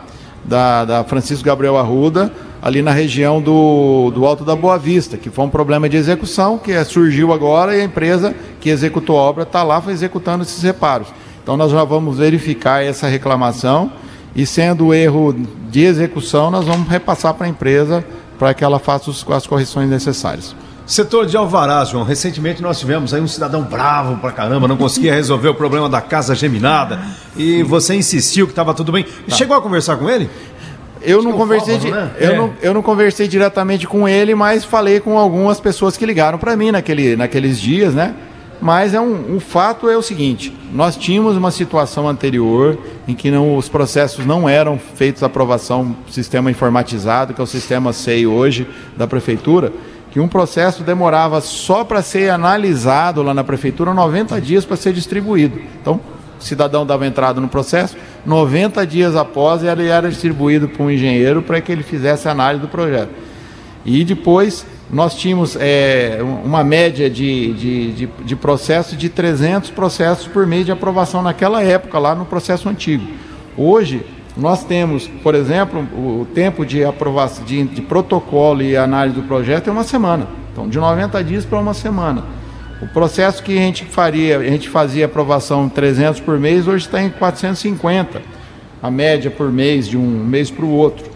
da, 0.46 0.86
da 0.86 1.04
Francisco 1.04 1.44
Gabriel 1.44 1.76
Arruda, 1.76 2.32
ali 2.62 2.84
na 2.84 2.92
região 2.92 3.42
do, 3.42 4.12
do 4.14 4.28
Alto 4.28 4.46
da 4.46 4.56
Boa 4.56 4.78
Vista, 4.78 5.18
que 5.18 5.32
foi 5.32 5.44
um 5.44 5.50
problema 5.50 5.90
de 5.90 5.98
execução 5.98 6.60
que 6.60 6.72
é, 6.72 6.84
surgiu 6.84 7.34
agora 7.34 7.76
e 7.76 7.82
a 7.82 7.84
empresa 7.84 8.36
que 8.60 8.70
executou 8.70 9.18
a 9.18 9.22
obra 9.24 9.42
está 9.42 9.64
lá 9.64 9.82
executando 9.88 10.44
esses 10.44 10.62
reparos. 10.62 11.08
Então 11.42 11.58
nós 11.58 11.72
já 11.72 11.84
vamos 11.84 12.20
verificar 12.20 12.84
essa 12.84 13.08
reclamação 13.08 13.92
e 14.36 14.46
sendo 14.46 14.94
erro 14.94 15.36
de 15.68 15.82
execução, 15.82 16.52
nós 16.52 16.68
vamos 16.68 16.88
repassar 16.88 17.34
para 17.34 17.48
a 17.48 17.50
empresa 17.50 18.06
para 18.42 18.56
que 18.56 18.64
ela 18.64 18.80
faça 18.80 19.12
os, 19.12 19.24
as 19.30 19.46
correções 19.46 19.88
necessárias. 19.88 20.56
Setor 20.88 21.28
de 21.28 21.38
Alvará, 21.38 21.86
João. 21.86 22.04
Recentemente 22.04 22.60
nós 22.60 22.80
tivemos 22.80 23.14
aí 23.14 23.22
um 23.22 23.28
cidadão 23.28 23.62
bravo 23.62 24.18
pra 24.18 24.32
caramba, 24.32 24.68
não 24.68 24.78
conseguia 24.78 25.14
resolver 25.14 25.50
o 25.50 25.54
problema 25.54 25.88
da 25.88 26.02
casa 26.02 26.34
geminada 26.34 27.00
e 27.38 27.62
você 27.62 27.94
insistiu 27.94 28.48
que 28.48 28.52
estava 28.52 28.74
tudo 28.74 28.92
bem. 28.92 29.04
Tá. 29.04 29.36
Chegou 29.36 29.56
a 29.56 29.62
conversar 29.62 29.96
com 29.98 30.10
ele? 30.10 30.28
Eu 31.04 31.22
não, 31.22 31.34
conversei 31.34 31.80
fórum, 31.80 31.94
né? 31.94 32.12
eu, 32.20 32.32
é. 32.32 32.36
não, 32.36 32.54
eu 32.64 32.74
não 32.74 32.82
conversei 32.82 33.28
diretamente 33.28 33.86
com 33.86 34.10
ele, 34.10 34.34
mas 34.34 34.66
falei 34.66 35.00
com 35.00 35.20
algumas 35.20 35.60
pessoas 35.60 35.96
que 35.96 36.04
ligaram 36.04 36.40
para 36.40 36.56
mim 36.56 36.72
naquele, 36.72 37.16
naqueles 37.16 37.60
dias, 37.60 37.94
né? 37.94 38.16
Mas 38.62 38.94
é 38.94 39.02
um, 39.02 39.36
um 39.36 39.40
fato 39.40 39.90
é 39.90 39.98
o 39.98 40.02
seguinte: 40.02 40.56
nós 40.72 40.96
tínhamos 40.96 41.36
uma 41.36 41.50
situação 41.50 42.08
anterior 42.08 42.78
em 43.08 43.16
que 43.16 43.32
não, 43.32 43.58
os 43.58 43.68
processos 43.68 44.26
não 44.26 44.48
eram 44.48 44.78
feitos 44.78 45.24
aprovação 45.24 45.96
sistema 46.10 46.52
informatizado, 46.52 47.34
que 47.34 47.42
é 47.42 47.44
o 47.44 47.48
sistema 47.48 47.92
SEI 47.92 48.28
hoje 48.28 48.68
da 48.96 49.08
prefeitura, 49.08 49.74
que 50.12 50.20
um 50.20 50.28
processo 50.28 50.84
demorava 50.84 51.42
só 51.42 51.84
para 51.84 52.04
ser 52.04 52.30
analisado 52.30 53.24
lá 53.24 53.34
na 53.34 53.44
prefeitura 53.44 53.94
90 53.94 54.40
dias 54.40 54.64
para 54.64 54.78
ser 54.78 54.94
distribuído. 54.94 55.60
Então, 55.82 56.00
o 56.40 56.44
cidadão 56.44 56.86
dava 56.86 57.08
entrada 57.08 57.42
no 57.42 57.48
processo, 57.48 57.96
90 58.26 58.86
dias 58.86 59.16
após 59.16 59.64
ele 59.64 59.88
era 59.88 60.10
distribuído 60.10 60.68
para 60.68 60.84
um 60.84 60.92
engenheiro 60.92 61.42
para 61.42 61.60
que 61.62 61.72
ele 61.72 61.84
fizesse 61.84 62.28
a 62.28 62.32
análise 62.32 62.62
do 62.62 62.68
projeto. 62.68 63.10
E 63.84 64.04
depois 64.04 64.66
nós 64.92 65.16
tínhamos 65.16 65.56
é, 65.58 66.20
uma 66.44 66.64
média 66.64 67.10
de, 67.10 67.54
de, 67.54 67.92
de, 67.94 68.08
de 68.26 68.98
de 68.98 69.10
300 69.10 69.70
processos 69.70 70.28
por 70.28 70.46
mês 70.46 70.66
de 70.66 70.72
aprovação 70.72 71.22
naquela 71.22 71.64
época, 71.64 71.98
lá 71.98 72.14
no 72.14 72.26
processo 72.26 72.68
antigo. 72.68 73.06
Hoje, 73.56 74.06
nós 74.36 74.64
temos, 74.66 75.08
por 75.08 75.34
exemplo, 75.34 75.82
o 75.94 76.28
tempo 76.34 76.66
de 76.66 76.84
aprovação 76.84 77.46
de, 77.46 77.64
de 77.64 77.82
protocolo 77.82 78.62
e 78.62 78.76
análise 78.76 79.16
do 79.16 79.24
projeto 79.24 79.70
é 79.70 79.72
uma 79.72 79.84
semana. 79.84 80.28
Então, 80.52 80.68
de 80.68 80.78
90 80.78 81.24
dias 81.24 81.46
para 81.46 81.60
uma 81.60 81.74
semana. 81.74 82.24
O 82.82 82.88
processo 82.88 83.44
que 83.44 83.58
a 83.58 83.62
gente 83.62 83.86
faria, 83.86 84.40
a 84.40 84.44
gente 84.44 84.68
fazia 84.68 85.06
aprovação 85.06 85.70
300 85.70 86.20
por 86.20 86.40
mês, 86.40 86.68
hoje 86.68 86.86
está 86.86 87.02
em 87.02 87.10
450, 87.10 88.22
a 88.82 88.92
média 88.92 89.30
por 89.30 89.52
mês, 89.52 89.88
de 89.88 89.98
um 89.98 90.26
mês 90.26 90.50
para 90.50 90.66
o 90.66 90.72
outro. 90.72 91.11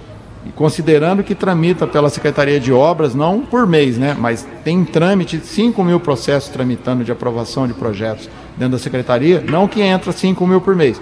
E 0.45 0.51
considerando 0.51 1.23
que 1.23 1.33
tramita 1.33 1.87
pela 1.87 2.09
Secretaria 2.09 2.59
de 2.59 2.71
Obras, 2.71 3.15
não 3.15 3.41
por 3.41 3.65
mês, 3.65 3.97
né? 3.97 4.15
Mas 4.17 4.47
tem 4.63 4.77
em 4.77 4.85
trâmite 4.85 5.39
5 5.39 5.83
mil 5.83 5.99
processos 5.99 6.49
tramitando 6.49 7.03
de 7.03 7.11
aprovação 7.11 7.67
de 7.67 7.73
projetos 7.73 8.29
dentro 8.55 8.73
da 8.73 8.79
Secretaria, 8.79 9.43
não 9.49 9.67
que 9.67 9.81
entra 9.81 10.11
5 10.11 10.45
mil 10.45 10.61
por 10.61 10.75
mês. 10.75 11.01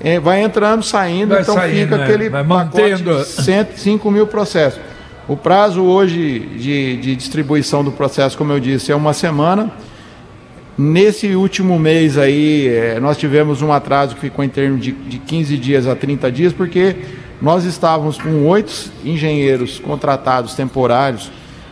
É, 0.00 0.18
vai 0.18 0.42
entrando, 0.42 0.82
saindo, 0.82 1.34
vai 1.34 1.42
então 1.42 1.54
saindo, 1.54 1.82
fica 1.82 1.96
né? 1.98 2.04
aquele 2.04 2.28
vai 2.28 2.42
mantendo. 2.42 3.04
pacote 3.04 3.28
de 3.28 3.42
105 3.42 4.10
mil 4.10 4.26
processos. 4.26 4.80
O 5.28 5.36
prazo 5.36 5.82
hoje 5.82 6.40
de, 6.40 6.96
de 6.96 7.14
distribuição 7.14 7.84
do 7.84 7.92
processo, 7.92 8.36
como 8.36 8.52
eu 8.52 8.58
disse, 8.58 8.90
é 8.90 8.96
uma 8.96 9.12
semana. 9.12 9.70
Nesse 10.76 11.34
último 11.34 11.78
mês 11.78 12.16
aí, 12.16 12.66
é, 12.66 12.98
nós 12.98 13.16
tivemos 13.16 13.62
um 13.62 13.70
atraso 13.70 14.14
que 14.14 14.22
ficou 14.22 14.44
em 14.44 14.48
termos 14.48 14.80
de, 14.82 14.90
de 14.90 15.18
15 15.18 15.56
dias 15.58 15.86
a 15.86 15.94
30 15.94 16.32
dias, 16.32 16.52
porque 16.52 16.96
nós 17.40 17.64
estávamos 17.64 18.18
com 18.18 18.46
oito 18.46 18.90
engenheiros 19.04 19.78
contratados 19.78 20.54
temporários 20.54 21.30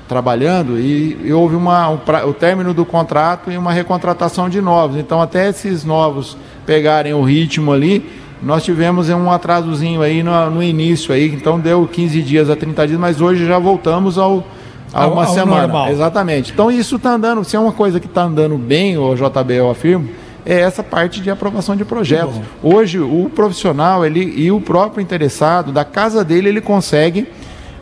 trabalhando 0.09 0.79
e, 0.81 1.19
e 1.23 1.33
houve 1.33 1.55
uma, 1.55 1.91
um, 1.91 1.99
o 2.27 2.33
término 2.33 2.73
do 2.73 2.85
contrato 2.85 3.53
e 3.53 3.59
uma 3.59 3.73
recontratação 3.73 4.49
de 4.49 4.61
novos. 4.61 4.97
Então, 4.97 5.21
até 5.21 5.49
esses 5.49 5.85
novos 5.85 6.37
pegarem 6.65 7.13
o 7.13 7.23
ritmo 7.23 7.73
ali, 7.73 8.09
nós 8.43 8.65
tivemos 8.65 9.11
um 9.11 9.31
atrasozinho 9.31 10.01
aí 10.01 10.23
no, 10.23 10.51
no, 10.51 10.63
início 10.63 11.13
aí, 11.13 11.35
então 11.35 11.61
deu 11.61 11.87
15 11.87 12.23
dias 12.23 12.49
a 12.49 12.57
30 12.57 12.87
dias, 12.87 13.01
mas 13.01 13.21
hoje 13.21 13.45
já 13.47 13.59
voltamos 13.59 14.17
ao 14.17 14.45
a 14.93 15.07
uma 15.07 15.27
ao, 15.27 15.35
semana. 15.35 15.63
Normal. 15.63 15.89
Exatamente. 15.91 16.53
Então 16.53 16.71
isso 16.71 16.97
está 16.97 17.11
andando, 17.11 17.45
se 17.45 17.57
é 17.57 17.59
uma 17.59 17.73
coisa 17.73 18.01
que 18.01 18.07
está 18.07 18.23
andando 18.23 18.57
bem, 18.57 18.97
o 18.97 19.15
JB 19.15 19.55
eu 19.55 19.71
afirmo, 19.71 20.09
é 20.49 20.61
essa 20.61 20.83
parte 20.83 21.21
de 21.21 21.31
aprovação 21.31 21.77
de 21.77 21.85
projetos. 21.85 22.35
Hoje 22.63 22.99
o 22.99 23.31
profissional 23.35 24.05
ele, 24.05 24.33
e 24.35 24.51
o 24.51 24.59
próprio 24.63 25.03
interessado, 25.03 25.71
da 25.71 25.85
casa 25.85 26.25
dele, 26.25 26.49
ele 26.49 26.63
consegue 26.63 27.29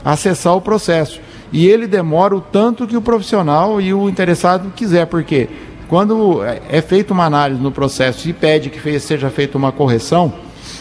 acessar 0.04 0.56
o 0.56 0.60
processo. 0.60 1.20
E 1.52 1.64
ele 1.68 1.86
demora 1.86 2.34
o 2.34 2.40
tanto 2.40 2.84
que 2.84 2.96
o 2.96 3.00
profissional 3.00 3.80
e 3.80 3.94
o 3.94 4.08
interessado 4.08 4.72
quiser, 4.74 5.06
porque 5.06 5.48
quando 5.86 6.40
é 6.44 6.82
feita 6.82 7.14
uma 7.14 7.24
análise 7.24 7.62
no 7.62 7.70
processo 7.70 8.28
e 8.28 8.32
pede 8.32 8.68
que 8.68 8.98
seja 8.98 9.30
feita 9.30 9.56
uma 9.56 9.70
correção, 9.70 10.34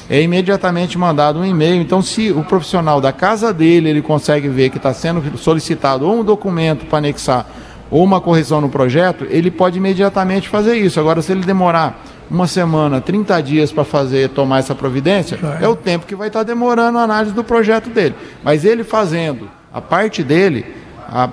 é 0.10 0.20
imediatamente 0.20 0.98
mandado 0.98 1.38
um 1.38 1.46
e-mail. 1.46 1.80
Então, 1.80 2.02
se 2.02 2.32
o 2.32 2.44
profissional 2.44 3.00
da 3.00 3.14
casa 3.14 3.54
dele 3.54 3.90
ele 3.90 4.02
consegue 4.02 4.48
ver 4.48 4.72
que 4.72 4.78
está 4.78 4.92
sendo 4.92 5.38
solicitado 5.38 6.08
ou 6.08 6.22
um 6.22 6.24
documento 6.24 6.88
para 6.88 6.98
anexar 6.98 7.46
ou 7.90 8.04
uma 8.04 8.20
correção 8.20 8.60
no 8.62 8.70
projeto, 8.70 9.26
ele 9.30 9.52
pode 9.52 9.78
imediatamente 9.78 10.50
fazer 10.50 10.76
isso. 10.76 11.00
Agora, 11.00 11.22
se 11.22 11.32
ele 11.32 11.42
demorar 11.42 12.04
uma 12.30 12.48
semana, 12.48 13.00
30 13.00 13.42
dias 13.42 13.72
para 13.72 13.84
fazer, 13.84 14.30
tomar 14.30 14.60
essa 14.60 14.74
providência, 14.74 15.38
é. 15.62 15.68
o 15.68 15.76
tempo 15.76 16.06
que 16.06 16.16
vai 16.16 16.28
estar 16.28 16.40
tá 16.40 16.44
demorando 16.44 16.98
a 16.98 17.04
análise 17.04 17.34
do 17.34 17.44
projeto 17.44 17.90
dele. 17.90 18.16
Mas 18.44 18.66
ele 18.66 18.84
fazendo 18.84 19.50
a 19.74 19.80
parte 19.80 20.24
dele, 20.24 20.66
a, 21.08 21.30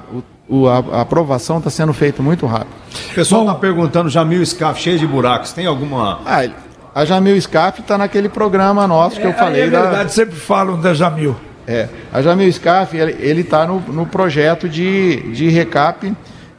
o, 0.49 0.69
a, 0.69 0.79
a 0.79 1.01
aprovação 1.01 1.59
está 1.59 1.71
sendo 1.71 1.93
feita 1.93 2.23
muito 2.23 2.45
rápido. 2.47 2.75
O 3.11 3.15
pessoal 3.15 3.43
está 3.43 3.55
perguntando, 3.55 4.11
Jamil 4.11 4.45
Scaf, 4.45 4.81
cheio 4.81 4.99
de 4.99 5.07
buracos, 5.07 5.53
tem 5.53 5.67
alguma... 5.67 6.21
Ah, 6.27 6.47
a 6.95 7.05
Jamil 7.07 7.41
Scaf 7.41 7.81
está 7.81 7.97
naquele 7.97 8.29
programa 8.29 8.87
nosso 8.87 9.17
que 9.17 9.23
é, 9.23 9.31
eu 9.31 9.33
falei. 9.33 9.63
É 9.63 9.67
verdade, 9.67 10.05
da... 10.05 10.09
sempre 10.09 10.37
falam 10.37 10.79
da 10.79 10.93
Jamil. 10.93 11.35
É, 11.67 11.89
a 12.13 12.21
Jamil 12.21 12.53
Scaf, 12.53 12.97
ele 12.97 13.41
está 13.41 13.67
no, 13.67 13.81
no 13.81 14.05
projeto 14.05 14.69
de, 14.69 15.33
de 15.33 15.49
recap 15.49 16.13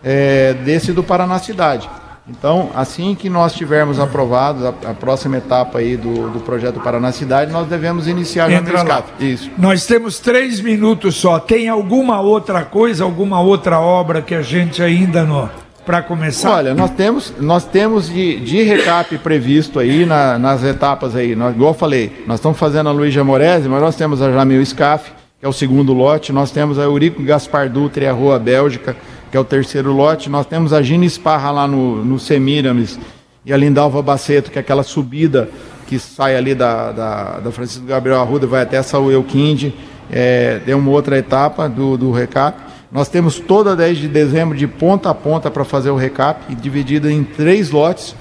é, 0.04 0.54
desse 0.54 0.92
do 0.92 1.04
Paraná 1.04 1.40
Cidade. 1.40 1.90
Então, 2.28 2.70
assim 2.74 3.16
que 3.16 3.30
nós 3.30 3.54
tivermos 3.54 4.00
aprovado 4.00 4.68
a, 4.68 4.70
a, 4.70 4.94
próxima 4.94 5.38
etapa 5.38 5.80
aí 5.80 5.98
do, 5.98 6.30
do 6.30 6.40
projeto 6.40 6.80
Paraná 6.80 7.12
Cidade, 7.12 7.52
nós 7.52 7.68
devemos 7.68 8.08
iniciar 8.08 8.50
Entra 8.50 8.78
já 8.78 9.04
no 9.20 9.26
Isso. 9.26 9.52
Nós 9.58 9.86
temos 9.86 10.20
três 10.20 10.62
minutos 10.62 11.16
só. 11.16 11.38
Tem 11.38 11.68
alguma 11.68 12.22
outra 12.22 12.64
coisa, 12.64 13.04
alguma 13.04 13.42
outra 13.42 13.80
obra 13.82 14.22
que 14.22 14.34
a 14.34 14.42
gente 14.42 14.82
ainda 14.82 15.26
não 15.26 15.50
para 15.86 16.02
começar? 16.02 16.52
Olha, 16.52 16.74
nós 16.74 16.92
temos, 16.92 17.34
nós 17.40 17.66
temos 17.66 18.10
de, 18.10 18.40
de 18.40 18.64
recap 18.64 19.18
previsto 19.18 19.80
aí 19.80 20.06
na, 20.06 20.40
nas 20.40 20.64
etapas 20.64 21.16
aí. 21.16 21.36
Nós, 21.36 21.54
igual 21.54 21.72
eu 21.72 21.78
falei, 21.78 22.24
nós 22.26 22.40
estamos 22.40 22.58
fazendo 22.58 22.88
a 22.88 22.92
Luísa 22.92 23.22
Morese, 23.22 23.68
mas 23.68 23.82
nós 23.82 23.96
temos 23.96 24.22
a 24.22 24.32
Jamil 24.32 24.66
Scaf, 24.66 25.12
que 25.40 25.46
é 25.46 25.50
o 25.50 25.54
segundo 25.54 25.94
lote, 25.94 26.32
nós 26.32 26.52
temos 26.52 26.80
a 26.80 26.84
Eurico 26.84 27.22
Gaspar 27.22 27.70
Dutra 27.70 28.06
e 28.06 28.08
a 28.08 28.14
Rua 28.14 28.40
Bélgica, 28.40 28.96
que 29.34 29.38
é 29.38 29.40
o 29.40 29.44
terceiro 29.44 29.92
lote. 29.92 30.30
Nós 30.30 30.46
temos 30.46 30.72
a 30.74 30.84
Gina 30.84 31.06
Esparra 31.06 31.50
lá 31.50 31.68
no, 31.68 32.06
no 32.06 32.20
Semiramis 32.20 33.00
e 33.44 33.52
a 33.52 33.58
Lindalva 33.58 34.00
Baceto, 34.00 34.52
que 34.52 34.60
é 34.60 34.62
aquela 34.62 34.84
subida 34.84 35.50
que 35.88 35.98
sai 35.98 36.36
ali 36.36 36.54
da, 36.54 36.92
da, 36.92 37.40
da 37.40 37.52
Francisco 37.52 37.84
Gabriel 37.84 38.22
Arruda, 38.22 38.46
vai 38.46 38.62
até 38.62 38.80
Saúl 38.84 39.12
Euquinde, 39.12 39.74
é, 40.12 40.60
tem 40.64 40.76
uma 40.76 40.92
outra 40.92 41.18
etapa 41.18 41.68
do, 41.68 41.98
do 41.98 42.12
recap. 42.12 42.60
Nós 42.92 43.10
temos 43.10 43.40
toda 43.40 43.76
10 43.76 43.98
de 43.98 44.08
dezembro 44.08 44.56
de 44.56 44.68
ponta 44.68 45.10
a 45.10 45.16
ponta 45.16 45.50
para 45.50 45.64
fazer 45.64 45.90
o 45.90 45.96
recap, 45.96 46.54
dividida 46.54 47.12
em 47.12 47.24
três 47.24 47.72
lotes, 47.72 48.16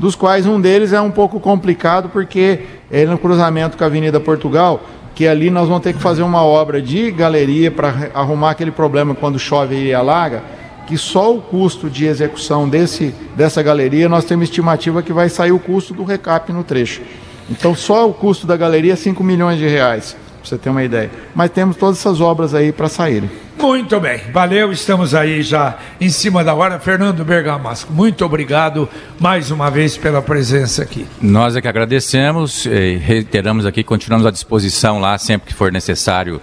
dos 0.00 0.16
quais 0.16 0.46
um 0.46 0.60
deles 0.60 0.92
é 0.92 1.00
um 1.00 1.12
pouco 1.12 1.38
complicado 1.38 2.08
porque 2.08 2.62
é 2.90 3.04
no 3.04 3.18
cruzamento 3.18 3.78
com 3.78 3.84
a 3.84 3.86
Avenida 3.86 4.18
Portugal, 4.18 4.82
que 5.14 5.28
ali 5.28 5.48
nós 5.48 5.68
vamos 5.68 5.84
ter 5.84 5.92
que 5.92 6.02
fazer 6.02 6.24
uma 6.24 6.42
obra 6.42 6.82
de 6.82 7.12
galeria 7.12 7.70
para 7.70 8.10
arrumar 8.12 8.50
aquele 8.50 8.72
problema 8.72 9.14
quando 9.14 9.38
chove 9.38 9.76
e 9.76 9.94
alaga, 9.94 10.55
que 10.86 10.96
só 10.96 11.34
o 11.34 11.42
custo 11.42 11.90
de 11.90 12.06
execução 12.06 12.68
desse, 12.68 13.14
dessa 13.36 13.62
galeria 13.62 14.08
nós 14.08 14.24
temos 14.24 14.48
estimativa 14.48 15.02
que 15.02 15.12
vai 15.12 15.28
sair 15.28 15.52
o 15.52 15.58
custo 15.58 15.92
do 15.92 16.04
recap 16.04 16.52
no 16.52 16.62
trecho. 16.62 17.02
Então 17.50 17.74
só 17.74 18.08
o 18.08 18.14
custo 18.14 18.46
da 18.46 18.56
galeria 18.56 18.92
é 18.92 18.96
5 18.96 19.22
milhões 19.22 19.58
de 19.58 19.66
reais, 19.66 20.16
para 20.40 20.48
você 20.48 20.58
ter 20.58 20.70
uma 20.70 20.82
ideia. 20.82 21.10
Mas 21.34 21.50
temos 21.50 21.76
todas 21.76 21.98
essas 21.98 22.20
obras 22.20 22.54
aí 22.54 22.72
para 22.72 22.88
saírem. 22.88 23.30
Muito 23.58 23.98
bem, 23.98 24.20
valeu, 24.32 24.70
estamos 24.70 25.14
aí 25.14 25.42
já 25.42 25.78
em 25.98 26.10
cima 26.10 26.44
da 26.44 26.54
hora. 26.54 26.78
Fernando 26.78 27.24
Bergamasco, 27.24 27.90
muito 27.92 28.24
obrigado 28.24 28.86
mais 29.18 29.50
uma 29.50 29.70
vez 29.70 29.96
pela 29.96 30.20
presença 30.20 30.82
aqui. 30.82 31.06
Nós 31.22 31.56
é 31.56 31.62
que 31.62 31.66
agradecemos, 31.66 32.66
reiteramos 33.00 33.64
aqui, 33.64 33.82
continuamos 33.82 34.26
à 34.26 34.30
disposição 34.30 35.00
lá 35.00 35.16
sempre 35.16 35.48
que 35.48 35.54
for 35.54 35.72
necessário 35.72 36.40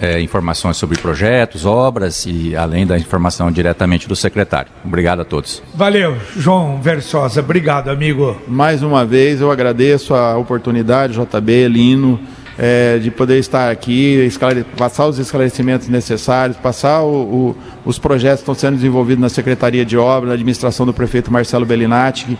é, 0.00 0.20
informações 0.20 0.76
sobre 0.76 0.98
projetos, 0.98 1.64
obras 1.64 2.26
e 2.26 2.54
além 2.56 2.86
da 2.86 2.98
informação 2.98 3.50
diretamente 3.50 4.08
do 4.08 4.16
secretário. 4.16 4.70
Obrigado 4.84 5.20
a 5.20 5.24
todos. 5.24 5.62
Valeu, 5.74 6.16
João 6.36 6.80
Versosa, 6.80 7.40
obrigado, 7.40 7.88
amigo. 7.88 8.36
Mais 8.46 8.82
uma 8.82 9.04
vez 9.04 9.40
eu 9.40 9.50
agradeço 9.50 10.14
a 10.14 10.36
oportunidade, 10.36 11.14
JB, 11.14 11.68
Lino 11.68 12.20
é, 12.58 12.98
de 12.98 13.10
poder 13.10 13.38
estar 13.38 13.70
aqui, 13.70 14.28
passar 14.76 15.06
os 15.06 15.18
esclarecimentos 15.18 15.88
necessários, 15.88 16.56
passar 16.56 17.02
o, 17.02 17.14
o, 17.14 17.56
os 17.84 17.98
projetos 17.98 18.38
que 18.38 18.42
estão 18.42 18.54
sendo 18.54 18.76
desenvolvidos 18.76 19.20
na 19.20 19.28
Secretaria 19.28 19.84
de 19.84 19.96
Obras, 19.96 20.28
na 20.28 20.34
administração 20.34 20.86
do 20.86 20.94
prefeito 20.94 21.30
Marcelo 21.30 21.66
Bellinati, 21.66 22.38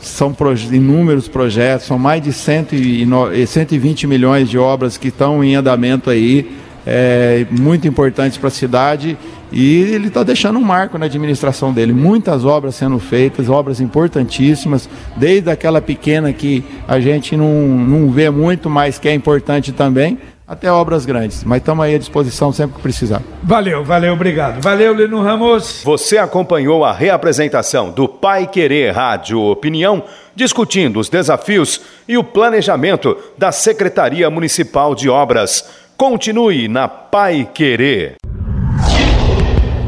são 0.00 0.34
inúmeros 0.70 1.28
projetos, 1.28 1.86
são 1.86 1.98
mais 1.98 2.22
de 2.22 2.32
120 2.32 4.06
milhões 4.06 4.48
de 4.48 4.56
obras 4.56 4.96
que 4.96 5.08
estão 5.08 5.42
em 5.42 5.54
andamento 5.54 6.08
aí, 6.08 6.50
é, 6.86 7.46
muito 7.50 7.86
importantes 7.86 8.38
para 8.38 8.48
a 8.48 8.50
cidade 8.50 9.16
e 9.52 9.82
ele 9.82 10.08
está 10.08 10.22
deixando 10.22 10.58
um 10.58 10.62
marco 10.62 10.96
na 10.96 11.06
administração 11.06 11.72
dele. 11.72 11.92
Muitas 11.92 12.44
obras 12.44 12.74
sendo 12.74 12.98
feitas, 12.98 13.48
obras 13.48 13.80
importantíssimas, 13.80 14.88
desde 15.16 15.50
aquela 15.50 15.80
pequena 15.80 16.32
que 16.32 16.64
a 16.88 16.98
gente 16.98 17.36
não, 17.36 17.52
não 17.68 18.10
vê 18.10 18.30
muito, 18.30 18.70
mas 18.70 18.98
que 18.98 19.08
é 19.08 19.14
importante 19.14 19.70
também, 19.70 20.18
até 20.52 20.70
obras 20.70 21.06
grandes. 21.06 21.44
Mas 21.44 21.58
estamos 21.58 21.84
aí 21.84 21.94
à 21.94 21.98
disposição 21.98 22.52
sempre 22.52 22.76
que 22.76 22.82
precisar. 22.82 23.22
Valeu, 23.42 23.84
valeu, 23.84 24.12
obrigado. 24.12 24.60
Valeu, 24.60 24.94
Lino 24.94 25.22
Ramos. 25.22 25.82
Você 25.84 26.18
acompanhou 26.18 26.84
a 26.84 26.92
reapresentação 26.92 27.90
do 27.90 28.08
Pai 28.08 28.46
Querer 28.46 28.92
Rádio 28.92 29.40
Opinião, 29.40 30.02
discutindo 30.34 30.98
os 30.98 31.08
desafios 31.08 31.80
e 32.08 32.18
o 32.18 32.24
planejamento 32.24 33.16
da 33.36 33.52
Secretaria 33.52 34.28
Municipal 34.28 34.94
de 34.94 35.08
Obras. 35.08 35.81
Continue 36.02 36.66
na 36.66 36.88
Pai 36.88 37.48
Querer. 37.54 38.16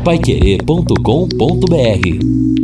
Paiquerê.com.br 0.05 2.64